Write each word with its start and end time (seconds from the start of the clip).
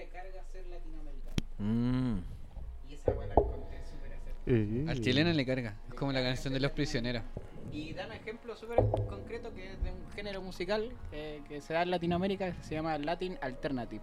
le 0.00 0.08
carga 0.08 0.42
ser 0.52 0.66
latinoamericano. 0.66 1.36
Mm. 1.58 2.18
Y 2.88 2.94
esa 2.94 3.12
weá 3.12 3.26
la 3.26 3.34
encontré 3.34 3.78
súper 3.84 4.12
acertada. 4.14 4.90
Al 4.92 5.00
chileno 5.00 5.30
le 5.32 5.46
carga. 5.46 5.76
Es 5.88 5.94
como 5.94 6.12
la 6.12 6.22
canción 6.22 6.54
de 6.54 6.60
los 6.60 6.72
prisioneros. 6.72 7.22
Y 7.72 7.92
da 7.92 8.06
un 8.06 8.12
ejemplo 8.12 8.56
súper 8.56 8.78
concreto 9.08 9.54
que 9.54 9.72
es 9.72 9.82
de 9.84 9.90
un 9.90 10.10
género 10.14 10.40
musical 10.42 10.90
eh, 11.12 11.42
que 11.48 11.60
se 11.60 11.74
da 11.74 11.82
en 11.82 11.90
Latinoamérica 11.90 12.52
que 12.52 12.62
se 12.64 12.74
llama 12.74 12.96
Latin 12.98 13.38
Alternative. 13.42 14.02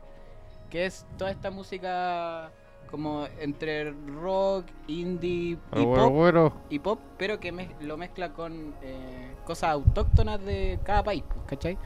Que 0.69 0.85
es 0.85 1.05
toda 1.17 1.31
esta 1.31 1.49
música 1.49 2.51
como 2.91 3.27
entre 3.39 3.91
rock, 4.21 4.65
indie 4.87 5.57
y 5.75 5.83
pop, 5.83 6.53
y 6.69 6.79
pop, 6.79 6.99
pero 7.17 7.37
que 7.39 7.51
mez- 7.51 7.77
lo 7.81 7.97
mezcla 7.97 8.31
con 8.31 8.73
eh, 8.81 9.33
cosas 9.45 9.71
autóctonas 9.71 10.39
de 10.45 10.79
cada 10.85 11.03
país, 11.03 11.23
¿cachai? 11.47 11.77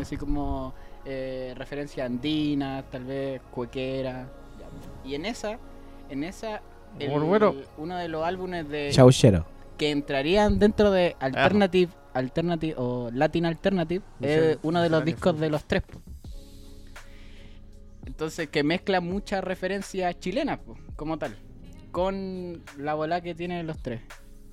Así 0.00 0.16
como 0.16 0.74
eh, 1.04 1.54
referencia 1.56 2.04
andina, 2.04 2.84
tal 2.90 3.04
vez 3.04 3.40
cuequera. 3.50 4.28
Y 5.04 5.14
en 5.14 5.26
esa, 5.26 5.58
en 6.10 6.24
esa, 6.24 6.62
el- 6.98 7.10
uno 7.78 7.96
de 7.96 8.08
los 8.08 8.24
álbumes 8.24 8.68
de 8.68 8.90
Chauchero. 8.92 9.46
que 9.78 9.90
entrarían 9.90 10.58
dentro 10.58 10.90
de 10.90 11.16
Alternative, 11.18 11.90
Alternative 12.14 12.74
o 12.76 13.10
Latin 13.12 13.46
Alternative, 13.46 14.04
es 14.20 14.58
uno 14.62 14.80
de 14.82 14.88
los 14.90 15.00
discos 15.06 15.40
de 15.40 15.50
los 15.50 15.64
tres. 15.64 15.82
Entonces, 18.06 18.48
que 18.48 18.62
mezcla 18.64 19.00
muchas 19.00 19.42
referencias 19.44 20.18
chilenas, 20.18 20.58
po, 20.58 20.76
como 20.96 21.18
tal, 21.18 21.36
con 21.92 22.62
la 22.78 22.94
bola 22.94 23.20
que 23.20 23.34
tienen 23.34 23.66
los 23.66 23.78
tres. 23.78 24.00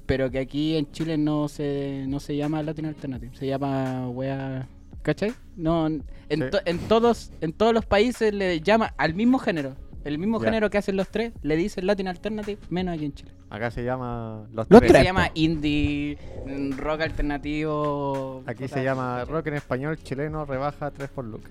Pero 0.06 0.30
que 0.32 0.40
aquí 0.40 0.76
en 0.76 0.92
Chile 0.92 1.18
no 1.18 1.48
se, 1.48 2.06
no 2.08 2.20
se 2.20 2.36
llama 2.36 2.64
Latin 2.64 2.86
Alternative, 2.88 3.36
se 3.36 3.48
llama 3.48 4.10
wea. 4.10 4.68
¿Cachai? 5.02 5.34
No, 5.56 5.88
en, 5.88 6.04
Sí. 6.30 6.40
to- 6.52 6.60
en 6.66 6.78
todos 6.80 7.32
en 7.42 7.54
todos 7.54 7.74
los 7.74 7.86
países 7.86 8.34
le 8.34 8.62
llama 8.62 8.94
al 8.98 9.14
mismo 9.14 9.40
género. 9.40 9.76
El 10.06 10.18
mismo 10.18 10.40
género 10.40 10.70
que 10.70 10.78
hacen 10.78 10.96
los 10.96 11.10
tres, 11.10 11.34
le 11.42 11.58
dicen 11.58 11.86
Latin 11.86 12.08
Alternative, 12.08 12.58
menos 12.70 12.96
aquí 12.96 13.06
en 13.06 13.14
Chile. 13.14 13.32
Acá 13.50 13.70
se 13.70 13.84
llama 13.84 14.48
Los, 14.54 14.66
Los 14.70 14.80
Tres. 14.80 14.94
Se 14.94 15.04
llama 15.04 15.30
indie, 15.34 16.18
mm, 16.46 16.78
rock 16.78 17.02
alternativo. 17.02 18.42
Aquí 18.46 18.68
se 18.70 18.82
llama 18.84 19.26
rock 19.26 19.48
en 19.48 19.56
español 19.56 19.98
chileno 20.02 20.46
rebaja 20.46 20.92
3 20.92 21.10
por 21.10 21.26
look. 21.26 21.42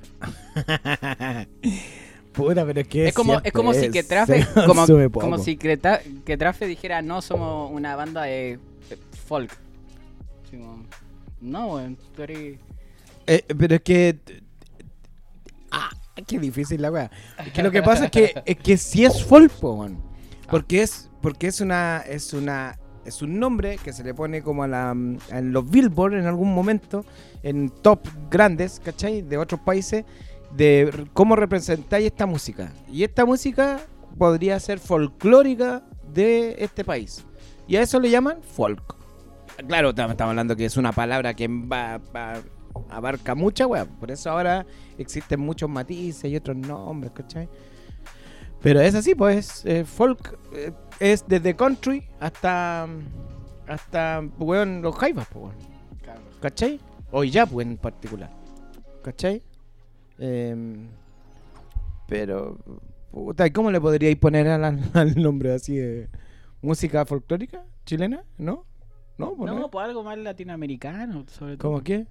Puta, 2.32 2.64
pero 2.64 2.80
es 2.80 2.88
que 2.88 3.08
Es 3.08 3.14
como, 3.14 3.40
es 3.42 3.52
como 3.52 3.74
si 3.74 3.90
que 3.90 4.02
Trafe, 4.02 4.42
se 4.54 4.64
como, 4.64 4.86
como 5.12 5.38
si 5.38 5.56
que, 5.56 5.78
que 6.24 6.36
Trafe 6.36 6.66
dijera, 6.66 7.02
no, 7.02 7.20
somos 7.20 7.70
una 7.72 7.96
banda 7.96 8.22
de, 8.22 8.58
de 8.88 8.96
folk. 9.26 9.50
No, 11.40 11.74
weón, 11.74 11.96
tú 12.16 12.22
eres... 12.22 12.58
Eh, 13.28 13.44
pero 13.56 13.76
es 13.76 13.82
que. 13.82 14.18
Ah, 15.70 15.90
qué 16.26 16.38
difícil 16.38 16.82
la 16.82 16.90
weá. 16.90 17.10
Es 17.46 17.52
que 17.52 17.62
lo 17.62 17.70
que 17.70 17.82
pasa 17.82 18.06
es 18.06 18.10
que, 18.10 18.34
es 18.46 18.56
que 18.56 18.76
sí 18.76 19.04
es 19.04 19.22
folk, 19.24 19.52
po, 19.52 19.72
weón. 19.74 20.02
Porque 20.50 20.82
es, 20.82 21.10
porque 21.20 21.46
es 21.48 21.60
una, 21.60 21.98
es 21.98 22.32
una, 22.32 22.78
es 23.04 23.20
un 23.22 23.38
nombre 23.38 23.76
que 23.84 23.92
se 23.92 24.02
le 24.02 24.14
pone 24.14 24.42
como 24.42 24.62
a 24.62 24.68
la, 24.68 24.90
en 24.92 25.52
los 25.52 25.70
Billboard 25.70 26.14
en 26.14 26.26
algún 26.26 26.54
momento, 26.54 27.04
en 27.42 27.68
top 27.68 28.06
grandes, 28.30 28.80
¿cachai? 28.82 29.20
De 29.22 29.36
otros 29.36 29.60
países, 29.60 30.04
de 30.56 31.06
cómo 31.12 31.36
representáis 31.36 32.06
esta 32.06 32.24
música. 32.24 32.72
Y 32.90 33.04
esta 33.04 33.26
música 33.26 33.80
podría 34.16 34.58
ser 34.58 34.78
folclórica 34.78 35.82
de 36.14 36.56
este 36.60 36.82
país. 36.82 37.24
Y 37.66 37.76
a 37.76 37.82
eso 37.82 38.00
le 38.00 38.08
llaman 38.10 38.38
folk. 38.42 38.96
Claro, 39.66 39.94
tam- 39.94 40.10
estamos 40.12 40.30
hablando 40.30 40.56
que 40.56 40.64
es 40.64 40.78
una 40.78 40.92
palabra 40.92 41.34
que 41.34 41.46
va, 41.48 42.00
va- 42.16 42.40
abarca 42.90 43.34
mucha 43.34 43.66
weá. 43.66 43.84
Por 43.84 44.10
eso 44.10 44.30
ahora 44.30 44.66
existen 44.96 45.40
muchos 45.40 45.68
matices 45.68 46.30
y 46.30 46.36
otros 46.36 46.56
nombres, 46.56 47.12
¿cachai? 47.12 47.48
Pero 48.60 48.80
es 48.80 48.94
así, 48.94 49.14
pues, 49.14 49.64
eh, 49.66 49.84
folk 49.84 50.38
eh, 50.52 50.72
es 50.98 51.24
desde 51.28 51.54
country 51.54 52.08
hasta, 52.18 52.88
hasta, 53.66 54.22
weón, 54.38 54.82
los 54.82 54.96
jaivas, 54.96 55.28
pues, 55.32 55.44
weón. 55.44 55.78
¿Cachai? 56.40 56.80
O 57.10 57.24
Yapu 57.24 57.60
en 57.60 57.76
particular. 57.76 58.30
¿Cachai? 59.02 59.42
Em, 60.18 60.88
pero, 62.06 62.58
puta, 63.10 63.46
¿y 63.46 63.50
¿cómo 63.50 63.70
le 63.70 63.80
podríais 63.80 64.16
poner 64.16 64.48
al, 64.48 64.64
al 64.94 65.22
nombre 65.22 65.52
así 65.54 65.76
de 65.76 66.08
música 66.60 67.04
folclórica 67.04 67.64
chilena? 67.84 68.24
¿No? 68.36 68.64
¿No? 69.18 69.34
pues 69.34 69.52
No, 69.52 69.70
pues 69.70 69.84
algo 69.84 70.04
más 70.04 70.18
latinoamericano, 70.18 71.24
sobre 71.28 71.56
todo. 71.56 71.70
¿Cómo 71.70 71.82
qué? 71.82 72.06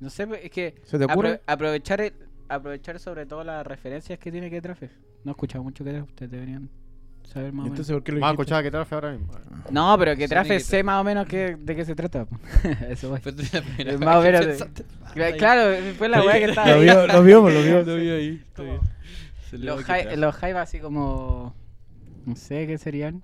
No 0.00 0.10
sé, 0.10 0.26
es 0.42 0.50
que 0.50 0.74
¿Se 0.84 0.98
te 0.98 1.04
ocurre? 1.04 1.36
apro- 1.36 1.40
aprovechar, 1.46 2.00
el- 2.00 2.12
aprovechar 2.48 2.98
sobre 2.98 3.26
todo 3.26 3.42
las 3.44 3.66
referencias 3.66 4.18
que 4.18 4.30
tiene 4.30 4.50
que 4.50 4.60
Trafe. 4.60 4.90
No 5.24 5.30
he 5.30 5.32
escuchado 5.32 5.64
mucho 5.64 5.84
que 5.84 5.90
Trafe, 5.90 6.06
ustedes 6.08 6.30
deberían 6.30 6.68
saber 7.24 7.52
más 7.52 7.62
o 7.62 7.64
menos. 7.64 7.68
Entonces, 7.70 7.92
¿por 7.94 8.02
qué 8.04 8.12
lo 8.12 8.20
Vamos 8.20 8.28
a 8.28 8.32
dijiste? 8.32 8.42
escuchar 8.42 8.62
que 8.62 8.70
trafe 8.70 8.94
ahora 8.94 9.10
mismo. 9.12 9.32
No, 9.70 9.96
pero 9.98 10.14
que 10.16 10.28
Sony 10.28 10.34
Trafe 10.34 10.48
que 10.50 10.60
sé 10.60 10.82
más 10.84 11.00
o 11.00 11.04
menos 11.04 11.26
que, 11.26 11.56
de 11.58 11.74
qué 11.76 11.84
se 11.84 11.94
trata. 11.96 12.26
Eso 12.88 13.08
voy. 13.10 13.20
Más 13.98 14.16
o 14.16 14.22
que 14.22 14.26
menos 14.30 14.40
de- 14.40 14.46
pensaste. 14.46 14.84
Cla- 15.14 15.36
Claro, 15.36 15.76
fue 15.98 16.08
la 16.08 16.22
weá 16.22 16.38
que 16.38 16.44
estaba 16.44 16.68
Lo 16.68 16.74
ahí. 16.74 16.82
vio, 16.84 17.06
lo 17.06 17.22
vimos, 17.22 17.52
lo 17.54 17.62
vimos. 17.62 17.86
Lo 17.86 17.96
vi 17.96 18.10
ahí. 18.10 18.42
está 18.46 18.62
bien. 18.62 18.80
Se 19.50 19.58
le 19.58 19.64
Los, 19.66 19.88
a 19.90 19.98
quitar. 19.98 20.18
los 20.18 20.34
jaivas 20.36 20.68
así 20.68 20.78
como... 20.78 21.54
No 22.26 22.36
sé 22.36 22.66
qué 22.66 22.76
serían. 22.78 23.22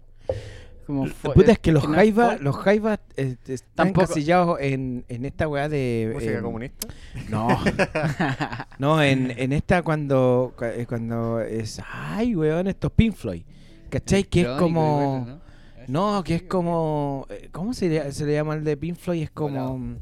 Como 0.87 1.07
fo- 1.07 1.33
Puta, 1.35 1.53
es 1.53 1.59
que 1.59 1.71
los 1.73 1.87
jaivas, 1.87 2.41
los 2.41 2.57
jaivas 2.57 2.99
eh, 3.17 3.37
están 3.47 3.89
Tampoco- 3.89 4.03
encasillados 4.05 4.59
en, 4.61 5.05
en 5.09 5.25
esta 5.25 5.47
weá 5.49 5.69
de... 5.69 6.11
Música 6.15 6.43
comunista. 6.43 6.89
No, 7.31 7.49
no, 8.79 9.03
en, 9.03 9.31
en 9.39 9.53
esta 9.53 9.83
cuando, 9.83 10.55
cu- 10.57 10.65
eh, 10.65 10.87
cuando 10.89 11.41
es... 11.41 11.81
Ay, 11.91 12.35
weón, 12.35 12.67
estos 12.67 12.91
Pink 12.93 13.15
Floyd. 13.15 13.43
¿Cachai? 13.91 14.25
Que 14.25 14.43
es 14.43 14.49
como... 14.59 15.41
No, 15.89 16.23
que 16.25 16.37
es 16.37 16.43
como... 16.45 17.27
eh, 17.31 17.49
¿Cómo 17.53 17.75
se 17.75 17.89
le, 17.89 18.13
se 18.13 18.25
le 18.27 18.33
llama 18.35 18.55
el 18.55 18.65
de 18.65 18.77
Pink 18.77 18.97
Floyd? 18.97 19.23
Es 19.23 19.31
como... 19.31 19.51
Volado. 19.77 19.99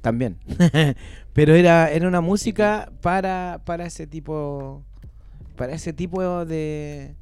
También. 0.00 0.38
Pero 1.32 1.54
era, 1.54 1.90
era 1.90 2.08
una 2.08 2.20
música 2.20 2.90
para, 3.00 3.60
para 3.64 3.86
ese 3.86 4.06
tipo... 4.06 4.82
Para 5.56 5.72
ese 5.74 5.92
tipo 5.92 6.44
de... 6.44 7.14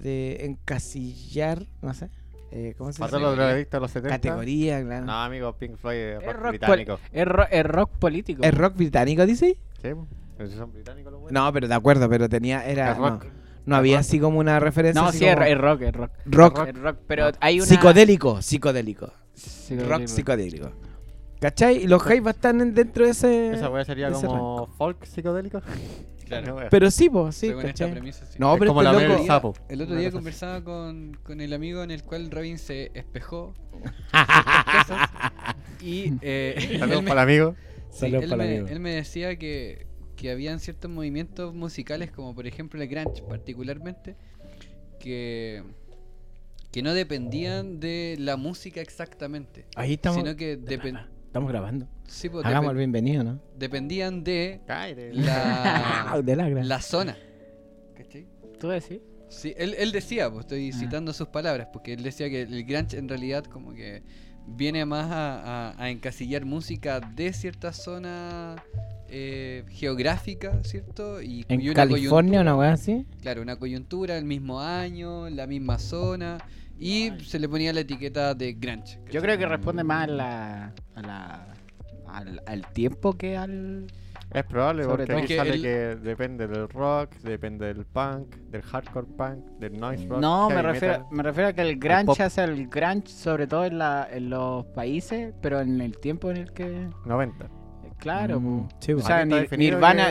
De 0.00 0.44
encasillar, 0.44 1.66
no 1.80 1.94
sé. 1.94 2.10
Eh, 2.52 2.74
¿Cómo 2.78 2.92
se 2.92 2.98
Pasó 3.00 3.16
llama? 3.16 3.28
los 3.28 3.36
drogadictos 3.36 3.80
los 3.80 3.90
70. 3.90 4.16
Categoría, 4.16 4.82
claro. 4.82 5.04
No, 5.06 5.12
amigo, 5.22 5.52
Pink 5.54 5.76
Floyd 5.76 5.96
es 5.96 6.22
rock 6.24 6.36
rock, 6.36 6.48
británico. 6.50 6.98
es, 7.12 7.24
ro- 7.26 7.46
es 7.50 7.64
rock 7.66 7.90
político. 7.98 8.42
¿Es 8.42 8.54
rock 8.54 8.76
británico, 8.76 9.26
dice? 9.26 9.56
Sí, 9.82 9.88
po. 9.94 10.06
Pero 10.36 10.50
si 10.50 10.56
son 10.56 10.72
británicos 10.72 11.12
los 11.12 11.20
buenos. 11.22 11.42
No, 11.44 11.52
pero 11.52 11.66
de 11.68 11.74
acuerdo, 11.74 12.08
pero 12.08 12.28
tenía... 12.28 12.64
Era, 12.66 12.92
Es 12.92 12.98
rock. 12.98 13.24
No, 13.24 13.30
no 13.66 13.76
había 13.76 13.96
rock. 13.96 14.00
así 14.00 14.20
como 14.20 14.38
una 14.38 14.60
referencia. 14.60 15.00
No, 15.02 15.10
sí, 15.12 15.24
es, 15.24 15.34
como 15.34 15.46
es 15.46 15.58
rock, 15.58 15.82
es 15.82 15.92
rock. 15.94 16.10
rock, 16.26 16.66
Es 16.68 16.78
rock, 16.78 16.96
pero 17.06 17.30
hay 17.40 17.56
una... 17.60 17.66
psicodélico, 17.66 18.42
psicodélico. 18.42 19.12
Psicodélico. 19.34 19.98
Rock 19.98 20.06
psicodélico. 20.08 20.70
¿Cachai? 21.40 21.84
Y 21.84 21.86
los 21.86 22.02
jaivas 22.02 22.34
están 22.36 22.60
en- 22.60 22.74
dentro 22.74 23.04
de 23.04 23.10
ese... 23.10 23.52
Esa 23.52 23.68
weá 23.70 23.84
sería 23.84 24.08
ese 24.08 24.26
como 24.26 24.66
folk 24.78 25.04
psicodélico. 25.04 25.60
Claro. 26.26 26.58
Pero 26.70 26.90
sí, 26.90 27.08
pues, 27.08 27.34
sí, 27.36 27.46
Según 27.48 27.60
esta 27.62 27.72
¿cachai? 27.72 27.90
premisa, 27.92 28.26
sí. 28.26 28.36
No, 28.38 28.52
Es 28.54 28.58
pero 28.58 28.70
como 28.70 28.82
este 28.82 28.92
la 28.92 28.98
miel 28.98 29.08
loco... 29.10 29.20
del 29.20 29.26
sapo. 29.28 29.54
El 29.68 29.80
otro 29.82 29.94
día 29.96 30.10
conversaba 30.10 30.62
con, 30.64 31.16
con 31.22 31.40
el 31.40 31.52
amigo 31.52 31.82
en 31.82 31.90
el 31.90 32.02
cual 32.02 32.30
Robin 32.30 32.58
se 32.58 32.90
espejó 32.94 33.54
y 35.80 36.12
eh, 36.22 36.76
Saludos 36.78 36.98
él, 36.98 37.02
me, 37.04 37.08
para 37.08 37.22
el 37.22 37.28
amigo. 37.28 37.56
sí, 37.90 37.98
Saludos 38.00 38.24
él 38.24 38.30
para 38.30 38.44
el 38.44 38.48
me- 38.50 38.56
amigo. 38.58 38.68
él 38.74 38.80
me 38.80 38.94
decía 38.94 39.36
que, 39.36 39.86
que 40.16 40.30
habían 40.30 40.60
ciertos 40.60 40.90
movimientos 40.90 41.54
musicales 41.54 42.10
como 42.10 42.34
por 42.34 42.46
ejemplo 42.46 42.80
el 42.82 42.88
grunge 42.88 43.22
particularmente 43.22 44.16
que 44.98 45.62
que 46.72 46.82
no 46.82 46.92
dependían 46.92 47.80
de 47.80 48.16
la 48.18 48.36
música 48.36 48.80
exactamente 48.80 49.66
Ahí 49.76 49.94
estamos... 49.94 50.18
sino 50.22 50.36
que 50.36 50.58
depen- 50.58 51.06
Estamos 51.36 51.52
grabando. 51.52 51.86
sí, 52.06 52.30
pues, 52.30 52.46
Hagamos 52.46 52.70
el 52.70 52.78
bienvenido, 52.78 53.22
¿no? 53.22 53.38
dependían 53.58 54.24
de 54.24 54.58
la, 55.12 56.18
de 56.24 56.34
la 56.36 56.48
gran. 56.48 56.66
la 56.66 56.80
zona 56.80 57.14
¿cachai? 57.94 58.26
¿Tú 58.58 58.68
decís? 58.68 59.00
Sí, 59.28 59.52
él, 59.58 59.74
él 59.78 59.92
decía, 59.92 60.30
pues 60.30 60.46
estoy 60.46 60.70
Ah. 60.72 60.78
citando 60.78 61.12
sus 61.12 61.28
palabras, 61.28 61.68
porque 61.74 61.92
él 61.92 62.02
decía 62.02 62.30
que 62.30 62.40
el 62.42 62.64
grunge 62.64 62.96
en 62.96 63.06
realidad 63.08 63.44
como 63.44 63.74
que 63.74 64.02
viene 64.46 64.86
más 64.86 65.10
a, 65.10 65.72
a- 65.72 65.82
a 65.84 65.90
encasillar 65.90 66.46
música 66.46 67.00
de 67.00 67.32
cierta 67.34 67.74
zona 67.74 68.56
eh, 69.10 69.64
geográfica, 69.68 70.62
¿cierto? 70.64 71.20
Y, 71.20 71.44
En 71.50 71.60
una 71.60 71.74
California, 71.74 72.40
una 72.40 72.56
weá 72.56 72.72
así. 72.72 73.04
Claro, 73.20 73.42
una 73.42 73.56
coyuntura, 73.56 74.16
el 74.16 74.24
mismo 74.24 74.60
año, 74.60 75.28
la 75.28 75.46
misma 75.46 75.78
zona, 75.78 76.38
y 76.78 77.10
se 77.24 77.38
le 77.38 77.48
ponía 77.48 77.72
la 77.72 77.80
etiqueta 77.80 78.34
de 78.34 78.52
grunge. 78.54 79.00
Yo 79.10 79.20
creo 79.20 79.38
que 79.38 79.46
responde 79.46 79.82
más 79.84 80.04
a 80.04 80.06
la, 80.10 80.72
a 80.94 81.02
la, 81.02 81.54
al, 82.08 82.42
al 82.46 82.66
tiempo 82.72 83.12
que 83.14 83.36
al... 83.36 83.86
Es 84.32 84.42
probable 84.44 84.82
Sobre 84.82 85.06
porque 85.06 85.06
todo. 85.06 85.18
aquí 85.18 85.26
Que 85.28 85.36
sale 85.36 85.50
el- 85.54 85.62
que 85.62 85.68
depende 86.08 86.46
del 86.48 86.68
rock, 86.68 87.14
depende 87.22 87.66
del 87.72 87.84
punk, 87.86 88.34
del 88.50 88.60
hardcore 88.62 89.06
punk, 89.16 89.44
del 89.60 89.78
noise 89.78 90.04
rock. 90.08 90.20
No, 90.20 90.48
me 90.48 90.56
heavy 90.56 90.66
refiero, 90.66 90.94
metal. 90.98 91.06
me 91.16 91.22
refiero 91.22 91.48
a 91.48 91.52
que 91.52 91.62
el 91.62 91.78
pop. 91.78 91.84
grunge 91.84 92.22
hace 92.24 92.44
el 92.44 92.66
grunge 92.68 93.08
sobre 93.08 93.46
todo 93.46 93.64
en, 93.66 93.78
la, 93.78 94.08
en 94.10 94.28
los 94.28 94.66
países, 94.66 95.32
pero 95.40 95.60
en 95.60 95.80
el 95.80 95.96
tiempo 95.98 96.30
en 96.32 96.38
el 96.38 96.52
que... 96.52 96.88
90. 97.04 97.48
Claro, 98.06 98.40
Mm, 98.40 98.68
sí, 98.78 98.92
O 98.92 99.00
sea, 99.00 99.24
Nirvana, 99.24 99.46
que- 99.48 99.56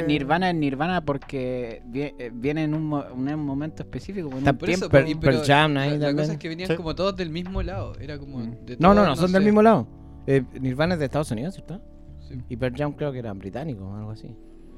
Nirvana 0.06 0.50
es 0.50 0.56
Nirvana 0.56 1.06
porque 1.06 1.82
eh, 1.94 2.32
viene 2.34 2.64
en 2.66 2.74
un, 2.74 2.84
mo- 2.86 3.06
en 3.06 3.34
un 3.34 3.46
momento 3.46 3.84
específico. 3.84 4.28
en 4.28 4.34
un 4.34 4.40
Está 4.40 4.54
Por 4.54 4.70
eso, 4.70 4.90
Pearl- 4.90 5.06
po, 5.06 5.12
y- 5.12 5.16
Pearl 5.16 5.36
pero 5.38 5.48
Jam 5.48 5.74
la, 5.76 5.82
ahí 5.84 5.90
la 5.92 6.08
también. 6.08 6.18
cosa 6.18 6.34
es 6.34 6.38
que 6.40 6.50
venían 6.50 6.68
Sí. 6.70 6.76
como 6.76 6.94
todos 6.94 7.16
del 7.16 7.30
mismo 7.30 7.62
lado. 7.64 7.94
Era 8.00 8.18
como. 8.20 8.40
Mm. 8.40 8.66
de 8.66 8.78
No, 8.80 8.90
no, 8.94 8.96
todos, 9.04 9.08
no, 9.08 9.16
son 9.16 9.32
del 9.32 9.44
mismo 9.44 9.62
lado. 9.62 9.88
Eh, 10.28 10.44
Nirvana 10.60 10.96
es 10.96 11.00
de 11.00 11.06
Estados 11.06 11.32
Unidos, 11.32 11.54
¿cierto? 11.54 11.82
Sí. 12.28 12.36
Y 12.50 12.58
Pearl 12.58 12.76
Jam 12.76 12.92
creo 12.94 13.12
que 13.12 13.20
era 13.20 13.32
británico 13.34 13.86
o 13.86 13.96
algo 13.96 14.12
así. 14.12 14.30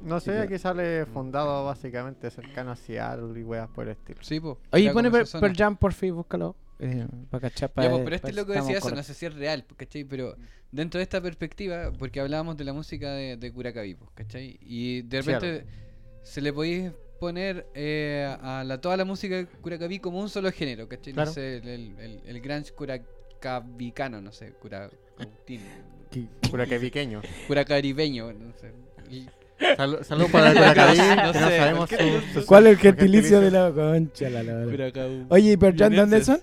No 0.04 0.20
sé, 0.20 0.32
Sí, 0.32 0.38
aquí 0.38 0.58
sale 0.58 1.06
fundado 1.06 1.64
básicamente 1.64 2.30
cercano 2.30 2.70
a 2.70 2.76
Seattle 2.76 3.38
y 3.40 3.42
weas 3.42 3.68
por 3.68 3.86
el 3.86 3.92
estilo. 3.92 4.20
Sí, 4.22 4.38
po. 4.38 4.60
Oye, 4.72 4.92
pone 4.92 5.10
Per-. 5.10 5.26
Pearl 5.40 5.56
Jam, 5.56 5.76
por 5.76 5.92
fin, 5.92 6.14
búscalo. 6.14 6.54
Eh, 6.80 7.06
para 7.30 7.40
cachar, 7.42 7.70
Ya, 7.70 7.74
para- 7.74 7.90
pues, 7.90 8.02
pero 8.04 8.16
este 8.16 8.32
loco 8.32 8.52
decía 8.52 8.78
eso, 8.78 8.90
no 8.94 9.02
sé 9.02 9.14
si 9.14 9.26
es 9.26 9.34
real, 9.34 9.64
pues, 9.66 9.78
¿cachai? 9.78 10.04
Pero 10.04 10.36
dentro 10.70 10.98
de 10.98 11.02
esta 11.02 11.20
perspectiva, 11.20 11.92
porque 11.98 12.20
hablábamos 12.20 12.56
de 12.56 12.64
la 12.64 12.72
música 12.72 13.10
de, 13.12 13.36
de 13.36 13.52
Curacaví, 13.52 13.94
pues, 13.94 14.10
¿cachai? 14.14 14.58
Y 14.62 15.02
de 15.02 15.20
Claro. 15.22 15.40
repente 15.40 15.66
se 16.22 16.40
le 16.40 16.52
podéis 16.52 16.92
poner 17.18 17.66
eh, 17.74 18.32
a 18.40 18.62
la, 18.64 18.80
toda 18.80 18.96
la 18.96 19.04
música 19.04 19.34
de 19.36 19.46
Curacaví 19.46 19.98
como 19.98 20.20
un 20.20 20.28
solo 20.28 20.52
género, 20.52 20.88
¿cachai? 20.88 21.12
Claro. 21.14 21.30
No 21.30 21.34
sé, 21.34 21.56
el, 21.56 21.68
el, 21.68 22.20
el, 22.26 22.42
curacavicano, 22.72 24.20
no 24.20 24.30
sé, 24.30 24.52
que 26.66 26.78
pequeño. 26.78 27.22
curacaribeño, 27.48 28.32
no 28.32 28.52
sé. 28.58 28.72
Y- 29.10 29.26
Salud 29.76 29.98
salud 30.04 30.26
para 30.30 30.50
el 30.52 30.56
Curacaví, 30.56 30.98
No 30.98 31.32
que 31.32 31.38
no 31.40 31.48
sé, 31.48 31.56
sabemos 31.58 31.88
cualquier- 31.88 32.20
su- 32.32 32.40
su- 32.42 32.46
¿Cuál 32.46 32.66
es 32.68 32.72
el 32.74 32.78
gentilicio 32.78 33.40
de 33.40 33.50
la 33.50 33.72
concha? 33.72 34.30
La, 34.30 34.42
la- 34.44 34.64
la? 34.64 35.26
Oye, 35.30 35.50
¿y 35.52 35.56
Pearl 35.56 35.76
Jam 35.76 35.94
dónde 35.96 36.22
son? 36.22 36.40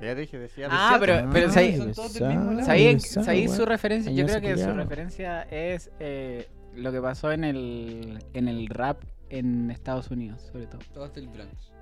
Ya 0.00 0.14
te 0.14 0.20
dije, 0.22 0.38
decía 0.38 0.68
Ah, 0.70 0.96
pero, 1.00 1.28
pero 1.32 1.48
Ah, 1.48 1.52
¿sabéis- 1.52 1.78
son 1.78 1.92
todos 1.94 2.14
del 2.14 2.28
mismo 2.28 2.52
lado. 2.52 2.66
¿sabéis 2.66 3.08
Sabe, 3.10 3.24
sabéis 3.26 3.52
su 3.52 3.64
referencia? 3.64 4.12
Yo 4.12 4.26
creo 4.26 4.40
que 4.40 4.58
su 4.58 4.72
referencia 4.72 5.42
es 5.50 5.90
eh, 6.00 6.48
lo 6.74 6.92
que 6.92 7.00
pasó 7.00 7.32
en 7.32 7.44
el, 7.44 8.18
en 8.34 8.48
el 8.48 8.66
rap 8.68 9.02
en 9.30 9.70
Estados 9.70 10.10
Unidos, 10.10 10.42
sobre 10.52 10.66
todo. 10.66 10.80
Todos 10.92 11.14
del 11.14 11.28
Bronx. 11.28 11.72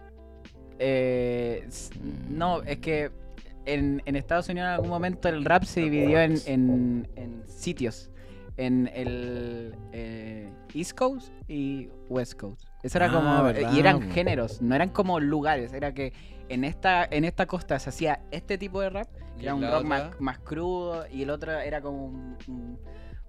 Eh, 0.78 1.66
no, 2.30 2.62
es 2.62 2.78
que 2.78 3.10
en, 3.66 4.02
en 4.06 4.16
Estados 4.16 4.48
Unidos 4.48 4.66
en 4.68 4.72
algún 4.74 4.90
momento 4.90 5.28
el 5.28 5.44
rap 5.44 5.64
se 5.64 5.80
dividió 5.80 6.20
en, 6.20 6.34
en- 6.46 7.08
en 7.16 7.42
sitios. 7.48 8.10
En 8.56 8.88
el 8.94 9.74
eh, 9.92 10.48
East 10.74 10.92
Coast 10.96 11.32
y 11.48 11.88
West 12.08 12.34
Coast. 12.34 12.62
Eso 12.84 12.98
era 12.98 13.06
Ah, 13.08 13.12
como. 13.12 13.42
verdad, 13.42 13.72
y 13.72 13.80
eran 13.80 14.12
géneros, 14.12 14.62
no 14.62 14.74
eran 14.76 14.90
como 14.90 15.18
lugares. 15.18 15.72
Era 15.72 15.92
que 15.92 16.12
en 16.48 16.64
esta, 16.64 17.04
en 17.10 17.24
esta 17.24 17.46
costa 17.46 17.78
se 17.78 17.88
hacía 17.90 18.20
este 18.30 18.58
tipo 18.58 18.80
de 18.80 18.90
rap, 18.90 19.08
Y 19.36 19.40
que 19.40 19.46
era 19.46 19.54
un 19.54 19.62
rock 19.62 19.84
más, 19.84 20.20
más 20.20 20.38
crudo, 20.40 21.06
y 21.10 21.22
el 21.22 21.30
otro 21.30 21.52
era 21.58 21.80
como 21.80 22.06
un, 22.06 22.36
un- 22.48 22.78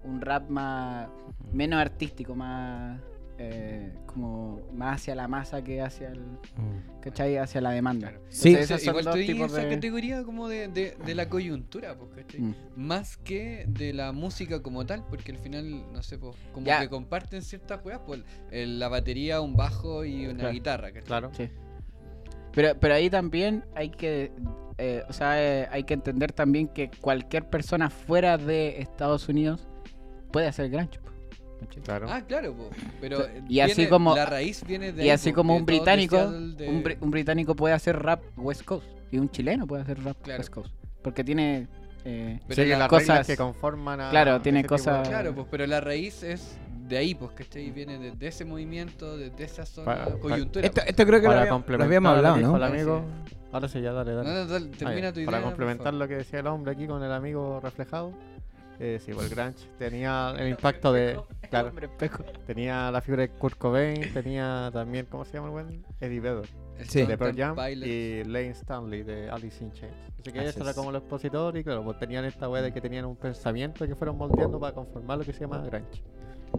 un 0.04 0.20
rap 0.20 0.48
más. 0.48 1.08
menos 1.52 1.80
artístico, 1.80 2.34
más. 2.34 3.00
eh, 3.38 3.92
como 4.06 4.62
más 4.72 4.94
hacia 5.02 5.14
la 5.14 5.28
masa 5.28 5.62
que 5.62 5.82
hacia 5.82 6.08
el. 6.08 6.20
Mm. 6.20 7.00
¿Cachai? 7.02 7.36
Hacia 7.36 7.60
la 7.60 7.70
demanda. 7.70 8.08
Claro. 8.08 8.24
Sí. 8.30 8.48
Entonces, 8.54 8.82
Igual 8.86 9.06
estoy 9.06 9.30
en 9.30 9.42
esa 9.42 9.60
de- 9.60 9.68
categoría 9.74 10.24
como 10.24 10.48
de, 10.48 10.68
de, 10.68 10.96
de 11.04 11.14
la 11.14 11.28
coyuntura, 11.28 11.96
pues, 11.98 12.10
¿cachai? 12.16 12.40
Mm. 12.40 12.54
Más 12.76 13.18
que 13.18 13.66
de 13.68 13.92
la 13.92 14.12
música 14.12 14.62
como 14.62 14.86
tal, 14.86 15.04
porque 15.06 15.32
al 15.32 15.38
final, 15.38 15.92
no 15.92 16.02
sé, 16.02 16.16
pues, 16.18 16.34
como 16.54 16.64
Ya. 16.66 16.80
que 16.80 16.88
comparten 16.88 17.42
ciertas 17.42 17.84
weas, 17.84 18.00
pues, 18.06 18.22
el- 18.50 18.78
la 18.78 18.88
batería, 18.88 19.40
un 19.42 19.54
bajo 19.54 20.04
y 20.06 20.26
una 20.26 20.34
Claro. 20.38 20.52
guitarra, 20.54 20.88
¿cachai? 20.88 21.04
Claro. 21.04 21.30
Sí. 21.34 21.50
Pero, 22.56 22.74
pero 22.80 22.94
ahí 22.94 23.08
también 23.10 23.64
hay 23.76 23.90
que, 23.90 24.32
eh, 24.78 25.04
o 25.08 25.12
sea, 25.12 25.40
eh, 25.40 25.68
hay 25.70 25.84
que 25.84 25.94
entender 25.94 26.32
también 26.32 26.66
que 26.68 26.90
cualquier 27.00 27.44
persona 27.48 27.90
fuera 27.90 28.38
de 28.38 28.80
Estados 28.80 29.28
Unidos 29.28 29.68
puede 30.32 30.48
hacer 30.48 30.70
¿cachai? 31.60 31.82
Claro. 31.84 32.06
Ah, 32.10 32.22
claro, 32.26 32.54
po, 32.54 32.70
pero 33.00 33.18
O 33.20 33.22
sea, 33.24 33.32
y 33.48 33.60
así 33.60 33.74
viene- 33.74 33.90
como- 33.90 34.16
la 34.16 34.26
raíz 34.26 34.64
viene 34.66 34.92
de 34.92 35.04
Y 35.04 35.10
así 35.10 35.30
po, 35.30 35.36
como 35.36 35.54
un 35.56 35.64
británico, 35.66 36.16
de- 36.30 36.68
un, 36.68 36.82
bri- 36.82 36.96
un 37.00 37.10
británico 37.10 37.54
puede 37.54 37.74
hacer 37.74 37.98
rap 38.02 38.22
West 38.36 38.64
Coast 38.64 38.86
y 39.10 39.18
un 39.18 39.30
chileno 39.30 39.66
puede 39.66 39.82
hacer 39.82 40.02
rap 40.02 40.16
Claro. 40.22 40.40
West 40.40 40.50
Coast, 40.52 40.74
porque 41.02 41.22
tiene 41.24 41.68
eh, 42.08 42.38
pero 42.46 42.64
las 42.78 42.88
cosas- 42.88 43.08
reglas 43.08 43.26
que 43.26 43.36
conforman 43.36 44.00
a. 44.00 44.10
Claro, 44.10 44.40
tiene 44.40 44.62
de- 44.62 44.68
cosas- 44.68 45.06
Claro, 45.08 45.34
pues, 45.34 45.46
pero 45.50 45.66
la 45.66 45.80
raíz 45.80 46.22
es 46.22 46.56
de 46.88 46.96
ahí, 46.98 47.14
pues, 47.14 47.32
¿cachai? 47.32 47.70
Viene 47.70 47.98
de, 47.98 48.10
de 48.12 48.26
ese 48.26 48.44
movimiento, 48.44 49.16
de, 49.16 49.30
de 49.30 49.44
esa 49.44 49.64
zona 49.66 50.04
coyuntura. 50.20 50.64
Esto, 50.66 50.80
esto 50.86 51.06
creo 51.06 51.20
que 51.20 51.26
lo, 51.26 51.30
Para 51.30 51.40
había- 51.42 51.50
lo 51.50 51.56
complementar 51.56 51.86
habíamos 51.86 52.16
hablado, 52.16 52.36
¿no? 52.38 52.56
el 52.56 52.62
amigo. 52.62 53.02
Ahora 53.52 53.68
sí, 53.68 53.80
ya 53.80 53.92
dale, 53.92 54.10
No, 54.12 54.16
dale. 54.22 54.34
no, 54.34 54.46
dale, 54.46 54.70
Ah, 54.72 54.76
termina 54.78 55.12
tu 55.12 55.20
idea. 55.20 55.30
Para 55.30 55.42
complementar 55.42 55.94
lo 55.94 56.06
que 56.08 56.16
decía 56.16 56.40
el 56.40 56.46
hombre 56.46 56.72
aquí 56.72 56.86
con 56.86 57.02
el 57.02 57.12
amigo 57.12 57.60
reflejado. 57.60 58.12
Eh, 58.78 59.00
sí, 59.02 59.12
pues 59.14 59.30
el 59.30 59.34
grunge 59.34 59.66
tenía 59.78 60.34
el 60.38 60.48
impacto 60.48 60.92
de. 60.92 61.18
Claro, 61.48 61.72
tenía 62.46 62.90
la 62.90 63.00
figura 63.00 63.22
de 63.22 63.30
Kurt 63.30 63.56
Cobain, 63.56 64.12
tenía 64.12 64.68
también, 64.72 65.06
¿cómo 65.06 65.24
se 65.24 65.34
llama 65.34 65.46
el 65.46 65.52
buen? 65.52 65.84
Eddie 66.00 66.20
Vedder, 66.20 66.48
Sí. 66.88 67.06
De 67.06 67.16
Pearl 67.16 67.34
Jam, 67.36 67.54
Pilots. 67.56 67.86
y 67.86 68.24
Lane 68.24 68.50
Stanley 68.50 69.02
de 69.02 69.30
Alice 69.30 69.64
in 69.64 69.72
Chains. 69.72 69.94
Así 70.20 70.32
que 70.32 70.40
Así 70.40 70.48
ese 70.48 70.60
era 70.60 70.70
es. 70.70 70.76
como 70.76 70.90
el 70.90 70.96
expositor, 70.96 71.56
y 71.56 71.64
claro, 71.64 71.84
pues 71.84 71.98
tenían 71.98 72.24
esta 72.26 72.50
wea 72.50 72.60
de 72.60 72.72
que 72.72 72.80
tenían 72.82 73.06
un 73.06 73.16
pensamiento 73.16 73.86
que 73.86 73.94
fueron 73.94 74.18
moldeando 74.18 74.58
para 74.60 74.74
conformar 74.74 75.18
lo 75.18 75.24
que 75.24 75.32
se 75.32 75.40
llama 75.40 75.58
grunge. 75.58 76.02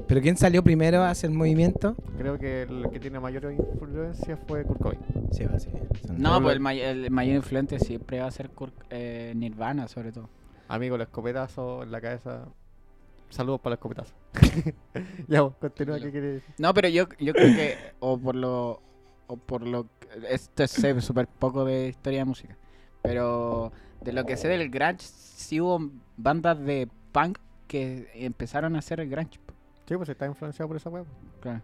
Pero 0.08 0.22
¿quién 0.22 0.38
salió 0.38 0.64
primero 0.64 1.02
a 1.02 1.10
hacer 1.10 1.30
movimiento? 1.32 1.96
Creo 2.18 2.38
que 2.40 2.64
el 2.64 2.90
que 2.92 3.00
tiene 3.00 3.20
mayor 3.20 3.52
influencia 3.52 4.38
fue 4.48 4.64
Kurt 4.64 4.82
Cobain. 4.82 5.00
Sí, 5.32 5.44
va, 5.46 5.60
sí. 5.60 5.70
No, 6.18 6.42
pues 6.42 6.54
el, 6.56 6.60
may- 6.62 6.80
el 6.82 7.12
mayor 7.12 7.36
influente 7.36 7.80
siempre 7.80 8.20
va 8.20 8.28
a 8.28 8.32
ser 8.32 8.50
Kurt- 8.52 8.86
eh, 8.90 9.34
Nirvana, 9.36 9.88
sobre 9.88 10.12
todo. 10.12 10.30
Amigo, 10.70 10.96
el 10.96 11.02
escopetazo 11.02 11.84
en 11.84 11.92
la 11.92 12.00
cabeza. 12.02 12.46
Saludos 13.30 13.60
para 13.60 13.74
el 13.74 13.78
escopetazo. 13.78 14.14
ya, 15.28 15.42
vos, 15.42 15.56
continúa, 15.60 16.00
¿qué 16.00 16.12
quieres 16.12 16.34
decir? 16.36 16.56
No, 16.58 16.74
pero 16.74 16.88
yo, 16.88 17.08
yo 17.20 17.34
creo 17.34 17.54
que, 17.56 17.76
o 18.00 18.18
por 18.18 18.36
lo, 18.36 18.82
o 19.28 19.36
por 19.38 19.68
lo, 19.68 19.88
esto 20.30 20.66
sé 20.68 21.00
súper 21.02 21.28
poco 21.28 21.66
de 21.66 21.90
historia 21.90 22.20
de 22.20 22.26
música, 22.26 22.58
pero 23.02 23.74
de 24.02 24.14
lo 24.14 24.26
que 24.26 24.38
sé 24.38 24.48
del 24.48 24.70
grunge, 24.70 25.00
sí 25.02 25.60
hubo 25.60 25.92
bandas 26.16 26.58
de 26.64 26.88
punk 27.12 27.40
que 27.68 28.10
empezaron 28.14 28.76
a 28.78 28.80
hacer 28.80 29.02
el 29.02 29.10
grunge. 29.10 29.40
Sí, 29.88 29.96
pues 29.96 30.10
está 30.10 30.26
influenciado 30.26 30.68
por 30.68 30.78
esa 30.78 30.90
web. 30.90 31.06
claro. 31.40 31.62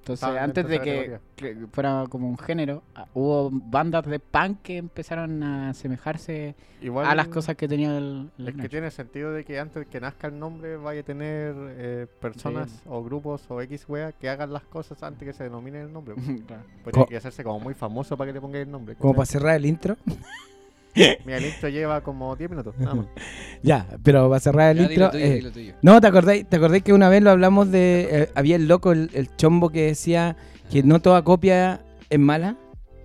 Entonces, 0.00 0.28
antes 0.28 0.66
de 0.66 0.80
que, 0.80 1.18
que 1.36 1.66
fuera 1.72 2.04
como 2.08 2.26
un 2.26 2.38
género, 2.38 2.82
ah, 2.94 3.06
hubo 3.12 3.50
bandas 3.52 4.06
de 4.06 4.18
punk 4.18 4.62
que 4.62 4.78
empezaron 4.78 5.42
a 5.42 5.70
asemejarse 5.70 6.54
Igual 6.80 7.06
a 7.06 7.14
las 7.14 7.28
cosas 7.28 7.54
que 7.56 7.68
tenía 7.68 7.98
el, 7.98 8.30
el 8.38 8.48
Es 8.48 8.56
que 8.56 8.68
tiene 8.70 8.90
sentido 8.90 9.30
de 9.30 9.44
que 9.44 9.60
antes 9.60 9.86
que 9.86 10.00
nazca 10.00 10.28
el 10.28 10.38
nombre 10.38 10.78
vaya 10.78 11.02
a 11.02 11.04
tener 11.04 11.54
eh, 11.76 12.06
personas 12.18 12.82
o 12.86 13.04
grupos 13.04 13.44
o 13.50 13.60
X 13.60 13.84
wea 13.88 14.12
que 14.12 14.30
hagan 14.30 14.54
las 14.54 14.62
cosas 14.62 15.02
antes 15.02 15.28
que 15.28 15.34
se 15.34 15.44
denomine 15.44 15.82
el 15.82 15.92
nombre. 15.92 16.14
pues. 16.14 16.26
Claro. 16.46 16.62
Pues 16.82 16.94
tiene 16.94 17.08
que 17.08 17.16
hacerse 17.18 17.44
como 17.44 17.60
muy 17.60 17.74
famoso 17.74 18.16
para 18.16 18.30
que 18.30 18.34
le 18.34 18.40
pongáis 18.40 18.64
el 18.64 18.72
nombre. 18.72 18.94
Como 18.96 19.14
para 19.14 19.26
cerrar 19.26 19.56
el 19.56 19.66
intro. 19.66 19.96
Mira, 21.24 21.38
el 21.38 21.46
intro 21.46 21.68
lleva 21.68 22.02
como 22.02 22.34
10 22.36 22.50
minutos. 22.50 22.74
Nada 22.78 22.94
más. 22.94 23.06
Ya, 23.62 23.86
pero 24.02 24.28
para 24.28 24.40
cerrar 24.40 24.70
el 24.70 24.78
Ya, 24.78 24.88
dilo 24.88 25.04
intro. 25.04 25.10
tuyo, 25.10 25.24
eh, 25.24 25.34
dilo 25.34 25.52
tuyo. 25.52 25.74
No, 25.82 26.00
¿te 26.00 26.06
acordáis, 26.06 26.48
¿te 26.48 26.56
acordáis 26.56 26.82
que 26.82 26.92
una 26.94 27.08
vez 27.10 27.22
lo 27.22 27.30
hablamos 27.30 27.70
de... 27.70 28.08
eh, 28.10 28.28
había 28.34 28.56
el 28.56 28.66
loco, 28.68 28.92
el, 28.92 29.10
el 29.12 29.36
chombo 29.36 29.68
que 29.68 29.82
decía 29.86 30.36
que 30.70 30.82
no 30.82 31.00
toda 31.00 31.22
copia 31.22 31.84
es 32.08 32.18
mala? 32.18 32.56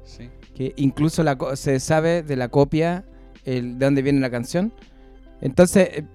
Sí. 0.05 0.29
Que 0.55 0.73
incluso 0.77 1.23
la 1.23 1.37
co- 1.37 1.55
se 1.57 1.79
sabe 1.81 2.23
de 2.23 2.37
la 2.37 2.47
copia 2.47 3.03
el, 3.43 3.77
de 3.77 3.85
dónde 3.85 4.01
viene 4.01 4.21
la 4.21 4.29
canción. 4.31 4.71
Entonces, 5.41 5.89
eh, 5.91 6.05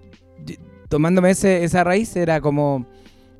y- 0.46 0.58
tomándome 0.88 1.30
ese, 1.30 1.62
esa 1.62 1.84
raíz, 1.84 2.16
era 2.16 2.40
como... 2.40 2.86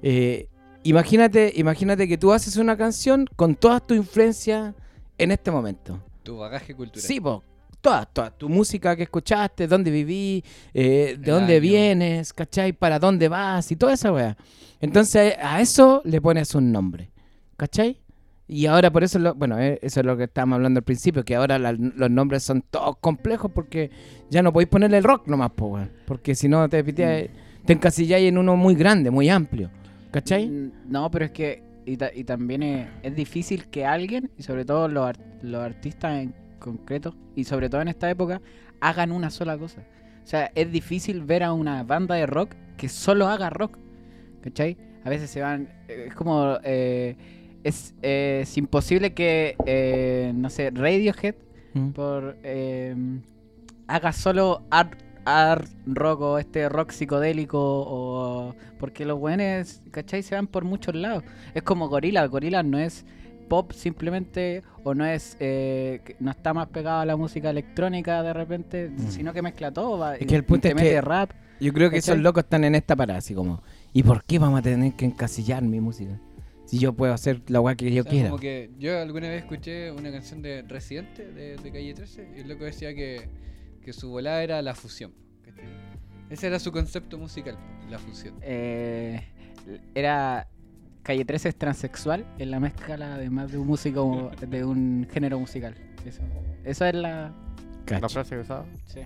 eh, 0.03 0.49
imagínate, 0.83 1.53
imagínate 1.57 2.07
que 2.09 2.19
tú 2.19 2.31
haces 2.33 2.57
una 2.59 2.77
canción 2.77 3.27
con 3.37 3.55
toda 3.55 3.81
tu 3.81 3.95
influencia 3.95 4.75
en 5.17 5.31
este 5.31 5.51
momento. 5.51 5.99
Tu 6.23 6.37
bagaje 6.37 6.75
cultural. 6.75 7.03
Sí, 7.07 7.21
po, 7.21 7.43
toda, 7.81 8.05
toda 8.07 8.31
tu 8.31 8.49
música 8.49 8.95
que 8.97 9.05
escuchaste, 9.05 9.67
dónde 9.67 9.91
viví, 9.91 10.45
eh, 10.75 10.83
de 10.83 11.11
El 11.13 11.23
dónde 11.23 11.55
año. 11.55 11.63
vienes, 11.63 12.33
¿cachai? 12.33 12.73
Para 12.73 12.99
dónde 12.99 13.29
vas 13.29 13.71
y 13.73 13.77
toda 13.77 13.95
esa 13.95 14.13
weá. 14.13 14.37
Entonces 14.81 15.35
a 15.43 15.61
eso 15.61 16.03
le 16.05 16.21
pones 16.21 16.55
un 16.55 16.73
nombre, 16.73 17.11
¿cachai? 17.57 17.99
Y 18.49 18.67
ahora 18.67 18.91
por 18.91 19.05
eso, 19.05 19.19
lo- 19.19 19.35
bueno, 19.35 19.59
eh, 19.61 19.79
eso 19.81 20.01
es 20.01 20.07
lo 20.07 20.17
que 20.17 20.25
estábamos 20.25 20.57
hablando 20.57 20.79
al 20.79 20.85
principio, 20.85 21.25
que 21.25 21.37
ahora 21.37 21.59
la- 21.59 21.73
los 21.73 22.11
nombres 22.11 22.43
son 22.43 22.63
todos 22.69 22.97
complejos 22.99 23.51
porque 23.55 23.91
ya 24.29 24.43
no 24.43 24.53
podéis 24.53 24.69
ponerle 24.71 24.99
el 24.99 25.05
rock 25.05 25.29
nomás, 25.29 25.51
po, 25.53 25.67
weón. 25.67 25.91
Porque 26.07 26.35
si 26.35 26.49
no 26.49 26.69
te, 26.69 26.85
piteas- 26.85 27.29
te 27.65 27.73
encasilláis 27.75 28.29
en 28.29 28.39
uno 28.39 28.57
muy 28.57 28.75
grande, 28.75 29.11
muy 29.11 29.29
amplio, 29.29 29.71
¿cachai? 30.11 30.49
Mm, 30.49 30.73
No, 30.89 31.11
pero 31.11 31.27
es 31.27 31.31
que 31.31 31.63
y, 31.87 31.97
ta- 31.97 32.11
y 32.15 32.25
también 32.25 32.63
es, 32.63 32.89
es 33.03 33.15
difícil 33.15 33.67
que 33.67 33.85
alguien, 33.87 34.31
y 34.37 34.43
sobre 34.43 34.65
todo 34.65 34.89
los, 34.89 35.13
los 35.43 35.63
artistas 35.63 36.21
en 36.21 36.35
concreto, 36.61 37.17
y 37.35 37.43
sobre 37.45 37.69
todo 37.69 37.81
en 37.83 37.89
esta 37.89 38.09
época, 38.09 38.41
hagan 38.81 39.11
una 39.11 39.31
sola 39.31 39.59
cosa. 39.59 39.81
O 40.23 40.27
sea, 40.27 40.53
es 40.55 40.71
difícil 40.71 41.23
ver 41.25 41.43
a 41.43 41.53
una 41.53 41.83
banda 41.83 42.15
de 42.15 42.27
rock 42.27 42.55
que 42.77 42.89
solo 42.89 43.27
haga 43.27 43.51
rock. 43.51 43.77
¿Cachai? 44.43 44.77
A 45.05 45.11
veces 45.11 45.29
se 45.31 45.41
van... 45.41 45.69
eh, 45.89 46.05
Es 46.09 46.15
como... 46.15 46.59
eh, 46.63 47.17
es, 47.65 47.95
eh, 48.01 48.41
es 48.43 48.57
imposible 48.57 49.13
que, 49.13 49.57
eh, 49.67 50.33
no 50.35 50.49
sé, 50.51 50.71
Radiohead 50.71 51.35
Mm. 51.75 51.91
por, 51.91 52.37
eh, 52.43 52.97
haga 53.87 54.13
solo 54.13 54.63
art, 54.71 54.95
art 55.25 55.69
rock 55.87 56.21
o 56.23 56.39
este 56.39 56.69
rock 56.69 56.91
psicodélico 56.91 57.59
o 57.61 58.55
porque 58.79 59.05
los 59.05 59.21
buenos, 59.21 59.81
¿cachai? 59.93 60.23
Se 60.25 60.35
van 60.35 60.47
por 60.49 60.65
muchos 60.65 60.95
lados. 60.97 61.23
Es 61.55 61.63
como 61.63 61.89
Gorila, 61.89 62.27
Gorila 62.27 62.63
no 62.65 62.79
es 62.79 63.05
pop 63.51 63.73
simplemente 63.73 64.63
o 64.85 64.95
no 64.95 65.05
es 65.05 65.37
eh, 65.41 66.01
no 66.21 66.31
está 66.31 66.55
más 66.55 66.69
pegado 66.69 67.01
a 67.01 67.05
la 67.05 67.17
música 67.17 67.51
electrónica 67.51 68.23
de 68.23 68.33
repente, 68.33 68.89
Mm. 68.89 69.09
sino 69.11 69.33
que 69.35 69.43
mezcla 69.43 69.71
todo, 69.73 69.99
va, 69.99 70.17
Es 70.17 70.27
que 70.27 70.37
el 70.37 70.45
punto 70.45 70.69
es 70.69 70.75
que- 70.75 71.01
rap. 71.03 71.33
Yo 71.61 71.75
creo 71.75 71.91
que 71.91 71.97
¿Cachai? 71.97 72.15
esos 72.15 72.23
locos 72.23 72.45
están 72.45 72.65
en 72.65 72.75
esta 72.75 72.97
parada, 72.97 73.19
así 73.19 73.35
como, 73.35 73.63
¿y 73.93 74.03
por 74.03 74.25
qué 74.25 74.39
vamos 74.39 74.61
a 74.61 74.63
tener 74.63 74.95
que 74.95 75.05
encasillar 75.05 75.63
mi 75.63 75.79
música? 75.81 76.19
Si 76.65 76.79
yo 76.79 76.95
puedo 76.95 77.13
hacer 77.13 77.43
la 77.49 77.61
weá 77.61 77.75
que 77.75 77.93
yo 77.93 78.01
O 78.01 78.05
sea, 78.05 78.11
quiera. 78.11 78.29
Como 78.31 78.41
que 78.41 78.71
yo 78.79 78.99
alguna 78.99 79.29
vez 79.29 79.43
escuché 79.43 79.91
una 79.91 80.11
canción 80.11 80.41
de 80.41 80.63
Residente 80.63 81.27
de, 81.31 81.57
de 81.59 81.71
Calle 81.73 81.93
13 81.93 82.29
y 82.37 82.41
el 82.41 82.49
loco 82.49 82.65
decía 82.65 82.95
que, 82.95 83.29
que 83.85 83.93
su 83.93 84.09
volada 84.09 84.43
era 84.43 84.63
la 84.63 84.75
fusión. 84.75 85.13
¿cachai? 85.45 85.65
Ese 86.31 86.47
era 86.47 86.59
su 86.61 86.71
concepto 86.73 87.19
musical, 87.19 87.59
la 87.91 87.99
fusión. 87.99 88.37
Eh, 88.41 89.21
era 89.95 90.49
Calle 91.03 91.25
13 91.25 91.49
es 91.51 91.57
transexual 91.57 92.27
en 92.39 92.51
la 92.51 92.61
mezcla 92.61 93.17
de 93.19 93.31
más 93.31 93.51
de 93.51 93.59
un 93.59 93.67
músico 93.67 94.31
de 94.41 94.65
un 94.65 95.07
género 95.11 95.39
musical. 95.41 95.75
Eso, 96.05 96.23
eso 96.65 96.85
es 96.85 96.95
la. 96.95 97.33
La 97.89 98.09
frase 98.09 98.37
que 98.37 98.43
usaba. 98.43 98.65
sí. 98.87 99.01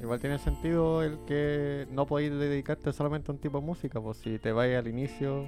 Igual 0.00 0.20
tiene 0.20 0.38
sentido 0.38 1.02
el 1.02 1.18
que 1.26 1.86
no 1.90 2.06
podéis 2.06 2.30
dedicarte 2.32 2.90
solamente 2.92 3.30
a 3.30 3.34
un 3.34 3.40
tipo 3.40 3.60
de 3.60 3.66
música, 3.66 4.00
pues 4.00 4.16
si 4.18 4.38
te 4.38 4.52
vais 4.52 4.74
al 4.76 4.86
inicio, 4.88 5.44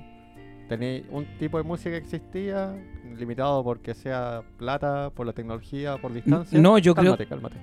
tenéis 0.69 1.07
un 1.11 1.25
tipo 1.39 1.57
de 1.57 1.63
música 1.65 1.91
que 1.93 1.97
existía, 1.97 2.75
limitado 3.17 3.65
porque 3.65 3.95
sea 3.95 4.43
plata, 4.59 5.09
por 5.15 5.27
la 5.27 5.33
tecnología, 5.33 5.97
por 5.97 6.13
distancia. 6.13 6.59
no, 6.61 6.77
yo 6.77 6.95
creo- 6.95 7.17
cálmate, 7.17 7.27
Cálmate, 7.27 7.57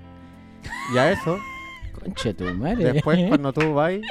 Y 0.93 0.97
a 0.97 1.11
eso, 1.11 1.37
Conche 2.03 2.33
tu 2.33 2.45
madre. 2.45 2.93
después 2.93 3.19
cuando 3.27 3.53
tú 3.53 3.73
vais 3.73 4.01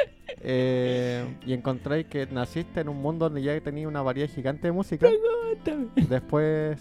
eh, 0.40 1.24
y 1.46 1.52
encontráis 1.52 2.06
que 2.06 2.26
naciste 2.26 2.80
en 2.80 2.88
un 2.88 3.00
mundo 3.00 3.26
donde 3.26 3.42
ya 3.42 3.58
tenías 3.60 3.88
una 3.88 4.02
variedad 4.02 4.28
gigante 4.28 4.68
de 4.68 4.72
música, 4.72 5.08
después 6.08 6.78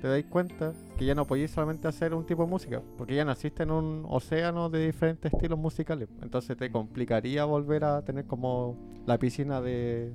te 0.00 0.08
dais 0.08 0.24
cuenta 0.24 0.72
que 0.98 1.04
ya 1.04 1.14
no 1.14 1.26
podéis 1.26 1.52
solamente 1.52 1.86
hacer 1.86 2.12
un 2.12 2.26
tipo 2.26 2.42
de 2.42 2.50
música, 2.50 2.82
porque 2.98 3.14
ya 3.14 3.24
naciste 3.24 3.62
en 3.62 3.70
un 3.70 4.04
océano 4.08 4.68
de 4.68 4.86
diferentes 4.86 5.32
estilos 5.32 5.58
musicales. 5.58 6.08
Entonces 6.22 6.56
te 6.56 6.70
complicaría 6.72 7.44
volver 7.44 7.84
a 7.84 8.02
tener 8.02 8.24
como 8.24 8.76
la 9.06 9.18
piscina 9.18 9.60
de, 9.60 10.12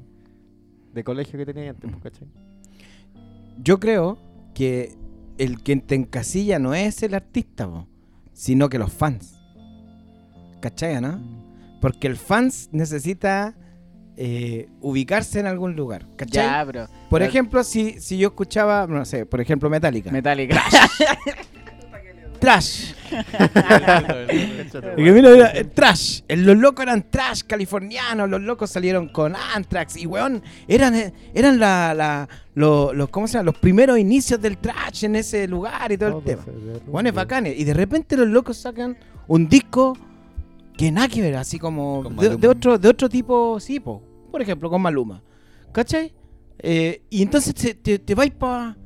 de 0.94 1.04
colegio 1.04 1.40
que 1.40 1.46
tenías 1.46 1.76
antes, 1.76 1.90
pues, 1.90 2.04
¿cachai? 2.04 2.28
Yo 3.64 3.80
creo 3.80 4.18
que 4.54 4.94
el 5.38 5.64
que 5.64 5.78
te 5.78 5.96
encasilla 5.96 6.60
no 6.60 6.74
es 6.74 7.02
el 7.04 7.14
artista, 7.14 7.68
po, 7.70 7.88
sino 8.34 8.68
que 8.68 8.80
los 8.80 8.92
fans. 8.92 9.37
¿Cachai, 10.60 11.00
no? 11.02 11.20
Porque 11.82 12.08
el 12.08 12.18
fans 12.18 12.70
necesita 12.72 13.56
eh, 14.18 14.68
ubicarse 14.82 15.40
en 15.40 15.48
algún 15.48 15.76
lugar. 15.76 16.08
¿Cachai? 16.18 16.44
Ya, 16.46 16.64
bro. 16.64 16.88
por 17.10 17.20
pero- 17.20 17.26
ejemplo, 17.30 17.64
si, 17.64 18.00
si 18.00 18.18
yo 18.18 18.30
escuchaba, 18.30 18.88
no 18.88 19.06
sé, 19.06 19.26
por 19.26 19.40
ejemplo, 19.42 19.70
Metallica. 19.70 20.12
Metallica. 20.12 20.62
trash. 22.40 22.94
Y 24.98 25.04
que 25.04 25.12
mira, 25.12 25.30
mira, 25.32 25.52
eh, 25.56 25.64
trash. 25.66 26.22
Eh, 26.28 26.38
Los 26.38 26.58
locos 26.58 26.84
eran 26.84 27.10
trash 27.10 27.42
californianos. 27.48 28.30
Los 28.30 28.42
locos 28.42 28.70
salieron 28.70 29.10
con 29.10 29.36
Anthrax. 29.36 29.98
Y 29.98 30.06
weón, 30.06 30.44
eran, 30.68 31.14
eran 31.34 31.60
la, 31.60 31.94
la- 31.96 32.30
lo- 32.56 32.94
los, 32.94 33.10
¿cómo 33.10 33.28
se 33.28 33.34
llama? 33.34 33.46
los 33.46 33.58
primeros 33.58 33.98
inicios 33.98 34.40
del 34.42 34.58
trash 34.58 35.06
en 35.06 35.16
ese 35.16 35.48
lugar 35.48 35.92
y 35.92 35.98
todo 35.98 36.20
el 36.20 36.24
tema. 36.24 36.44
Bueno, 36.88 37.10
es 37.10 37.16
bacanes. 37.16 37.58
Y 37.58 37.64
de 37.64 37.74
repente 37.74 38.16
los 38.18 38.28
locos 38.28 38.58
sacan 38.58 38.98
un 39.28 39.48
disco 39.50 39.98
que 40.78 40.92
nada 40.92 41.08
que 41.08 41.22
ver, 41.22 41.36
así 41.36 41.58
como 41.60 42.04
de, 42.04 42.48
otro, 42.48 42.78
de 42.78 42.88
otro 42.88 43.10
tipo, 43.10 43.60
sí, 43.60 43.80
po. 43.80 44.02
por 44.32 44.42
ejemplo, 44.42 44.70
con 44.70 44.82
Maluma. 44.82 45.24
¿Cachai? 45.74 46.14
Eh, 46.60 47.02
y 47.10 47.22
entonces 47.22 47.54
te, 47.56 47.74
te, 47.74 48.00
te 48.00 48.16
vais 48.16 48.32
pa... 48.32 48.78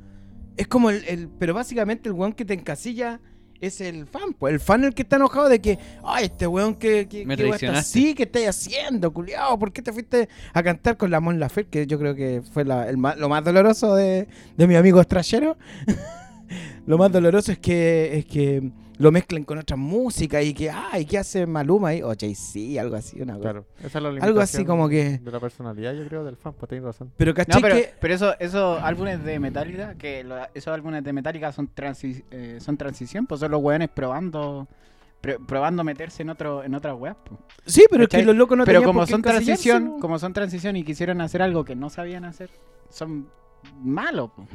Es 0.56 0.66
como 0.68 0.90
el, 0.90 1.04
el- 1.06 1.28
Pero 1.38 1.54
básicamente 1.54 2.08
el 2.08 2.14
weón 2.14 2.32
que 2.32 2.44
te 2.44 2.54
encasilla 2.54 3.20
es 3.60 3.80
el 3.80 4.06
fan, 4.06 4.34
pues. 4.38 4.52
El 4.54 4.60
fan 4.60 4.84
el 4.84 4.92
que 4.92 5.02
está 5.02 5.16
enojado 5.16 5.48
de 5.48 5.60
que, 5.60 5.78
ay, 6.04 6.24
este 6.24 6.46
weón 6.46 6.74
que... 6.74 7.06
que 7.08 7.24
Me 7.24 7.36
que 7.36 7.44
traicionaste. 7.44 7.78
así, 8.00 8.14
¿qué 8.14 8.24
estáis 8.24 8.48
haciendo, 8.48 9.12
culiao? 9.12 9.58
¿Por 9.58 9.72
qué 9.72 9.80
te 9.82 9.92
fuiste 9.92 10.28
a 10.52 10.62
cantar 10.62 10.96
con 10.96 11.10
la 11.10 11.20
Mon 11.20 11.38
Laferte? 11.38 11.70
Que 11.70 11.86
yo 11.86 11.98
creo 11.98 12.14
que 12.14 12.42
fue 12.52 12.64
la- 12.64 12.88
el 12.88 12.96
lo 12.96 13.28
más 13.28 13.44
doloroso 13.44 13.94
de, 13.94 14.26
de 14.56 14.66
mi 14.66 14.74
amigo 14.76 15.00
extranjero. 15.00 15.56
Lo 16.86 16.98
más 16.98 17.10
doloroso 17.12 17.52
es 17.52 17.58
que 17.58 18.18
es 18.18 18.26
que 18.26 18.72
lo 18.98 19.10
mezclen 19.10 19.44
con 19.44 19.58
otra 19.58 19.76
música 19.76 20.40
y 20.42 20.54
que, 20.54 20.70
ay, 20.70 21.04
¿qué 21.06 21.18
hace 21.18 21.46
Maluma 21.46 21.88
ahí? 21.88 22.02
O 22.02 22.12
Jay-Z, 22.18 22.80
algo 22.80 22.96
así, 22.96 23.20
una 23.20 23.34
cosa. 23.34 23.42
Claro, 23.42 23.66
esa 23.82 23.98
es 23.98 24.04
la 24.04 24.24
Algo 24.24 24.40
así 24.40 24.64
como 24.64 24.88
que... 24.88 25.18
De 25.18 25.30
la 25.30 25.40
personalidad, 25.40 25.92
yo 25.94 26.06
creo, 26.06 26.24
del 26.24 26.36
fan, 26.36 26.52
pues 26.54 26.68
tenés 26.68 26.84
razón. 26.84 27.10
Pero 27.16 27.32
No, 27.32 27.34
¿cachai 27.36 27.62
pero, 27.62 27.74
que...? 27.74 27.94
pero 28.00 28.14
eso, 28.14 28.38
esos 28.38 28.80
álbumes 28.82 29.24
de 29.24 29.38
Metallica, 29.40 29.94
que 29.94 30.22
lo- 30.24 30.36
esos 30.54 30.68
álbumes 30.72 31.02
de 31.02 31.12
Metallica 31.12 31.50
son 31.52 31.68
transi- 31.74 32.24
eh, 32.30 32.58
son 32.60 32.76
transición, 32.76 33.26
pues 33.26 33.40
son 33.40 33.50
los 33.50 33.60
weones 33.62 33.88
probando 33.88 34.68
pr- 35.22 35.44
probando 35.46 35.82
meterse 35.84 36.22
en 36.22 36.30
otro 36.30 36.62
en 36.62 36.74
otras 36.74 36.94
weas. 36.98 37.16
pues. 37.24 37.40
Sí, 37.66 37.84
pero 37.90 38.04
es 38.04 38.08
que 38.08 38.22
los 38.24 38.36
locos 38.36 38.56
no 38.58 38.64
pero 38.64 38.80
tenían 38.80 38.88
como 38.88 39.00
por 39.00 39.06
qué 39.06 39.12
son 39.12 39.22
transición, 39.22 39.86
po. 39.94 39.98
como 40.00 40.18
son 40.18 40.32
transición 40.32 40.76
y 40.76 40.84
quisieron 40.84 41.20
hacer 41.20 41.42
algo 41.42 41.64
que 41.64 41.74
no 41.74 41.90
sabían 41.90 42.24
hacer, 42.24 42.50
son 42.90 43.28
malos, 43.82 44.30
pues. 44.36 44.48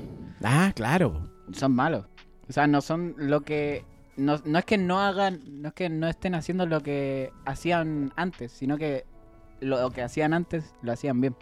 Ah, 0.43 0.71
claro. 0.75 1.29
son 1.53 1.73
malos. 1.73 2.05
O 2.49 2.53
sea, 2.53 2.67
no 2.67 2.81
son 2.81 3.13
lo 3.17 3.41
que 3.41 3.83
no, 4.17 4.39
no 4.43 4.59
es 4.59 4.65
que 4.65 4.77
no 4.77 4.99
hagan, 4.99 5.39
no 5.61 5.69
es 5.69 5.73
que 5.73 5.89
no 5.89 6.07
estén 6.07 6.35
haciendo 6.35 6.65
lo 6.65 6.81
que 6.81 7.31
hacían 7.45 8.11
antes, 8.15 8.51
sino 8.51 8.77
que 8.77 9.05
lo 9.59 9.89
que 9.91 10.01
hacían 10.03 10.33
antes 10.33 10.73
lo 10.81 10.91
hacían 10.91 11.21
bien. 11.21 11.35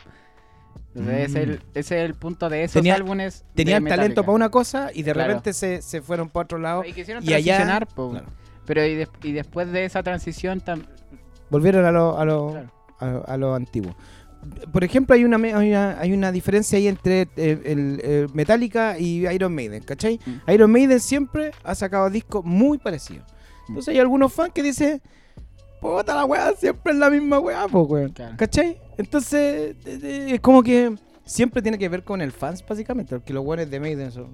Entonces, 0.94 1.29
ese, 1.29 1.41
es 1.44 1.50
el, 1.50 1.62
ese 1.74 2.00
es 2.03 2.05
el 2.10 2.13
punto 2.15 2.50
de 2.50 2.63
esos 2.63 2.74
Tenía- 2.74 2.96
álbumes. 2.96 3.46
de 3.53 3.63
Tenían 3.63 3.86
talento 3.86 4.24
para 4.24 4.34
una 4.36 4.50
cosa 4.50 4.91
y 4.94 5.03
de 5.03 5.13
Claro. 5.13 5.29
repente 5.29 5.53
se, 5.53 5.82
se 5.82 6.01
fueron 6.01 6.29
para 6.29 6.44
otro 6.46 6.58
lado. 6.58 6.84
Y 6.86 6.94
quisieron 6.94 7.24
y 7.24 7.34
allá- 7.34 7.55
transicionar, 7.58 7.88
po. 7.88 8.12
Claro. 8.12 8.27
pero 8.65 8.86
y, 8.86 8.96
des- 8.96 9.10
y 9.24 9.32
después 9.34 9.72
de 9.72 9.86
esa 9.86 10.03
transición 10.03 10.62
tam- 10.62 10.86
Volvieron 11.50 11.86
a 11.86 11.91
lo, 11.91 12.17
a 12.17 12.25
lo, 12.25 12.51
Claro. 12.51 13.24
a, 13.27 13.34
a 13.34 13.38
lo 13.38 13.53
antiguo. 13.55 13.96
Por 14.72 14.84
ejemplo, 14.84 15.16
hay 15.16 15.24
una, 15.24 15.38
hay 15.38 15.70
una, 15.70 16.00
hay 16.00 16.14
una 16.14 16.32
diferencia 16.32 16.78
ahí 16.78 16.88
entre 16.88 17.22
eh, 17.38 17.62
el, 17.66 18.02
eh, 18.04 18.28
Metallica 18.34 18.98
y 19.00 19.28
Iron 19.28 19.54
Maiden, 19.56 19.84
¿cachai? 19.84 20.20
Mm. 20.25 20.52
Iron 20.52 20.72
Maiden 20.72 21.00
siempre 21.00 21.52
ha 21.64 21.75
sacado 21.75 22.10
discos 22.10 22.44
muy 22.46 22.78
parecidos. 22.78 23.25
Entonces 23.68 23.94
hay 23.94 24.00
algunos 24.00 24.32
fans 24.34 24.52
que 24.54 24.62
dicen, 24.62 25.02
puta 25.82 26.14
la 26.16 26.25
weá, 26.25 26.54
siempre 26.54 26.94
es 26.94 27.00
la 27.00 27.10
misma 27.10 27.40
weá, 27.40 27.68
pues 27.68 27.86
weón. 27.90 28.12
Claro. 28.12 28.36
¿Cachai? 28.38 28.78
Entonces, 28.98 29.75
es 29.86 30.40
como 30.42 30.62
que 30.64 30.96
siempre 31.25 31.62
tiene 31.62 31.78
que 31.78 31.90
ver 31.90 32.04
con 32.04 32.22
el 32.22 32.32
fans, 32.32 32.64
básicamente, 32.68 33.16
porque 33.18 33.34
los 33.34 33.44
weones 33.46 33.70
de 33.72 33.80
Maiden 33.80 34.12
son... 34.12 34.28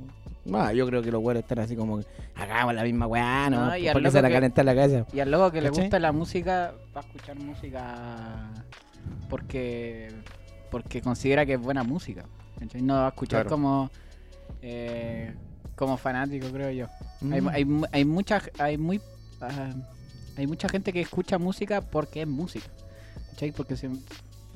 Ah, 0.53 0.73
yo 0.73 0.87
creo 0.87 1.01
que 1.03 1.11
los 1.11 1.21
weones 1.23 1.43
están 1.43 1.59
así 1.59 1.75
como 1.75 1.99
que 1.99 2.05
hagamos 2.35 2.73
la 2.73 2.83
misma 2.83 3.05
weá, 3.07 3.49
¿no? 3.49 3.67
No, 3.67 3.77
y 3.77 3.87
al 3.87 3.93
¿Por 3.93 4.01
qué 4.01 4.05
loco 4.05 4.11
se 4.17 4.21
la 4.23 4.27
que- 4.27 4.33
calentar 4.33 4.65
la 4.65 4.75
cabeza? 4.75 5.05
y 5.13 5.19
al 5.19 5.29
loco 5.31 5.51
que 5.51 5.61
le 5.61 5.69
gusta 5.69 5.99
la 5.99 6.11
música 6.11 6.73
va 6.95 7.01
a 7.01 7.03
escuchar 7.03 7.37
música 7.37 8.49
porque 9.29 10.09
porque 10.69 11.01
considera 11.01 11.45
que 11.45 11.53
es 11.53 11.59
buena 11.59 11.83
música. 11.83 12.25
¿cachai? 12.59 12.81
No 12.81 12.95
va 12.95 13.05
a 13.07 13.09
escuchar 13.09 13.41
Claro. 13.43 13.49
como 13.49 13.91
eh, 14.61 15.33
como 15.75 15.97
fanático, 15.97 16.47
creo 16.51 16.71
yo. 16.71 16.87
Hay, 17.31 17.41
Mm. 17.41 17.47
hay, 17.49 17.67
hay 17.91 18.05
mucha 18.05 18.41
hay 18.59 18.77
muy 18.77 19.01
ah, 19.41 19.71
hay 20.37 20.47
mucha 20.47 20.69
gente 20.69 20.93
que 20.93 21.01
escucha 21.01 21.37
música 21.37 21.81
porque 21.81 22.21
es 22.21 22.27
música. 22.27 22.67
¿cachai? 23.31 23.51
Porque 23.51 23.75
se 23.75 23.89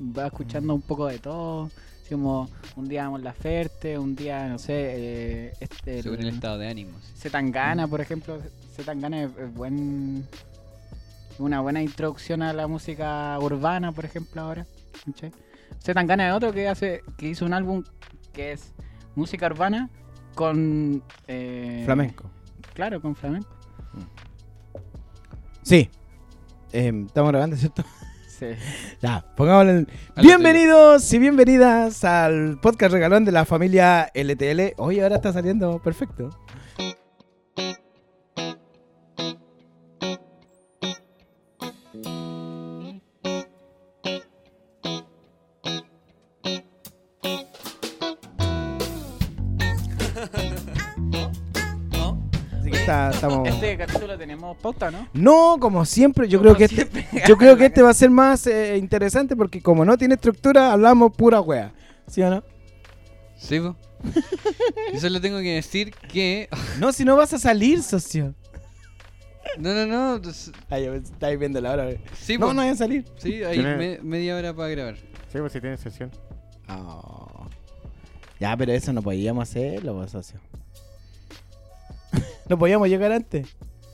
va 0.00 0.26
escuchando 0.26 0.74
un 0.74 0.82
poco 0.82 1.06
de 1.06 1.18
todo. 1.18 1.70
Como 2.08 2.48
un 2.76 2.86
día 2.88 3.02
vamos 3.02 3.22
la 3.22 3.32
Ferte, 3.32 3.98
un 3.98 4.14
día, 4.14 4.46
no 4.46 4.60
sé, 4.60 4.74
eh, 5.48 5.52
este, 5.58 6.02
Según 6.04 6.20
el 6.20 6.28
estado 6.28 6.56
de 6.56 6.68
ánimos. 6.68 7.02
Zetangana, 7.16 7.88
por 7.88 8.00
ejemplo. 8.00 8.38
Zetangana 8.76 9.24
es, 9.24 9.30
es 9.36 9.52
buen, 9.52 10.24
una 11.38 11.60
buena 11.60 11.82
introducción 11.82 12.42
a 12.42 12.52
la 12.52 12.66
música 12.66 13.38
urbana, 13.40 13.92
por 13.92 14.04
ejemplo, 14.04 14.40
ahora. 14.42 14.66
¿cachai? 15.04 15.32
Zetangana 15.82 16.28
es 16.28 16.34
otro 16.34 16.52
que 16.52 16.68
hace 16.68 17.02
que 17.16 17.28
hizo 17.28 17.44
un 17.44 17.52
álbum 17.52 17.84
que 18.32 18.52
es 18.52 18.72
música 19.14 19.46
urbana 19.46 19.90
con... 20.34 21.02
eh, 21.26 21.82
Flamenco. 21.84 22.30
Claro, 22.74 23.00
con 23.00 23.14
flamenco. 23.16 23.48
Sí. 25.62 25.90
Em, 26.72 27.06
estamos 27.06 27.30
grabando, 27.30 27.56
¿cierto? 27.56 27.82
Sí. 28.28 28.46
Ya, 29.00 29.24
pongámosle 29.34 29.86
Bienvenidos 30.20 31.10
y 31.12 31.18
bienvenidas 31.18 32.04
al 32.04 32.58
podcast 32.60 32.92
regalón 32.92 33.24
de 33.24 33.32
la 33.32 33.46
familia 33.46 34.10
LTL. 34.14 34.74
Oye, 34.76 35.02
ahora 35.02 35.16
está 35.16 35.32
saliendo 35.32 35.78
perfecto. 35.80 36.30
Este 53.76 53.92
capítulo 53.92 54.16
tenemos 54.16 54.56
pauta, 54.56 54.90
¿no? 54.90 55.06
No, 55.12 55.58
como 55.60 55.84
siempre, 55.84 56.26
yo 56.28 56.38
Como 56.38 56.54
creo 56.54 56.68
que 56.68 56.74
este, 56.74 57.06
yo 57.28 57.36
creo 57.36 57.58
que 57.58 57.66
este 57.66 57.82
va 57.82 57.90
a 57.90 57.94
ser 57.94 58.08
más 58.08 58.46
eh, 58.46 58.78
interesante 58.78 59.36
porque 59.36 59.60
como 59.60 59.84
no 59.84 59.98
tiene 59.98 60.14
estructura, 60.14 60.72
hablamos 60.72 61.14
pura 61.14 61.42
wea. 61.42 61.74
¿Sí 62.06 62.22
o 62.22 62.30
no? 62.30 62.42
Sí, 63.36 63.60
po. 63.60 63.76
Yo 64.94 64.98
solo 65.00 65.20
tengo 65.20 65.38
que 65.40 65.56
decir 65.56 65.90
que. 65.90 66.48
No, 66.80 66.90
si 66.90 67.04
no 67.04 67.16
vas 67.16 67.34
a 67.34 67.38
salir, 67.38 67.82
socio. 67.82 68.34
No, 69.58 69.74
no, 69.74 69.84
no. 69.86 70.22
ya 70.22 70.90
me 70.90 70.96
estáis 70.96 71.38
viendo 71.38 71.60
la 71.60 71.72
hora. 71.72 71.90
Sí, 72.18 72.38
No, 72.38 72.46
po. 72.46 72.54
no 72.54 72.62
voy 72.62 72.70
a 72.70 72.76
salir. 72.76 73.04
Sí, 73.18 73.44
hay 73.44 73.58
me- 73.58 73.98
media 74.02 74.36
hora 74.36 74.54
para 74.54 74.70
grabar. 74.70 74.96
Sí, 75.30 75.38
pues 75.38 75.52
si 75.52 75.60
tiene 75.60 75.76
sesión. 75.76 76.10
Oh. 76.70 77.46
Ya, 78.40 78.56
pero 78.56 78.72
eso 78.72 78.94
no 78.94 79.02
podíamos 79.02 79.50
hacerlo, 79.50 79.96
pues, 79.96 80.12
socio. 80.12 80.40
No 82.48 82.58
podíamos 82.58 82.88
llegar 82.88 83.12
antes. 83.12 83.46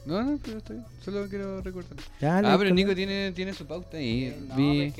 No, 0.05 0.23
no, 0.23 0.39
pero 0.45 0.59
está 0.59 0.73
bien. 0.75 0.85
Solo 1.05 1.29
quiero 1.29 1.61
recordar. 1.63 1.97
Ya, 2.21 2.39
Ah, 2.39 2.57
pero 2.59 2.75
Nico 2.75 2.95
tiene, 2.95 3.31
tiene 3.33 3.53
su 3.55 3.67
pauta 3.67 4.01
y 4.01 4.25
Eh, 4.25 4.37
no, 4.49 4.57
vi, 4.57 4.93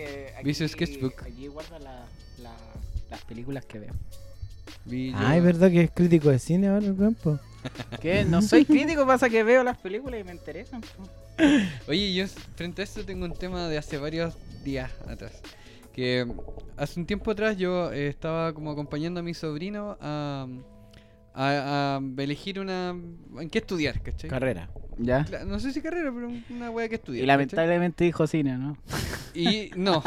vi 0.45 0.55
su 0.55 0.67
sketchbook. 0.69 1.23
Aquí 1.25 1.49
guarda 1.49 1.79
la- 1.81 2.05
la- 2.41 2.57
las 3.11 3.25
películas 3.25 3.65
que 3.65 3.81
veo. 3.81 3.93
vi 4.85 5.11
yo- 5.11 5.17
Ah, 5.19 5.37
es 5.37 5.43
verdad 5.43 5.71
que 5.71 5.83
es 5.83 5.91
crítico 5.91 6.29
de 6.31 6.39
cine 6.39 6.69
ahora 6.69 6.87
el 6.87 6.97
campo. 6.97 7.39
Que 8.01 8.25
no 8.25 8.43
soy 8.43 8.65
crítico, 8.65 9.07
pasa 9.07 9.29
que 9.29 9.43
veo 9.45 9.63
las 9.65 9.77
películas 9.79 10.21
y 10.21 10.25
me 10.25 10.33
interesan. 10.33 10.81
Oye, 11.89 12.15
yo 12.15 12.27
frente 12.57 12.83
a 12.83 12.85
esto 12.85 13.05
tengo 13.05 13.25
un 13.25 13.35
tema 13.35 13.69
de 13.69 13.79
hace 13.79 13.99
varios 13.99 14.35
días 14.65 14.91
atrás. 15.09 15.33
Que 15.93 16.27
hace 16.77 16.99
un 17.01 17.07
tiempo 17.07 17.31
atrás 17.33 17.57
yo 17.57 17.93
eh, 17.93 18.09
estaba 18.09 18.53
como 18.53 18.71
acompañando 18.71 19.21
a 19.21 19.23
mi 19.23 19.35
sobrino 19.35 19.97
a, 20.01 20.47
a, 21.35 21.97
a 21.97 22.23
elegir 22.23 22.59
una... 22.61 22.91
en 22.91 23.51
qué 23.51 23.59
estudiar, 23.59 24.03
¿cachai? 24.03 24.29
Carrera. 24.31 24.71
Ya. 24.99 25.25
No 25.47 25.59
sé 25.59 25.73
si 25.73 25.81
carrera, 25.81 26.13
pero 26.15 26.31
una 26.51 26.71
wea 26.71 26.89
que 26.89 26.97
estudiar. 26.97 27.25
Y 27.25 27.27
¿cachai? 27.27 27.37
lamentablemente 27.39 28.05
dijo 28.05 28.27
cine, 28.27 28.59
¿no? 28.59 28.77
Y 29.35 29.71
no. 29.77 30.03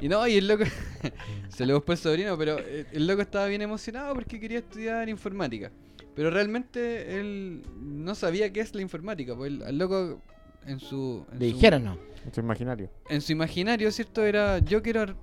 Y 0.00 0.08
no, 0.08 0.26
y 0.26 0.34
el 0.36 0.48
loco. 0.48 0.64
se 1.48 1.64
lo 1.66 1.74
buscó 1.76 1.92
el 1.92 1.98
sobrino, 1.98 2.36
pero 2.36 2.58
eh, 2.58 2.86
el 2.92 3.06
loco 3.06 3.22
estaba 3.22 3.46
bien 3.46 3.62
emocionado 3.62 4.14
porque 4.14 4.40
quería 4.40 4.58
estudiar 4.58 5.08
informática. 5.08 5.70
Pero 6.16 6.30
realmente 6.30 7.20
él 7.20 7.62
no 7.80 8.14
sabía 8.16 8.52
qué 8.52 8.60
es 8.60 8.74
la 8.74 8.82
informática. 8.82 9.36
Pues 9.36 9.52
el, 9.52 9.62
al 9.62 9.78
loco 9.78 10.20
en 10.66 10.80
su. 10.80 11.24
en 11.32 11.38
Le 11.38 11.50
su- 11.50 11.54
dijeron 11.54 11.84
no. 11.84 11.98
En 12.26 12.34
su 12.34 12.40
imaginario. 12.40 12.90
En 13.08 13.20
su 13.20 13.30
imaginario, 13.32 13.90
¿cierto? 13.92 14.24
Era 14.24 14.58
yo 14.58 14.82
quiero 14.82 15.02
ar- 15.02 15.16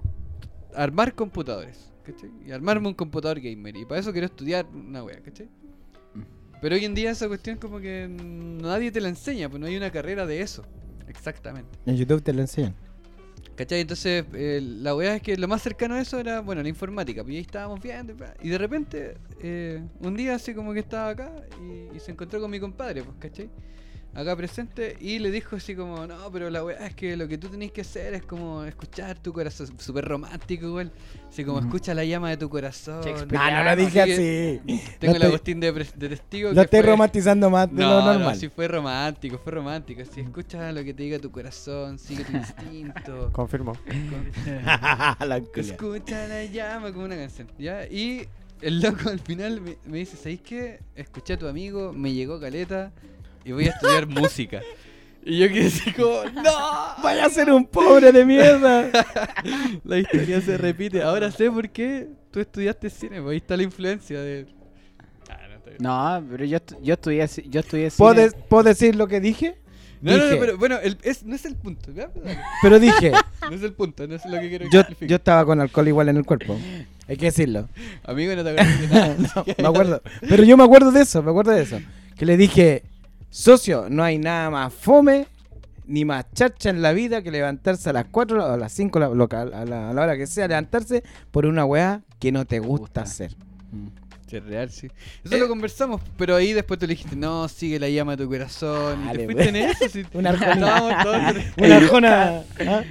armar 0.73 1.13
computadores. 1.13 1.91
¿Cachai? 2.05 2.31
Y 2.45 2.51
armarme 2.51 2.87
un 2.87 2.93
computador 2.93 3.39
gamer. 3.39 3.75
Y 3.75 3.85
para 3.85 3.99
eso 3.99 4.11
quiero 4.11 4.27
estudiar 4.27 4.65
una 4.73 5.03
wea, 5.03 5.21
¿cachai? 5.21 5.49
Pero 6.61 6.75
hoy 6.75 6.85
en 6.85 6.95
día 6.95 7.11
esa 7.11 7.27
cuestión 7.27 7.57
como 7.57 7.79
que 7.79 8.07
nadie 8.07 8.91
te 8.91 9.01
la 9.01 9.09
enseña, 9.09 9.49
pues 9.49 9.59
no 9.59 9.67
hay 9.67 9.75
una 9.75 9.91
carrera 9.91 10.25
de 10.25 10.41
eso. 10.41 10.63
Exactamente. 11.07 11.77
En 11.85 11.95
YouTube 11.97 12.21
te 12.23 12.33
lo 12.33 12.41
enseñan. 12.41 12.75
¿Cachai? 13.55 13.81
Entonces, 13.81 14.25
eh, 14.33 14.61
la 14.61 14.95
weá 14.95 15.15
es 15.15 15.21
que 15.21 15.37
lo 15.37 15.47
más 15.47 15.61
cercano 15.61 15.95
a 15.95 16.01
eso 16.01 16.19
era, 16.19 16.41
bueno, 16.41 16.61
la 16.61 16.69
informática. 16.69 17.23
Pues 17.23 17.33
y 17.33 17.37
ahí 17.37 17.41
estábamos 17.41 17.81
viendo. 17.81 18.15
Y 18.41 18.49
de 18.49 18.57
repente, 18.57 19.17
eh, 19.41 19.81
un 19.99 20.15
día 20.15 20.35
así 20.35 20.53
como 20.53 20.73
que 20.73 20.79
estaba 20.79 21.09
acá 21.09 21.31
y, 21.61 21.95
y 21.95 21.99
se 21.99 22.11
encontró 22.11 22.39
con 22.39 22.51
mi 22.51 22.59
compadre, 22.59 23.03
pues, 23.03 23.15
¿cachai? 23.19 23.49
Acá 24.15 24.33
presente 24.35 24.95
y 25.01 25.19
le 25.19 25.29
dijo 25.29 25.57
así 25.57 25.75
como, 25.75 26.07
no, 26.07 26.31
pero 26.31 26.49
la 26.49 26.63
weá 26.63 26.87
es 26.87 26.95
que 26.95 27.17
lo 27.17 27.27
que 27.27 27.37
tú 27.37 27.49
tenés 27.49 27.73
que 27.73 27.81
hacer 27.81 28.13
es 28.13 28.23
como 28.23 28.63
escuchar 28.63 29.19
tu 29.19 29.33
corazón. 29.33 29.67
Súper 29.77 30.05
romántico, 30.05 30.67
igual. 30.67 30.89
Así 31.29 31.43
como, 31.43 31.57
Ujú. 31.57 31.67
escucha 31.67 31.93
la 31.93 32.05
llama 32.05 32.29
de 32.29 32.37
tu 32.37 32.49
corazón. 32.49 33.01
Ah, 33.37 33.51
no 33.51 33.63
lo 33.71 33.75
dije 33.75 34.01
Así 34.01 34.11
así. 34.13 34.61
Tengo 34.99 35.13
la 35.15 35.19
estoy- 35.25 35.27
Agustín 35.27 35.59
de, 35.59 35.73
pres- 35.73 35.93
de 35.95 36.07
testigo. 36.09 36.49
Lo 36.51 36.55
que 36.55 36.61
estoy 36.61 36.79
fue- 36.81 36.89
romantizando 36.91 37.49
más 37.49 37.69
de 37.69 37.75
no, 37.83 38.13
lo 38.13 38.19
no, 38.19 38.35
sí 38.35 38.47
fue 38.47 38.69
romántico, 38.69 39.37
fue 39.37 39.51
romántico. 39.51 40.01
Si 40.09 40.21
escucha 40.21 40.71
lo 40.71 40.81
que 40.85 40.93
te 40.93 41.03
diga 41.03 41.19
tu 41.19 41.29
corazón, 41.29 41.99
sigue 41.99 42.23
tu 42.23 42.37
instinto. 42.37 43.29
Confirmo. 43.33 43.73
La. 45.19 45.41
Escucha 45.55 46.27
la 46.27 46.45
llama 46.45 46.91
como 46.93 47.05
una 47.05 47.15
canción, 47.17 47.47
¿ya? 47.59 47.85
Y 47.87 48.27
el 48.61 48.79
loco 48.81 49.09
al 49.09 49.19
final 49.19 49.59
me, 49.61 49.77
me 49.85 49.97
dice, 49.99 50.15
¿sabéis 50.15 50.41
qué? 50.41 50.79
Escuché 50.95 51.33
a 51.33 51.37
tu 51.37 51.47
amigo, 51.47 51.91
me 51.93 52.13
llegó 52.13 52.39
caleta 52.39 52.91
y 53.45 53.51
voy 53.53 53.67
a 53.67 53.69
estudiar 53.69 54.07
música. 54.21 54.61
Y 55.23 55.39
yo 55.39 55.47
quedé 55.47 55.67
así 55.67 55.91
como, 55.93 56.23
¡No! 56.35 56.51
Vaya 57.01 57.25
a 57.25 57.29
ser 57.29 57.51
un 57.51 57.65
pobre 57.65 58.11
de 58.11 58.25
mierda. 58.25 58.89
La 59.83 59.97
historia 59.97 60.39
se 60.41 60.57
repite. 60.57 61.01
Ahora 61.01 61.31
sé 61.31 61.49
por 61.49 61.69
qué 61.69 62.07
tú 62.31 62.39
estudiaste 62.39 62.89
cine, 62.89 63.21
pues 63.21 63.31
ahí 63.31 63.37
está 63.37 63.57
la 63.57 63.63
influencia 63.63 64.19
de... 64.21 64.45
Ah, 65.29 65.39
no. 65.79 66.19
No, 66.21 66.27
pero 66.29 66.45
yo, 66.45 66.57
yo 66.81 66.93
estudié, 66.93 67.27
yo 67.49 67.59
estudié 67.59 67.89
cine. 67.89 67.97
¿Puedo, 67.97 68.13
de- 68.13 68.31
puedo 68.31 68.63
decir 68.63 68.95
lo 68.95 69.07
que 69.07 69.19
dije? 69.19 69.55
No, 70.01 70.11
no, 70.11 70.17
no, 70.17 70.23
Dije. 70.25 70.37
pero 70.37 70.57
bueno, 70.59 70.77
el- 70.83 70.97
es, 71.01 71.23
no 71.23 71.33
es 71.33 71.45
el 71.45 71.55
punto, 71.55 71.91
¿ya? 71.91 72.11
Pero 72.61 72.79
dije, 72.79 73.11
No 73.49 73.55
es 73.55 73.63
el 73.63 73.73
punto, 73.73 74.05
no 74.07 74.15
es 74.15 74.25
lo 74.25 74.39
que 74.39 74.49
quiero 74.49 74.69
yo, 74.69 74.83
yo 75.01 75.15
estaba 75.15 75.43
con 75.45 75.59
alcohol 75.59 75.87
igual 75.87 76.09
en 76.09 76.17
el 76.17 76.25
cuerpo. 76.25 76.55
Hay 77.07 77.17
que 77.17 77.25
decirlo. 77.27 77.67
Amigo, 78.03 78.35
no 78.35 78.43
te 78.43 78.49
acuerdas 78.51 78.79
de 78.81 78.87
nada. 78.87 79.15
No, 79.35 79.45
me 79.57 79.67
acuerdo. 79.67 80.01
Pero 80.29 80.43
yo 80.43 80.55
me 80.57 80.63
acuerdo 80.63 80.91
de 80.91 81.01
eso, 81.01 81.23
me 81.23 81.31
acuerdo 81.31 81.51
de 81.51 81.63
eso. 81.63 81.79
Que 82.15 82.25
le 82.27 82.37
dije, 82.37 82.83
socio, 83.35 83.87
no 83.89 84.03
hay 84.03 84.17
nada 84.17 84.49
más 84.49 84.73
fome 84.73 85.27
ni 85.87 86.05
más 86.05 86.25
chacha 86.33 86.69
en 86.69 86.81
la 86.81 86.93
vida 86.93 87.21
que 87.21 87.29
levantarse 87.31 87.89
a 87.89 87.93
las 87.93 88.05
4 88.09 88.43
o 88.43 88.51
a 88.53 88.57
las 88.57 88.71
5 88.71 88.97
la, 88.99 89.09
lo 89.09 89.27
que- 89.27 89.35
a, 89.35 89.45
la, 89.45 89.89
a 89.89 89.93
la 89.93 90.01
hora 90.01 90.17
que 90.17 90.25
sea, 90.25 90.47
levantarse 90.47 91.03
por 91.31 91.45
una 91.45 91.65
weá 91.65 92.01
que 92.19 92.31
no 92.31 92.45
te 92.45 92.59
gusta, 92.59 93.01
Gusta. 93.01 93.01
hacer. 93.01 93.35
Mm. 93.71 93.87
Sí, 94.27 94.37
es 94.37 94.43
real, 94.43 94.71
sí. 94.71 94.87
Eso 95.23 95.37
lo 95.37 95.47
conversamos, 95.47 96.01
pero 96.17 96.35
ahí 96.35 96.51
después 96.53 96.79
tú 96.79 96.87
le 96.87 96.93
dijiste, 96.95 97.15
no, 97.15 97.47
sigue 97.47 97.77
la 97.79 97.87
llama 97.89 98.15
de 98.15 98.23
tu 98.23 98.29
corazón. 98.29 99.03
y 99.03 99.05
Dale, 99.07 99.19
te 99.19 99.25
fuiste 99.33 99.49
en 99.49 99.55
eso. 99.55 99.89
sí. 99.89 100.03
Una 100.13 100.29
arjona. 100.31 101.03
Todos- 101.03 101.43
Una 101.57 101.75
arjona. 101.77 102.43
¿ah? 102.67 102.83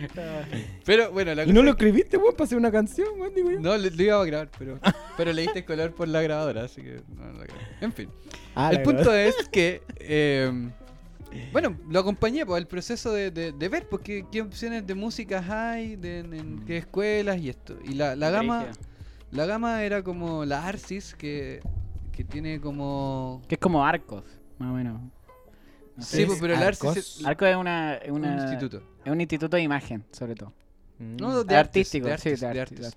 Pero 0.84 1.10
bueno, 1.10 1.34
la 1.34 1.42
Y 1.42 1.46
cosa 1.46 1.54
no 1.54 1.62
lo 1.62 1.70
escribiste, 1.70 2.16
weón, 2.18 2.34
para 2.34 2.44
hacer 2.44 2.58
una 2.58 2.70
canción, 2.70 3.08
weón, 3.18 3.34
digo 3.34 3.50
yo. 3.50 3.58
No, 3.60 3.76
lo, 3.76 3.90
lo 3.90 4.02
iba 4.02 4.20
a 4.20 4.24
grabar, 4.24 4.48
pero, 4.58 4.78
pero 5.16 5.32
le 5.32 5.42
diste 5.42 5.64
color 5.64 5.92
por 5.92 6.06
la 6.06 6.22
grabadora, 6.22 6.64
así 6.64 6.82
que 6.82 7.00
no 7.16 7.24
lo 7.26 7.38
grabé. 7.38 7.50
En 7.80 7.92
fin. 7.92 8.08
Ah, 8.54 8.70
el 8.70 8.76
la 8.76 8.82
punto 8.84 9.10
verdad. 9.10 9.26
es 9.40 9.48
que, 9.48 9.82
eh, 9.98 10.52
bueno, 11.52 11.76
lo 11.90 11.98
acompañé 11.98 12.46
por 12.46 12.58
el 12.58 12.68
proceso 12.68 13.12
de, 13.12 13.32
de- 13.32 13.50
de 13.50 13.68
ver 13.68 13.88
pues, 13.88 14.02
qué, 14.02 14.24
qué 14.30 14.40
opciones 14.40 14.86
de 14.86 14.94
músicas 14.94 15.50
hay, 15.50 15.96
de, 15.96 16.20
en, 16.20 16.32
en 16.34 16.64
qué 16.64 16.76
escuelas 16.76 17.40
y 17.40 17.48
esto. 17.48 17.76
Y 17.84 17.94
la, 17.94 18.14
la 18.14 18.30
gama. 18.30 18.66
La 19.34 19.46
gama 19.46 19.82
era 19.84 20.02
como 20.02 20.44
la 20.44 20.66
Arcis, 20.66 21.14
que, 21.14 21.60
que 22.12 22.24
tiene 22.24 22.60
como... 22.60 23.42
Que 23.48 23.56
es 23.56 23.60
como 23.60 23.84
Arcos, 23.84 24.24
más 24.58 24.70
o 24.70 24.74
menos. 24.74 25.00
No 25.96 26.02
sé. 26.02 26.26
Sí, 26.26 26.32
pero 26.40 26.54
el 26.54 26.62
Arcos. 26.62 26.96
es 26.96 27.24
Arcos 27.24 27.48
es 27.48 27.56
una, 27.56 27.94
es 27.96 28.10
un 28.10 28.24
instituto. 28.24 28.82
Es 29.04 29.12
un 29.12 29.20
instituto 29.20 29.56
de 29.56 29.62
imagen, 29.62 30.04
sobre 30.12 30.34
todo. 30.34 30.52
No, 30.98 31.38
de 31.38 31.44
De 31.44 31.56
artes, 31.56 31.80
artístico, 31.80 32.06
de 32.08 32.18
sí, 32.18 32.28
artes, 32.30 32.40
de 32.40 32.52
de 32.54 32.60
artes. 32.60 32.96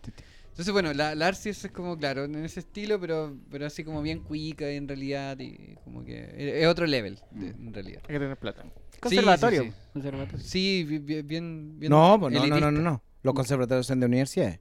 Entonces, 0.49 0.73
bueno, 0.73 0.91
la, 0.93 1.13
la 1.13 1.27
Arcis 1.27 1.65
es 1.65 1.71
como, 1.71 1.95
claro, 1.97 2.23
en 2.25 2.35
ese 2.43 2.61
estilo, 2.61 2.99
pero, 2.99 3.35
pero 3.51 3.67
así 3.67 3.83
como 3.83 4.01
bien 4.01 4.19
cuica 4.21 4.67
en 4.69 4.87
realidad 4.87 5.37
y 5.39 5.75
como 5.83 6.03
que 6.03 6.61
es 6.61 6.67
otro 6.67 6.87
level, 6.87 7.19
de- 7.31 7.49
en 7.49 7.71
realidad. 7.73 8.01
Hay 8.07 8.13
que 8.15 8.19
tener 8.19 8.37
plata. 8.37 8.63
Conservatorio. 8.99 9.63
sí. 9.63 9.73
conservatorio. 9.93 10.39
Sí, 10.43 10.83
bi- 10.87 10.97
bi- 10.97 11.21
bien... 11.21 11.79
bien 11.79 11.91
No, 11.91 12.17
pues 12.19 12.33
no, 12.33 12.47
no, 12.47 12.59
no, 12.59 12.71
no. 12.71 13.03
Los 13.21 13.33
conservatorios 13.35 13.85
son 13.85 13.99
de 13.99 14.07
universidades. 14.07 14.59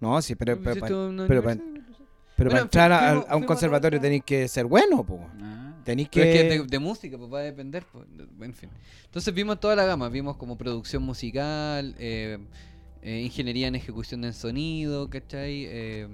No, 0.00 0.20
sí, 0.22 0.34
pero, 0.34 0.56
pero, 0.58 0.70
¿Hiciste 0.70 0.86
pero, 0.88 1.26
pero 1.26 1.40
universidad? 1.40 1.58
pero 2.36 2.50
para 2.50 2.62
entrar 2.62 2.92
a, 2.92 2.98
fuimos- 3.14 3.26
a 3.30 3.36
un 3.36 3.42
conservatorio 3.44 4.00
tenéis 4.00 4.22
que 4.24 4.46
ser 4.48 4.66
bueno, 4.66 5.04
pues. 5.04 5.20
Ah. 5.40 5.74
Tenéis 5.84 6.08
que... 6.10 6.20
es 6.30 6.42
que 6.42 6.58
de, 6.60 6.66
de 6.66 6.78
música, 6.78 7.16
pues 7.18 7.32
va 7.32 7.38
a 7.38 7.42
depender. 7.42 7.84
Pues, 7.90 8.04
de- 8.16 8.44
en 8.44 8.54
fin. 8.54 8.70
Entonces 9.06 9.32
vimos 9.34 9.58
toda 9.58 9.74
la 9.74 9.84
gama. 9.86 10.08
Vimos 10.08 10.36
como 10.36 10.56
producción 10.58 11.02
musical, 11.02 11.94
eh, 11.98 12.38
eh, 13.02 13.20
ingeniería 13.22 13.66
en 13.68 13.74
ejecución 13.74 14.20
de 14.20 14.32
sonido, 14.32 15.08
¿cachai? 15.10 15.64
Eh, 15.66 16.08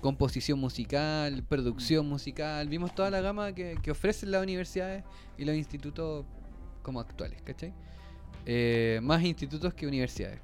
composición 0.00 0.58
musical, 0.58 1.42
producción 1.48 2.08
musical. 2.08 2.68
Vimos 2.68 2.94
toda 2.94 3.10
la 3.10 3.20
gama 3.20 3.52
que, 3.52 3.76
que 3.82 3.90
ofrecen 3.90 4.30
las 4.30 4.42
universidades 4.42 5.04
y 5.36 5.44
los 5.44 5.54
institutos 5.54 6.24
como 6.82 6.98
actuales, 7.00 7.40
¿cachai? 7.42 7.72
Más 9.02 9.22
institutos 9.22 9.74
que 9.74 9.86
universidades. 9.86 10.40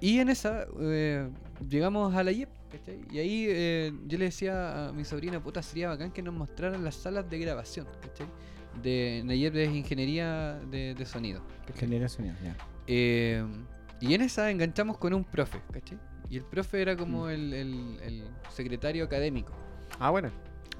Y 0.00 0.18
en 0.18 0.28
esa 0.30 0.66
eh, 0.80 1.28
llegamos 1.68 2.14
a 2.14 2.22
la 2.24 2.32
IEP, 2.32 2.48
¿cachai? 2.72 3.00
Y 3.10 3.18
ahí 3.18 3.46
eh, 3.48 3.92
yo 4.06 4.18
le 4.18 4.26
decía 4.26 4.88
a 4.88 4.92
mi 4.92 5.04
sobrina, 5.04 5.42
puta, 5.42 5.62
sería 5.62 5.88
bacán 5.88 6.10
que 6.10 6.22
nos 6.22 6.32
mostraran 6.34 6.82
las 6.82 6.94
salas 6.94 7.28
de 7.28 7.38
grabación, 7.38 7.86
¿cachai? 8.00 8.26
De, 8.82 9.18
en 9.18 9.26
la 9.28 9.34
IEP 9.34 9.56
es 9.56 9.74
ingeniería 9.74 10.58
de, 10.70 10.94
de 10.94 11.04
sonido. 11.06 11.42
Ingeniería 11.68 12.04
de 12.04 12.08
sonido, 12.08 12.34
ya. 12.42 12.56
Eh, 12.86 13.44
y 14.00 14.14
en 14.14 14.22
esa 14.22 14.50
enganchamos 14.50 14.96
con 14.96 15.12
un 15.12 15.24
profe, 15.24 15.60
¿cachai? 15.72 15.98
Y 16.30 16.36
el 16.38 16.44
profe 16.44 16.80
era 16.80 16.96
como 16.96 17.26
Mm. 17.26 17.30
el, 17.30 17.52
el- 17.54 17.98
el 18.02 18.24
secretario 18.50 19.04
académico. 19.04 19.52
Ah, 19.98 20.10
bueno. 20.10 20.30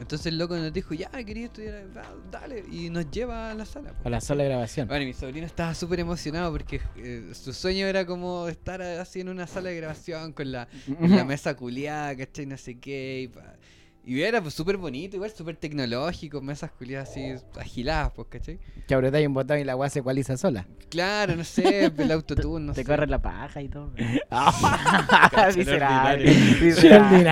Entonces 0.00 0.26
el 0.26 0.38
loco 0.38 0.56
nos 0.56 0.72
dijo, 0.72 0.94
ya, 0.94 1.10
quería 1.24 1.44
estudiar, 1.46 1.84
dale, 2.30 2.64
y 2.72 2.88
nos 2.90 3.10
lleva 3.10 3.50
a 3.50 3.54
la 3.54 3.64
sala. 3.66 3.92
po. 3.92 4.08
A 4.08 4.10
la 4.10 4.20
sala 4.20 4.42
de 4.42 4.48
grabación. 4.48 4.88
Bueno, 4.88 5.02
y 5.04 5.06
mi 5.06 5.12
sobrino 5.12 5.46
estaba 5.46 5.74
súper 5.74 6.00
emocionado 6.00 6.50
porque 6.50 6.80
eh, 6.96 7.30
su 7.34 7.52
sueño 7.52 7.86
era 7.86 8.06
como 8.06 8.48
estar 8.48 8.80
así 8.80 9.20
en 9.20 9.28
una 9.28 9.46
sala 9.46 9.68
de 9.68 9.76
grabación 9.76 10.32
con 10.32 10.50
la, 10.52 10.68
con 10.98 11.10
la 11.14 11.24
mesa 11.24 11.54
culiada, 11.54 12.16
¿cachai? 12.16 12.46
No 12.46 12.56
sé 12.56 12.78
qué. 12.78 13.22
Y, 13.24 13.28
pa- 13.28 13.56
Y 14.04 14.22
era 14.22 14.40
pues, 14.40 14.54
súper 14.54 14.78
bonito, 14.78 15.16
igual 15.16 15.30
súper 15.30 15.56
tecnológico, 15.56 16.40
mesas 16.40 16.70
culiadas 16.72 17.10
así 17.10 17.34
agiladas, 17.58 18.12
pues, 18.14 18.28
¿cachai? 18.28 18.58
Que 18.88 18.94
apretáis 18.94 19.26
un 19.26 19.34
botón 19.34 19.58
y 19.58 19.64
la 19.64 19.76
weá 19.76 19.90
se 19.90 19.98
ecualiza 19.98 20.36
sola. 20.38 20.66
Claro, 20.88 21.36
no 21.36 21.44
sé, 21.44 21.92
el 21.98 22.10
autotune, 22.10 22.64
no 22.66 22.72
Te 22.72 22.80
sé. 22.82 22.86
corre 22.86 23.06
la 23.06 23.20
paja 23.20 23.60
y 23.60 23.68
todo. 23.68 23.92
Miserable. 25.56 26.34
Miserable 26.60 27.26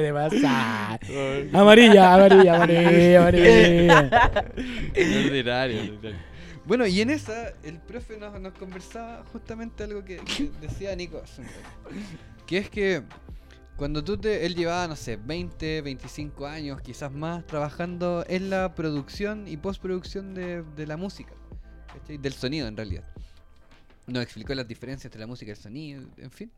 de 0.02 0.12
pasar. 0.12 1.00
Amarilla, 1.52 2.14
amarilla, 2.14 2.54
amarilla, 2.56 3.20
amarilla. 3.22 4.10
Ordinario. 5.26 5.98
Bueno, 6.66 6.86
y 6.86 7.00
en 7.00 7.10
esa, 7.10 7.54
el 7.62 7.78
profe 7.78 8.18
nos, 8.18 8.38
nos 8.40 8.52
conversaba 8.54 9.24
justamente 9.32 9.84
algo 9.84 10.04
que, 10.04 10.16
que 10.18 10.50
decía 10.60 10.94
Nico. 10.96 11.22
Que 12.46 12.58
es 12.58 12.68
que 12.70 13.02
cuando 13.76 14.02
tú 14.02 14.16
te. 14.16 14.46
Él 14.46 14.54
llevaba, 14.54 14.88
no 14.88 14.96
sé, 14.96 15.16
20, 15.16 15.82
25 15.82 16.46
años, 16.46 16.80
quizás 16.80 17.12
más, 17.12 17.46
trabajando 17.46 18.24
en 18.28 18.50
la 18.50 18.74
producción 18.74 19.46
y 19.46 19.56
postproducción 19.56 20.34
de, 20.34 20.62
de 20.62 20.86
la 20.86 20.96
música. 20.96 21.32
¿cachai? 21.92 22.18
Del 22.18 22.32
sonido, 22.32 22.66
en 22.66 22.76
realidad. 22.76 23.04
Nos 24.06 24.22
explicó 24.22 24.54
las 24.54 24.68
diferencias 24.68 25.06
entre 25.06 25.20
la 25.20 25.26
música 25.26 25.50
y 25.50 25.52
el 25.52 25.56
sonido, 25.56 26.02
en 26.16 26.30
fin. 26.30 26.50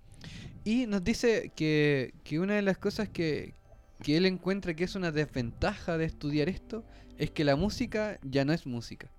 Y 0.65 0.87
nos 0.87 1.03
dice 1.03 1.53
que, 1.55 2.13
que 2.25 2.39
una 2.41 2.55
de 2.55 2.63
las 2.63 2.79
cosas 2.79 3.09
que, 3.09 3.55
que 4.03 4.17
él 4.17 4.27
encuentra 4.27 4.75
que 4.75 4.85
es 4.85 4.95
una 4.95 5.11
desventaja 5.11 5.97
de 5.97 6.05
estudiar 6.05 6.49
esto 6.49 6.85
es 7.17 7.31
que 7.31 7.45
la 7.45 7.57
música 7.57 8.19
ya 8.23 8.45
no 8.45 8.53
es 8.53 8.67
música. 8.67 9.11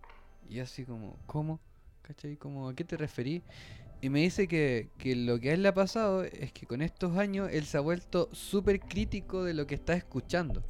Y 0.50 0.60
así 0.60 0.86
como, 0.86 1.18
¿cómo? 1.26 1.60
¿Cachai? 2.02 2.38
Como, 2.38 2.70
¿a 2.70 2.76
qué 2.76 2.84
te 2.84 2.98
referí? 2.98 3.44
Y 4.02 4.10
me 4.10 4.22
dice 4.22 4.48
que, 4.48 4.90
que 4.98 5.16
lo 5.16 5.40
que 5.40 5.50
a 5.50 5.54
él 5.54 5.64
le 5.64 5.70
ha 5.70 5.74
pasado 5.74 6.24
es 6.24 6.54
que 6.54 6.66
con 6.66 6.82
estos 6.82 7.18
años 7.18 7.50
él 7.52 7.66
se 7.66 7.78
ha 7.78 7.82
vuelto 7.82 8.30
súper 8.32 8.80
crítico 8.80 9.44
de 9.44 9.54
lo 9.54 9.68
que 9.68 9.76
está 9.76 9.94
escuchando. 9.94 10.64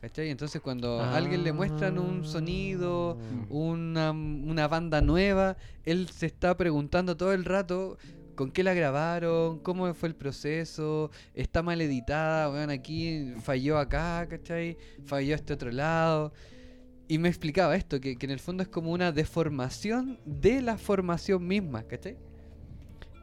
¿Cachai? 0.00 0.30
Entonces 0.30 0.60
cuando 0.60 0.98
a 0.98 1.16
alguien 1.16 1.44
le 1.44 1.52
muestran 1.52 1.96
un 1.96 2.24
sonido, 2.24 3.16
una, 3.50 4.10
una 4.10 4.66
banda 4.66 5.00
nueva, 5.00 5.56
él 5.84 6.08
se 6.08 6.26
está 6.26 6.56
preguntando 6.56 7.16
todo 7.16 7.32
el 7.32 7.44
rato 7.44 7.98
con 8.34 8.50
qué 8.50 8.64
la 8.64 8.74
grabaron, 8.74 9.60
cómo 9.60 9.94
fue 9.94 10.08
el 10.08 10.16
proceso, 10.16 11.12
está 11.34 11.62
mal 11.62 11.80
editada, 11.80 12.48
vean 12.48 12.70
aquí, 12.70 13.34
falló 13.42 13.78
acá, 13.78 14.26
¿cachai? 14.28 14.76
Falló 15.04 15.36
este 15.36 15.52
otro 15.52 15.70
lado. 15.70 16.32
Y 17.06 17.18
me 17.18 17.28
explicaba 17.28 17.76
esto, 17.76 18.00
que, 18.00 18.16
que 18.16 18.26
en 18.26 18.32
el 18.32 18.40
fondo 18.40 18.64
es 18.64 18.68
como 18.68 18.90
una 18.90 19.12
deformación 19.12 20.18
de 20.24 20.62
la 20.62 20.78
formación 20.78 21.46
misma, 21.46 21.84
¿cachai? 21.84 22.16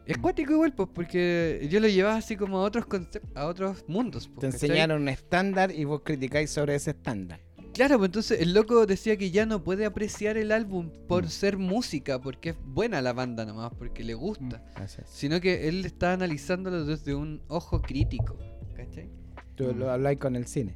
Es 0.09 0.17
cuático 0.17 0.53
igual, 0.53 0.73
pues, 0.73 0.89
porque 0.93 1.67
yo 1.69 1.79
lo 1.79 1.87
llevaba 1.87 2.15
así 2.17 2.35
como 2.35 2.57
a 2.57 2.61
otros 2.63 2.85
conceptos, 2.87 3.29
a 3.35 3.45
otros 3.45 3.85
mundos. 3.87 4.27
pues, 4.27 4.39
Te 4.39 4.51
¿cachai? 4.51 4.69
enseñaron 4.69 5.03
un 5.03 5.09
estándar 5.09 5.71
y 5.71 5.83
vos 5.83 6.01
criticáis 6.03 6.49
sobre 6.49 6.73
ese 6.75 6.91
estándar. 6.91 7.39
Claro, 7.73 7.97
pues 7.99 8.07
entonces 8.07 8.41
el 8.41 8.53
loco 8.55 8.87
decía 8.87 9.15
que 9.17 9.29
ya 9.29 9.45
no 9.45 9.63
puede 9.63 9.85
apreciar 9.85 10.35
el 10.37 10.51
álbum 10.51 10.89
por 11.07 11.25
Mm. 11.25 11.29
ser 11.29 11.57
música, 11.57 12.19
porque 12.19 12.49
es 12.49 12.55
buena 12.65 13.01
la 13.03 13.13
banda 13.13 13.45
nomás, 13.45 13.71
porque 13.77 14.03
le 14.03 14.15
gusta. 14.15 14.63
Es. 14.83 14.97
Sino 15.05 15.39
que 15.39 15.67
él 15.69 15.85
está 15.85 16.13
analizándolo 16.13 16.83
desde 16.85 17.13
un 17.13 17.43
ojo 17.47 17.79
crítico, 17.81 18.35
¿cachai? 18.75 19.09
Tú 19.55 19.73
lo 19.75 19.91
habláis 19.91 20.17
con 20.17 20.35
el 20.35 20.47
cine. 20.47 20.75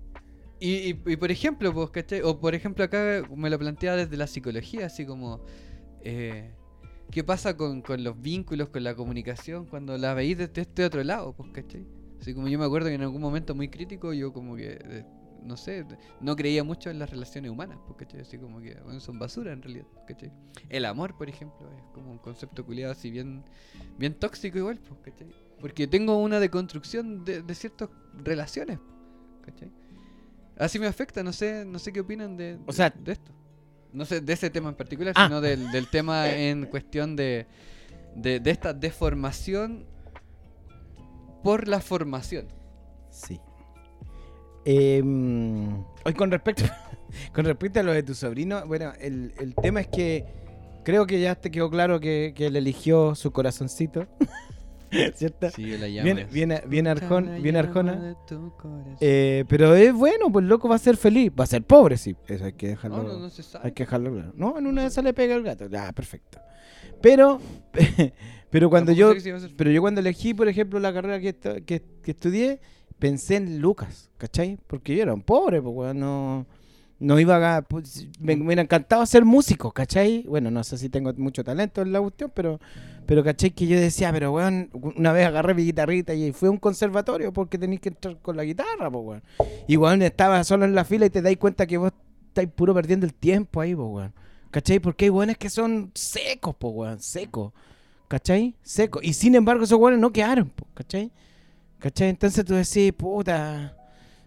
Y, 0.59 0.91
y- 0.91 1.01
y 1.07 1.15
por 1.17 1.31
ejemplo, 1.31 1.73
pues, 1.73 1.89
¿cachai? 1.89 2.21
O 2.21 2.39
por 2.39 2.53
ejemplo 2.53 2.83
acá 2.85 3.23
me 3.35 3.49
lo 3.49 3.57
plantea 3.57 3.95
desde 3.95 4.15
la 4.15 4.27
psicología, 4.27 4.85
así 4.85 5.05
como... 5.07 5.43
eh, 6.03 6.51
¿Qué 7.11 7.23
pasa 7.23 7.55
con, 7.55 7.81
con 7.81 8.03
los 8.03 8.19
vínculos, 8.21 8.69
con 8.69 8.83
la 8.83 8.95
comunicación, 8.95 9.65
cuando 9.67 9.97
la 9.97 10.13
veis 10.13 10.37
desde 10.37 10.61
este 10.61 10.83
otro 10.85 11.03
lado, 11.03 11.33
pues, 11.33 11.51
¿cachai? 11.51 11.85
Así 12.19 12.33
como 12.33 12.47
yo 12.47 12.57
me 12.57 12.65
acuerdo 12.65 12.87
que 12.87 12.95
en 12.95 13.01
algún 13.01 13.21
momento 13.21 13.53
muy 13.53 13.67
crítico 13.69 14.13
yo 14.13 14.33
como 14.33 14.55
que... 14.55 14.79
eh, 14.81 15.05
no 15.43 15.57
sé, 15.57 15.85
no 16.21 16.37
creía 16.37 16.63
mucho 16.63 16.89
en 16.89 16.99
las 16.99 17.09
relaciones 17.09 17.51
humanas, 17.51 17.77
pues, 17.85 17.97
¿cachai? 17.97 18.21
Así 18.21 18.37
como 18.37 18.61
que 18.61 18.75
bueno, 18.85 19.01
son 19.01 19.19
basura 19.19 19.51
en 19.51 19.61
realidad, 19.61 19.85
¿cachai? 20.07 20.31
El 20.69 20.85
amor, 20.85 21.17
por 21.17 21.27
ejemplo, 21.27 21.69
es 21.77 21.83
como 21.93 22.11
un 22.11 22.17
concepto 22.17 22.65
culiado 22.65 22.93
así 22.93 23.11
bien, 23.11 23.43
bien 23.97 24.13
tóxico 24.17 24.57
igual, 24.57 24.79
pues, 24.79 25.01
¿cachai? 25.01 25.27
Porque 25.59 25.85
tengo 25.85 26.17
una 26.17 26.39
deconstrucción 26.39 27.25
de, 27.25 27.41
de 27.43 27.55
ciertas 27.55 27.89
relaciones, 28.23 28.79
¿cachai? 29.45 29.69
Así 30.57 30.79
me 30.79 30.87
afecta, 30.87 31.23
no 31.23 31.33
sé, 31.33 31.65
no 31.65 31.77
sé 31.77 31.91
qué 31.91 31.99
opinan 31.99 32.37
de, 32.37 32.57
O 32.65 32.71
sea- 32.71 32.89
de 32.89 33.11
esto. 33.11 33.33
No 33.93 34.05
sé 34.05 34.21
de 34.21 34.33
ese 34.33 34.49
tema 34.49 34.69
en 34.69 34.75
particular, 34.75 35.13
Ah. 35.15 35.25
sino 35.27 35.39
del, 35.41 35.71
del 35.71 35.87
tema 35.87 36.29
en 36.29 36.65
cuestión 36.65 37.15
de, 37.15 37.45
de, 38.15 38.39
de 38.39 38.51
esta 38.51 38.73
deformación 38.73 39.85
por 41.43 41.67
la 41.67 41.79
formación. 41.79 42.47
Sí. 43.11 43.39
Em, 44.65 45.83
hoy 46.05 46.13
con 46.15 46.31
respecto 46.31 46.63
con 47.33 47.45
respecto 47.45 47.79
a 47.79 47.83
lo 47.83 47.91
de 47.91 48.01
tu 48.03 48.15
sobrino, 48.15 48.65
bueno, 48.65 48.93
el, 48.99 49.33
el 49.39 49.53
tema 49.55 49.81
es 49.81 49.87
que 49.87 50.25
creo 50.85 51.05
que 51.05 51.19
ya 51.19 51.35
te 51.35 51.51
quedó 51.51 51.69
claro 51.69 51.99
que, 51.99 52.33
que 52.35 52.47
él 52.47 52.55
eligió 52.55 53.13
su 53.15 53.31
corazoncito. 53.31 54.07
¿Cierto? 55.15 55.49
Sí, 55.51 55.77
la 55.77 55.87
llamo. 55.87 56.03
Bien, 56.03 56.19
eso. 56.19 56.27
bien, 56.31 56.61
bien, 56.67 56.87
arjón, 56.87 57.41
llama 57.41 57.59
arjona. 57.59 58.15
Eh, 58.99 59.45
pero 59.47 59.75
es 59.75 59.93
bueno, 59.93 60.31
pues 60.31 60.45
loco 60.45 60.69
va 60.69 60.75
a 60.75 60.79
ser 60.79 60.97
feliz. 60.97 61.31
Va 61.37 61.43
a 61.43 61.47
ser 61.47 61.63
pobre, 61.63 61.97
sí. 61.97 62.15
Eso 62.27 62.45
hay 62.45 62.53
que 62.53 62.69
dejarlo. 62.69 63.03
no, 63.03 63.13
no, 63.13 63.19
no 63.19 63.29
se 63.29 63.43
sabe. 63.43 63.67
Hay 63.67 63.71
que 63.71 63.83
dejarlo 63.83 64.11
claro. 64.11 64.33
No, 64.35 64.57
en 64.57 64.67
una 64.67 64.81
de 64.83 64.87
esas 64.87 65.03
le 65.03 65.13
pega 65.13 65.35
el 65.35 65.43
gato. 65.43 65.67
Ya, 65.67 65.91
perfecto. 65.91 66.39
Pero, 67.01 67.39
pero 68.49 68.69
cuando 68.69 68.91
yo, 68.91 69.13
pero 69.57 69.71
yo 69.71 69.81
cuando 69.81 70.01
elegí, 70.01 70.33
por 70.33 70.47
ejemplo, 70.47 70.79
la 70.79 70.93
carrera 70.93 71.19
que, 71.19 71.33
que, 71.65 71.83
que 72.01 72.11
estudié, 72.11 72.59
pensé 72.99 73.35
en 73.35 73.59
Lucas, 73.59 74.09
¿cachai? 74.17 74.57
Porque 74.67 74.95
yo 74.95 75.03
era 75.03 75.13
un 75.13 75.21
pobre, 75.23 75.61
pues, 75.61 75.93
no, 75.93 76.45
no 77.03 77.19
iba 77.19 77.57
a... 77.57 77.61
pues, 77.61 78.07
me, 78.19 78.35
me 78.35 78.45
hubiera 78.45 79.05
ser 79.05 79.25
músico, 79.25 79.71
¿cachai? 79.71 80.23
Bueno, 80.23 80.49
no 80.49 80.63
sé 80.63 80.77
si 80.77 80.89
tengo 80.89 81.13
mucho 81.17 81.43
talento 81.43 81.81
en 81.81 81.91
la 81.91 81.99
cuestión, 81.99 82.31
pero, 82.33 82.59
pero 83.05 83.23
¿cachai? 83.23 83.51
Que 83.51 83.67
yo 83.67 83.79
decía, 83.79 84.11
pero, 84.11 84.31
weón, 84.31 84.69
una 84.73 85.11
vez 85.11 85.27
agarré 85.27 85.53
mi 85.53 85.63
guitarrita 85.63 86.13
y 86.13 86.31
fue 86.31 86.47
a 86.47 86.51
un 86.51 86.57
conservatorio 86.57 87.33
porque 87.33 87.57
tenéis 87.57 87.81
que 87.81 87.89
entrar 87.89 88.17
con 88.21 88.37
la 88.37 88.45
guitarra, 88.45 88.89
pues, 88.89 89.05
weón. 89.05 89.23
Y, 89.67 89.75
weón, 89.75 90.01
estaba 90.01 90.43
solo 90.43 90.65
en 90.65 90.73
la 90.73 90.85
fila 90.85 91.05
y 91.05 91.09
te 91.09 91.21
dais 91.21 91.37
cuenta 91.37 91.67
que 91.67 91.77
vos 91.77 91.91
estáis 92.27 92.49
puro 92.49 92.73
perdiendo 92.73 93.05
el 93.05 93.13
tiempo 93.13 93.59
ahí, 93.59 93.75
pues, 93.75 93.87
weón. 93.89 94.13
¿Cachai? 94.49 94.79
Porque 94.79 95.05
hay 95.05 95.09
weones 95.09 95.37
que 95.37 95.49
son 95.49 95.91
secos, 95.93 96.55
pues, 96.57 96.73
weón, 96.73 96.99
secos. 97.01 97.51
¿Cachai? 98.07 98.55
Secos. 98.61 99.03
Y 99.03 99.13
sin 99.13 99.35
embargo, 99.35 99.65
esos 99.65 99.77
weones 99.77 99.99
no 99.99 100.13
quedaron, 100.13 100.49
po, 100.49 100.67
¿cachai? 100.73 101.11
¿Cachai? 101.79 102.09
Entonces 102.09 102.45
tú 102.45 102.53
decís, 102.53 102.93
puta. 102.93 103.75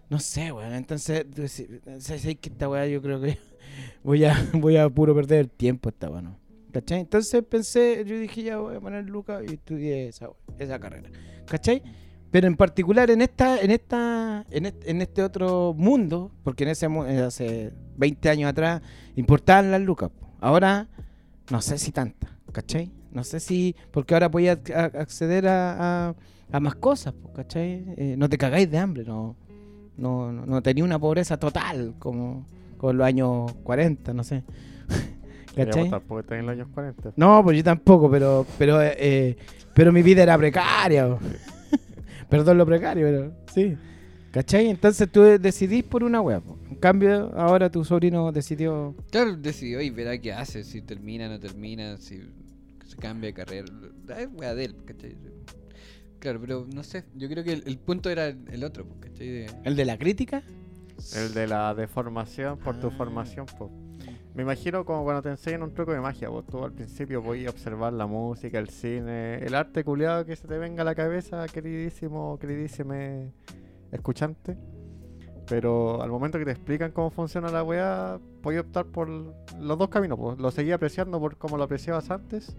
No 0.09 0.19
sé, 0.19 0.51
weón. 0.51 0.73
Entonces 0.73 1.25
decís, 1.29 1.67
¿sabes 1.99 2.23
que 2.37 2.49
esta 2.49 2.69
weá 2.69 2.87
yo 2.87 3.01
creo 3.01 3.19
que 3.21 3.37
voy 4.03 4.23
a, 4.25 4.35
voy 4.53 4.77
a 4.77 4.89
puro 4.89 5.13
perder 5.15 5.39
el 5.39 5.49
tiempo 5.49 5.89
esta 5.89 6.09
weá, 6.09 6.21
¿no? 6.21 6.37
¿Cachai? 6.71 6.99
Entonces 6.99 7.43
pensé, 7.43 8.03
yo 8.05 8.19
dije, 8.19 8.43
ya 8.43 8.57
voy 8.57 8.75
a 8.75 8.79
poner 8.79 9.05
Lucas 9.09 9.41
y 9.47 9.53
estudié 9.53 10.09
esa, 10.09 10.29
esa 10.59 10.79
carrera. 10.79 11.09
¿Cachai? 11.47 11.81
Pero 12.29 12.45
en 12.47 12.55
particular 12.57 13.09
en 13.09 13.21
esta, 13.21 13.59
en 13.61 13.71
esta, 13.71 14.45
en 14.51 15.01
este, 15.01 15.23
otro 15.23 15.73
mundo, 15.75 16.31
porque 16.43 16.65
en 16.65 16.69
ese 16.71 16.85
eh, 16.85 17.19
hace 17.21 17.73
20 17.95 18.29
años 18.29 18.49
atrás 18.49 18.81
importaban 19.15 19.71
las 19.71 19.81
lucas. 19.81 20.11
Ahora 20.39 20.87
no 21.49 21.61
sé 21.61 21.77
si 21.77 21.91
tanta, 21.91 22.37
¿cachai? 22.51 22.91
No 23.11 23.23
sé 23.23 23.39
si, 23.39 23.75
porque 23.91 24.13
ahora 24.13 24.27
voy 24.27 24.49
a, 24.49 24.59
a- 24.75 24.83
acceder 24.99 25.47
a, 25.47 26.09
a- 26.51 26.59
más 26.59 26.75
cosas, 26.75 27.13
¿cachai? 27.33 27.85
Eh, 27.97 28.15
no 28.17 28.27
te 28.29 28.37
cagáis 28.37 28.69
de 28.69 28.77
hambre, 28.77 29.03
no, 29.05 29.37
no, 29.97 30.31
no, 30.31 30.45
no 30.45 30.61
tenía 30.61 30.83
una 30.83 30.99
pobreza 30.99 31.37
total 31.37 31.95
como, 31.99 32.45
como 32.77 32.91
en 32.91 32.97
los 32.97 33.07
años 33.07 33.53
40, 33.63 34.13
no 34.13 34.23
sé. 34.23 34.43
Quería 35.55 35.71
¿Cachai? 35.73 36.01
porque 36.07 36.21
está 36.21 36.37
en 36.37 36.45
los 36.45 36.53
años 36.53 36.67
40. 36.73 37.13
No, 37.15 37.43
pues 37.43 37.57
yo 37.57 37.63
tampoco, 37.63 38.09
pero 38.09 38.45
pero 38.57 38.81
eh, 38.81 38.95
eh, 38.97 39.37
pero 39.73 39.91
mi 39.91 40.01
vida 40.01 40.23
era 40.23 40.37
precaria. 40.37 41.17
Perdón 42.29 42.57
lo 42.57 42.65
precario, 42.65 43.05
pero 43.07 43.33
sí. 43.53 43.77
¿Cachai? 44.31 44.69
Entonces 44.69 45.09
tú 45.11 45.21
decidís 45.21 45.83
por 45.83 46.03
una 46.03 46.21
wea. 46.21 46.39
po. 46.41 46.57
En 46.69 46.75
cambio, 46.75 47.31
ahora 47.35 47.71
tu 47.71 47.83
sobrino 47.83 48.31
decidió... 48.31 48.93
Claro, 49.09 49.35
decidió 49.35 49.81
y 49.81 49.89
verá 49.89 50.17
qué 50.19 50.33
hace, 50.33 50.63
si 50.63 50.81
termina, 50.81 51.27
no 51.27 51.39
termina, 51.39 51.97
si 51.97 52.21
se 52.85 52.97
cambia 52.97 53.29
de 53.29 53.33
carrera. 53.33 53.65
Es 54.17 54.27
wea 54.33 54.53
de 54.53 54.65
él, 54.65 54.75
¿cachai? 54.85 55.15
Claro, 56.27 56.41
pero 56.41 56.65
no 56.73 56.83
sé, 56.83 57.05
yo 57.15 57.29
creo 57.29 57.41
que 57.41 57.53
el, 57.53 57.63
el 57.65 57.77
punto 57.77 58.09
era 58.09 58.27
el, 58.27 58.39
el 58.51 58.65
otro, 58.65 58.83
pues, 58.85 58.99
¿cachai? 58.99 59.27
De- 59.29 59.47
¿El 59.63 59.77
de 59.77 59.85
la 59.85 59.97
crítica? 59.97 60.43
El 61.15 61.33
de 61.33 61.47
la 61.47 61.73
deformación 61.73 62.57
por 62.59 62.77
tu 62.81 62.87
Ah. 62.87 62.91
formación, 62.97 63.45
po. 63.45 63.71
Me 64.35 64.43
imagino 64.43 64.83
como 64.83 65.05
cuando 65.05 65.21
te 65.21 65.29
enseñan 65.29 65.63
un 65.63 65.73
truco 65.73 65.93
de 65.93 66.01
magia, 66.01 66.27
vos 66.27 66.45
tú 66.45 66.65
al 66.65 66.73
principio 66.73 67.21
voy 67.21 67.45
a 67.45 67.49
observar 67.49 67.93
la 67.93 68.07
música, 68.07 68.59
el 68.59 68.67
cine, 68.67 69.35
el 69.37 69.55
arte 69.55 69.85
culiado 69.85 70.25
que 70.25 70.35
se 70.35 70.49
te 70.49 70.57
venga 70.57 70.81
a 70.81 70.85
la 70.85 70.95
cabeza, 70.95 71.45
queridísimo, 71.47 72.37
queridísime 72.39 73.31
escuchante. 73.93 74.57
Pero 75.47 76.01
al 76.03 76.09
momento 76.09 76.37
que 76.37 76.43
te 76.43 76.51
explican 76.51 76.91
cómo 76.91 77.09
funciona 77.09 77.49
la 77.49 77.63
weá, 77.63 78.19
puedes 78.41 78.59
optar 78.59 78.85
por 78.85 79.07
los 79.07 79.77
dos 79.79 79.87
caminos. 79.87 80.19
Pues. 80.19 80.37
Lo 80.39 80.51
seguí 80.51 80.73
apreciando 80.73 81.21
por 81.21 81.37
como 81.37 81.55
lo 81.55 81.63
apreciabas 81.63 82.11
antes, 82.11 82.53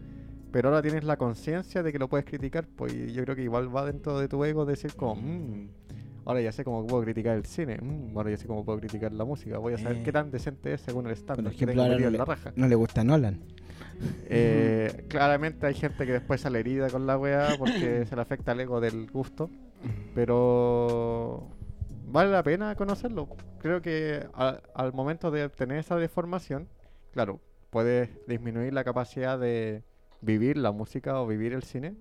pero 0.52 0.68
ahora 0.68 0.82
tienes 0.82 1.04
la 1.04 1.16
conciencia 1.16 1.82
de 1.82 1.92
que 1.92 1.98
lo 1.98 2.08
puedes 2.08 2.24
criticar. 2.26 2.66
Pues 2.66 2.92
yo 3.12 3.22
creo 3.24 3.36
que 3.36 3.42
igual 3.42 3.74
va 3.74 3.84
dentro 3.86 4.18
de 4.18 4.28
tu 4.28 4.44
ego 4.44 4.64
decir 4.64 4.94
como, 4.94 5.16
"Mm, 5.16 5.68
ahora 6.24 6.40
ya 6.40 6.52
sé 6.52 6.64
cómo 6.64 6.86
puedo 6.86 7.02
criticar 7.04 7.36
el 7.36 7.44
cine. 7.46 7.78
Mm, 7.80 8.16
ahora 8.16 8.30
ya 8.30 8.36
sé 8.36 8.46
cómo 8.46 8.64
puedo 8.64 8.78
criticar 8.80 9.12
la 9.12 9.24
música. 9.24 9.58
Voy 9.58 9.74
a 9.74 9.78
saber 9.78 9.98
Eh. 9.98 10.02
qué 10.04 10.12
tan 10.12 10.30
decente 10.30 10.72
es 10.74 10.80
según 10.80 11.06
el 11.06 11.12
Por 11.12 11.18
estándar 11.18 11.52
que 11.52 11.56
ejemplo, 11.56 11.82
ahora 11.82 11.94
no 11.98 12.06
en 12.06 12.12
la 12.12 12.18
le, 12.18 12.24
raja. 12.24 12.52
no 12.56 12.68
le 12.68 12.74
gusta 12.74 13.04
Nolan. 13.04 13.40
Eh, 14.30 15.06
claramente 15.08 15.66
hay 15.66 15.74
gente 15.74 16.06
que 16.06 16.12
después 16.12 16.40
sale 16.40 16.60
herida 16.60 16.88
con 16.88 17.06
la 17.06 17.18
weá 17.18 17.48
porque 17.58 18.04
se 18.06 18.14
le 18.14 18.22
afecta 18.22 18.52
el 18.52 18.60
ego 18.60 18.80
del 18.80 19.10
gusto. 19.10 19.50
Pero 20.14 21.48
vale 22.06 22.30
la 22.30 22.42
pena 22.42 22.74
conocerlo. 22.74 23.28
Creo 23.60 23.80
que 23.82 24.26
a- 24.34 24.60
al 24.74 24.92
momento 24.92 25.30
de 25.30 25.44
obtener 25.44 25.78
esa 25.78 25.96
deformación, 25.96 26.68
claro, 27.12 27.40
puedes 27.70 28.08
disminuir 28.26 28.72
la 28.72 28.84
capacidad 28.84 29.38
de 29.38 29.82
vivir 30.20 30.56
la 30.56 30.72
música 30.72 31.20
o 31.20 31.26
vivir 31.26 31.52
el 31.52 31.62
cine. 31.62 31.94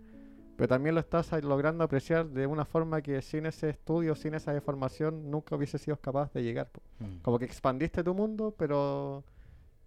Pero 0.55 0.67
también 0.67 0.95
lo 0.95 1.01
estás 1.01 1.31
logrando 1.43 1.83
apreciar 1.83 2.27
de 2.29 2.47
una 2.47 2.65
forma 2.65 3.01
que 3.01 3.21
sin 3.21 3.45
ese 3.45 3.69
estudio, 3.69 4.15
sin 4.15 4.33
esa 4.33 4.53
deformación, 4.53 5.29
nunca 5.29 5.55
hubiese 5.55 5.77
sido 5.77 5.97
capaz 5.97 6.33
de 6.33 6.41
llegar. 6.41 6.69
po. 6.69 6.81
Como 7.21 7.37
que 7.37 7.45
expandiste 7.45 8.03
tu 8.03 8.15
mundo, 8.15 8.55
pero 8.57 9.23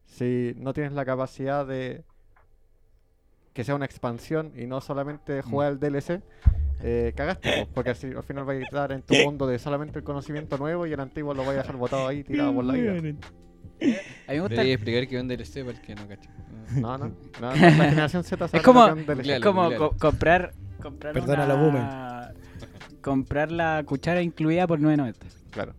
si 0.07 0.55
no 0.57 0.73
tienes 0.73 0.93
la 0.93 1.05
capacidad 1.05 1.67
de 1.67 2.05
que 3.53 3.65
sea 3.65 3.75
una 3.75 3.85
expansión 3.85 4.53
y 4.55 4.67
no 4.67 4.81
solamente 4.81 5.43
jugar 5.43 5.73
el 5.73 5.81
DLC, 5.81 6.23
eh, 6.83 7.13
cagaste, 7.17 7.65
po, 7.65 7.73
porque 7.75 7.91
así, 7.91 8.07
al 8.07 8.23
final 8.23 8.45
vas 8.45 8.57
a 8.57 8.61
estar 8.61 8.93
en 8.93 9.03
tu 9.03 9.15
mundo 9.25 9.49
de 9.49 9.59
solamente 9.59 9.99
el 9.99 10.05
conocimiento 10.05 10.57
nuevo 10.57 10.87
y 10.87 10.93
el 10.93 11.01
antiguo 11.01 11.35
lo 11.35 11.43
vas 11.43 11.55
a 11.55 11.59
dejar 11.59 11.77
botado 11.77 12.07
ahí 12.07 12.23
tirado 12.23 12.55
por 12.55 12.65
la 12.65 12.75
vida. 12.75 12.93
A 13.81 14.33
mí 14.33 14.37
me 14.37 14.41
gusta 14.41 14.55
Debería 14.57 14.75
explicar 14.75 15.09
que 15.09 15.17
es 15.17 15.23
un 15.23 15.29
DLC 15.29 15.65
para 15.65 15.71
el 15.71 15.81
que 15.81 15.95
no 15.95 16.07
cacha. 16.09 16.31
No, 16.77 16.99
no, 16.99 17.07
no, 17.09 17.15
no, 17.41 17.49
la 17.55 17.55
generación 17.57 18.25
Z 18.25 18.49
sabe 18.49 18.63
como- 18.63 18.87
lo 18.87 18.95
que 18.95 19.01
es 19.03 19.09
un 19.09 19.15
DLC. 19.17 19.23
Claro, 19.25 19.39
Es 19.39 19.45
como 19.45 19.77
co- 19.77 19.97
comprar, 19.99 20.53
comprar 20.83 21.13
Perdona 21.15 21.45
una- 21.45 21.55
la 21.55 21.55
boomer. 21.55 22.41
Comprar 23.01 23.51
la 23.51 23.83
cuchara 23.87 24.23
incluida 24.23 24.67
por 24.67 24.79
9.90. 24.81 25.15
Claro. 25.51 25.75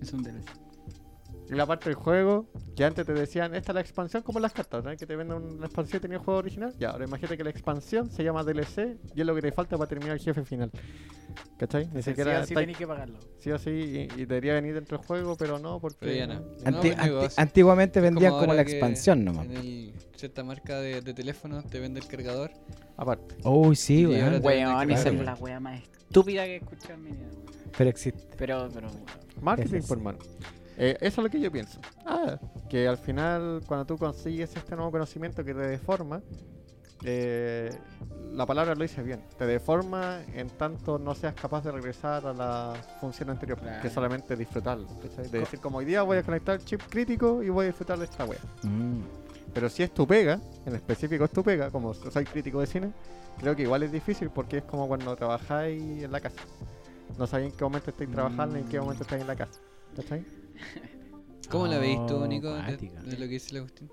Es 0.00 0.12
un 0.12 0.22
DLC. 0.22 0.44
Y 1.50 1.54
la 1.54 1.64
parte 1.66 1.86
del 1.86 1.94
juego, 1.94 2.46
que 2.76 2.84
antes 2.84 3.06
te 3.06 3.12
decían, 3.14 3.54
esta 3.54 3.72
es 3.72 3.74
la 3.74 3.80
expansión 3.80 4.22
como 4.22 4.38
las 4.38 4.52
cartas, 4.52 4.84
¿no? 4.84 4.94
Que 4.96 5.06
te 5.06 5.16
venden 5.16 5.38
una 5.38 5.66
expansión 5.66 5.98
y 5.98 6.00
tenía 6.02 6.18
el 6.18 6.22
juego 6.22 6.38
original. 6.40 6.74
Ya, 6.78 6.90
ahora 6.90 7.06
imagínate 7.06 7.36
que 7.38 7.44
la 7.44 7.50
expansión 7.50 8.10
se 8.10 8.22
llama 8.22 8.42
DLC 8.44 8.96
y 9.14 9.20
es 9.20 9.26
lo 9.26 9.34
que 9.34 9.42
te 9.42 9.52
falta 9.52 9.76
para 9.78 9.88
terminar 9.88 10.16
el 10.16 10.22
jefe 10.22 10.44
final. 10.44 10.70
¿Cachai? 11.56 11.86
Ni 11.92 12.02
Sí, 12.02 12.10
siquiera 12.10 12.44
sí 12.44 12.54
tenéis 12.54 12.76
que 12.78 12.86
pagarlo. 12.86 13.18
sí 13.38 13.50
o 13.50 13.58
sí 13.58 13.70
y, 13.70 14.20
y 14.20 14.24
debería 14.26 14.54
venir 14.54 14.74
dentro 14.74 14.98
del 14.98 15.06
juego, 15.06 15.36
pero 15.36 15.58
no, 15.58 15.80
porque... 15.80 15.98
Pero 16.00 16.12
ya 16.14 16.26
no. 16.26 16.34
no. 16.34 16.40
No, 16.40 16.52
Anti- 16.78 16.90
anti- 16.90 17.02
negocio. 17.02 17.42
antiguamente 17.42 18.00
vendían 18.00 18.32
como, 18.32 18.52
la 18.54 18.62
expansión 18.62 19.24
nomás. 19.24 19.46
En 19.46 19.52
el, 19.56 19.92
cierta 20.16 20.44
marca 20.44 20.78
de, 20.80 21.00
de 21.00 21.14
teléfono 21.14 21.62
te 21.62 21.80
vende 21.80 22.00
el 22.00 22.06
cargador. 22.06 22.50
Aparte. 22.96 23.36
Uy, 23.44 23.74
sí, 23.76 24.00
Y 24.02 24.06
weón. 24.06 24.40
Weón, 24.44 24.90
esa 24.90 25.08
es 25.08 25.14
la 25.20 25.34
wea 25.34 25.60
más 25.60 25.80
estúpida 25.82 26.44
que 26.44 26.54
he 26.54 26.56
escuchado 26.56 26.94
en 26.94 27.02
mi 27.04 27.10
vida. 27.12 27.26
Pero 27.76 27.90
existe. 27.90 28.20
Pero, 28.36 28.68
pero. 28.72 28.88
Marketing, 29.40 29.80
sí. 29.82 29.88
por 29.88 30.00
mano. 30.00 30.18
Eh, 30.80 30.96
eso 31.00 31.20
es 31.20 31.24
lo 31.24 31.28
que 31.30 31.40
yo 31.40 31.50
pienso. 31.50 31.80
Ah, 32.06 32.38
que 32.70 32.86
al 32.86 32.96
final, 32.98 33.62
cuando 33.66 33.84
tú 33.84 33.98
consigues 33.98 34.54
este 34.56 34.76
nuevo 34.76 34.92
conocimiento 34.92 35.44
que 35.44 35.52
te 35.52 35.60
deforma, 35.60 36.22
eh, 37.04 37.70
la 38.32 38.46
palabra 38.46 38.74
lo 38.74 38.82
dice 38.82 39.02
bien. 39.02 39.24
Te 39.36 39.44
deforma 39.46 40.20
en 40.34 40.48
tanto 40.50 40.98
no 40.98 41.14
seas 41.14 41.34
capaz 41.34 41.64
de 41.64 41.72
regresar 41.72 42.26
a 42.26 42.32
la 42.32 42.74
función 43.00 43.30
anterior, 43.30 43.58
Claro. 43.58 43.82
que 43.82 43.90
solamente 43.90 44.36
disfrutarlo. 44.36 44.86
¿cachai? 45.02 45.28
De 45.28 45.40
decir, 45.40 45.58
como 45.60 45.78
hoy 45.78 45.84
día 45.84 46.02
voy 46.02 46.18
a 46.18 46.22
conectar 46.22 46.54
el 46.56 46.64
chip 46.64 46.82
crítico 46.88 47.42
y 47.42 47.48
voy 47.48 47.64
a 47.64 47.66
disfrutar 47.68 47.98
de 47.98 48.04
esta 48.04 48.24
wea. 48.24 48.38
Mm. 48.62 49.00
Pero 49.52 49.68
si 49.68 49.82
es 49.82 49.92
tu 49.92 50.06
pega, 50.06 50.38
en 50.66 50.74
específico 50.74 51.24
es 51.24 51.30
tu 51.32 51.42
pega, 51.42 51.70
como 51.70 51.94
soy 51.94 52.24
crítico 52.24 52.60
de 52.60 52.66
cine, 52.66 52.92
creo 53.38 53.56
que 53.56 53.62
igual 53.62 53.82
es 53.82 53.90
difícil 53.90 54.30
porque 54.30 54.58
es 54.58 54.64
como 54.64 54.86
cuando 54.86 55.16
trabajáis 55.16 56.04
en 56.04 56.12
la 56.12 56.20
casa. 56.20 56.40
No 57.18 57.26
sabéis 57.26 57.52
en 57.52 57.58
qué 57.58 57.64
momento 57.64 57.90
estáis 57.90 58.10
trabajando 58.10 58.58
y 58.58 58.60
en 58.60 58.68
qué 58.68 58.78
momento 58.78 59.02
estáis 59.02 59.22
en 59.22 59.26
la 59.26 59.34
casa. 59.36 59.58
¿Cachai? 59.96 60.24
¿Cómo 61.50 61.66
la 61.66 61.78
veis 61.78 61.98
tú, 62.06 62.16
Oh, 62.16 62.26
Nico? 62.26 62.52
De, 62.52 62.62
lo 63.12 63.18
que 63.18 63.26
dice 63.28 63.54
la 63.54 63.60
cuestión. 63.60 63.90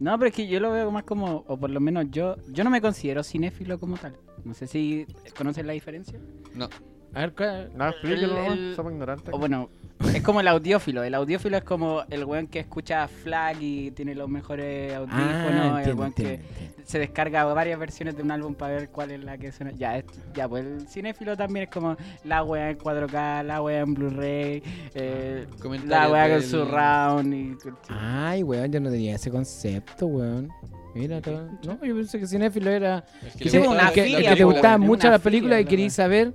No, 0.00 0.18
pero 0.18 0.28
es 0.30 0.34
que 0.34 0.48
yo 0.48 0.58
lo 0.58 0.72
veo 0.72 0.90
más 0.90 1.04
como, 1.04 1.44
o 1.46 1.56
por 1.56 1.70
lo 1.70 1.78
menos 1.80 2.06
yo, 2.10 2.36
yo 2.48 2.64
no 2.64 2.70
me 2.70 2.80
considero 2.80 3.22
cinéfilo 3.22 3.78
como 3.78 3.96
tal. 3.96 4.16
No 4.44 4.52
sé 4.54 4.66
si 4.66 5.06
conocen 5.36 5.66
la 5.68 5.74
diferencia. 5.74 6.18
No. 6.54 6.68
A 7.14 7.20
ver, 7.20 7.34
¿cuál- 7.34 7.70
No, 7.76 7.88
explíquelo, 7.88 8.22
El- 8.32 8.34
nomás, 8.44 8.58
el- 8.58 8.74
somos 8.74 8.92
ignorantes. 8.92 9.32
O 9.32 9.38
bueno, 9.38 9.68
es 10.14 10.22
como 10.22 10.40
el 10.40 10.48
audiófilo. 10.48 11.02
El 11.02 11.14
audiófilo 11.14 11.56
es 11.56 11.64
como 11.64 12.02
el 12.10 12.24
weón 12.24 12.46
que 12.46 12.60
escucha 12.60 13.06
FLAG 13.08 13.56
y 13.62 13.90
tiene 13.92 14.14
los 14.14 14.28
mejores 14.28 14.92
audífonos. 14.94 15.30
Ah, 15.30 15.46
el 15.46 15.76
entiendo, 15.78 16.00
weón 16.00 16.08
entiendo, 16.08 16.14
que 16.14 16.34
entiendo. 16.34 16.82
se 16.84 16.98
descarga 16.98 17.44
varias 17.44 17.78
versiones 17.78 18.16
de 18.16 18.22
un 18.22 18.30
álbum 18.30 18.54
para 18.54 18.74
ver 18.74 18.88
cuál 18.90 19.10
es 19.12 19.22
la 19.24 19.38
que 19.38 19.52
suena. 19.52 19.72
Ya, 19.72 19.98
es- 19.98 20.04
ya 20.34 20.48
pues 20.48 20.64
el 20.64 20.88
cinéfilo 20.88 21.36
también 21.36 21.64
es 21.64 21.70
como 21.70 21.96
la 22.24 22.42
weá 22.42 22.70
en 22.70 22.78
4K, 22.78 23.42
la 23.44 23.62
weá 23.62 23.80
en 23.80 23.94
Blu-ray, 23.94 24.62
eh, 24.94 25.46
la 25.86 26.10
weá 26.10 26.28
con 26.30 26.42
surround 26.42 27.34
y. 27.34 27.56
Ay, 27.88 28.42
weón, 28.42 28.70
yo 28.72 28.80
no 28.80 28.90
tenía 28.90 29.14
ese 29.16 29.30
concepto, 29.30 30.06
weón. 30.06 30.48
Mira. 30.94 31.20
No, 31.64 31.82
yo 31.82 31.94
pensé 31.96 32.18
que 32.18 32.26
cinéfilo 32.26 32.70
era 32.70 33.02
Es 33.26 33.34
que, 33.36 33.44
le 33.46 33.50
te- 33.50 33.58
gusta 33.60 33.72
una 33.72 33.88
el 33.88 33.94
que- 33.94 34.00
el 34.02 34.06
filia, 34.16 34.30
que 34.30 34.36
te 34.36 34.42
po, 34.42 34.50
gustaban 34.52 34.80
mucho 34.82 35.08
las 35.10 35.20
películas 35.22 35.60
y 35.62 35.64
querías 35.64 35.94
saber 35.94 36.34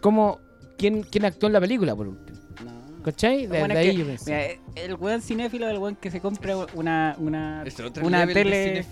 cómo 0.00 0.38
quién, 0.78 1.02
quién 1.02 1.24
actuó 1.24 1.48
en 1.48 1.52
la 1.54 1.60
película 1.60 1.96
por 1.96 2.06
último. 2.06 2.35
No. 3.06 3.12
¿Cachai? 3.12 3.46
Lo 3.46 3.52
Desde 3.52 3.58
bueno 3.60 3.74
es 3.74 3.80
ahí 3.80 3.90
que, 3.90 3.96
yo 3.96 4.06
pensé. 4.06 4.60
mira, 4.74 4.84
el 4.84 4.94
weón 4.94 5.22
cinéfilo 5.22 5.66
es 5.66 5.72
el 5.72 5.78
weón 5.78 5.96
que 5.96 6.10
se 6.10 6.20
compra 6.20 6.56
una, 6.74 7.14
una, 7.18 7.62
Es 7.64 7.78
una 8.02 8.26
tele 8.26 8.84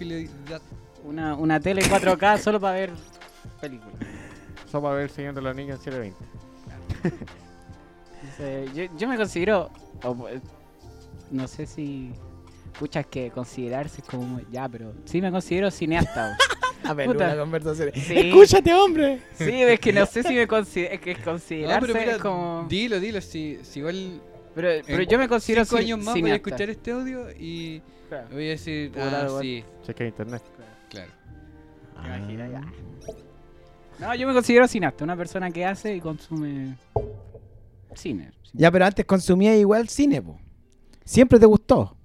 una, 1.05 1.35
una 1.35 1.61
tele 1.61 1.83
4K 1.83 2.38
solo 2.42 2.61
para 2.61 2.74
ver 2.74 2.92
películas. 3.61 3.94
Solo 4.70 4.85
para 4.85 4.94
ver 4.94 5.05
el 5.05 5.11
Señor 5.11 5.35
de 5.35 5.42
los 5.42 5.55
Niños 5.57 5.79
en 5.79 5.85
720. 5.85 6.24
Entonces, 8.22 8.74
yo, 8.74 8.96
yo 8.96 9.09
me 9.09 9.16
considero, 9.16 9.70
o, 10.03 10.14
pues, 10.14 10.40
no 11.31 11.46
sé 11.46 11.66
si, 11.66 12.12
pucha, 12.79 13.03
que 13.03 13.31
considerarse 13.31 14.00
como, 14.03 14.40
ya, 14.50 14.68
pero 14.68 14.94
sí 15.05 15.20
me 15.20 15.31
considero 15.31 15.70
cineasta. 15.70 16.38
A 16.88 16.94
ver, 16.94 17.07
puta. 17.07 17.25
una 17.27 17.37
conversación. 17.38 17.90
Sí. 17.94 18.14
Escúchate, 18.16 18.73
hombre. 18.75 19.20
sí, 19.35 19.51
es 19.62 19.81
que 19.81 19.92
no 19.92 20.07
sé 20.07 20.23
si 20.23 20.35
me 20.35 20.47
considero, 20.47 20.94
es 20.94 21.01
que 21.01 21.14
No, 21.14 21.25
considerarse 21.25 21.87
pero 21.87 21.99
mira, 22.01 22.12
es 22.16 22.18
como... 22.23 22.66
dilo, 22.68 23.01
dilo. 23.01 23.20
Si, 23.20 23.59
si 23.62 23.79
igual 23.81 24.20
Pero, 24.55 24.68
pero 24.87 25.03
yo 25.03 25.18
me 25.18 25.29
considero 25.29 25.64
cinco 25.64 25.77
ci- 25.77 25.85
años 25.85 25.99
más 26.05 26.20
voy 26.20 26.31
a 26.31 26.35
escuchar 26.37 26.70
este 26.70 26.90
audio 26.92 27.31
y 27.38 27.83
Claro. 28.09 28.29
voy 28.33 28.47
a 28.47 28.51
decir, 28.51 28.90
Puta, 28.90 29.23
ah, 29.23 29.27
igual. 29.27 29.42
sí, 29.42 29.64
Cheque 29.85 30.07
internet. 30.09 30.42
claro. 30.90 31.11
Imagina, 32.05 32.49
ya. 32.49 32.61
No, 33.99 34.14
yo 34.14 34.27
me 34.27 34.35
considero 34.35 34.66
cineasta, 34.68 35.05
una 35.05 35.16
persona 35.16 35.51
que 35.51 35.64
hace 35.64 35.97
y 35.97 36.01
consume 36.01 36.77
cine. 37.94 38.33
Ya, 38.53 38.70
pero 38.70 38.85
antes 38.85 39.05
consumía 39.07 39.57
igual 39.57 39.88
cine, 39.88 40.20
po. 40.20 40.38
Siempre 41.05 41.38
te 41.38 41.47
gustó. 41.47 41.97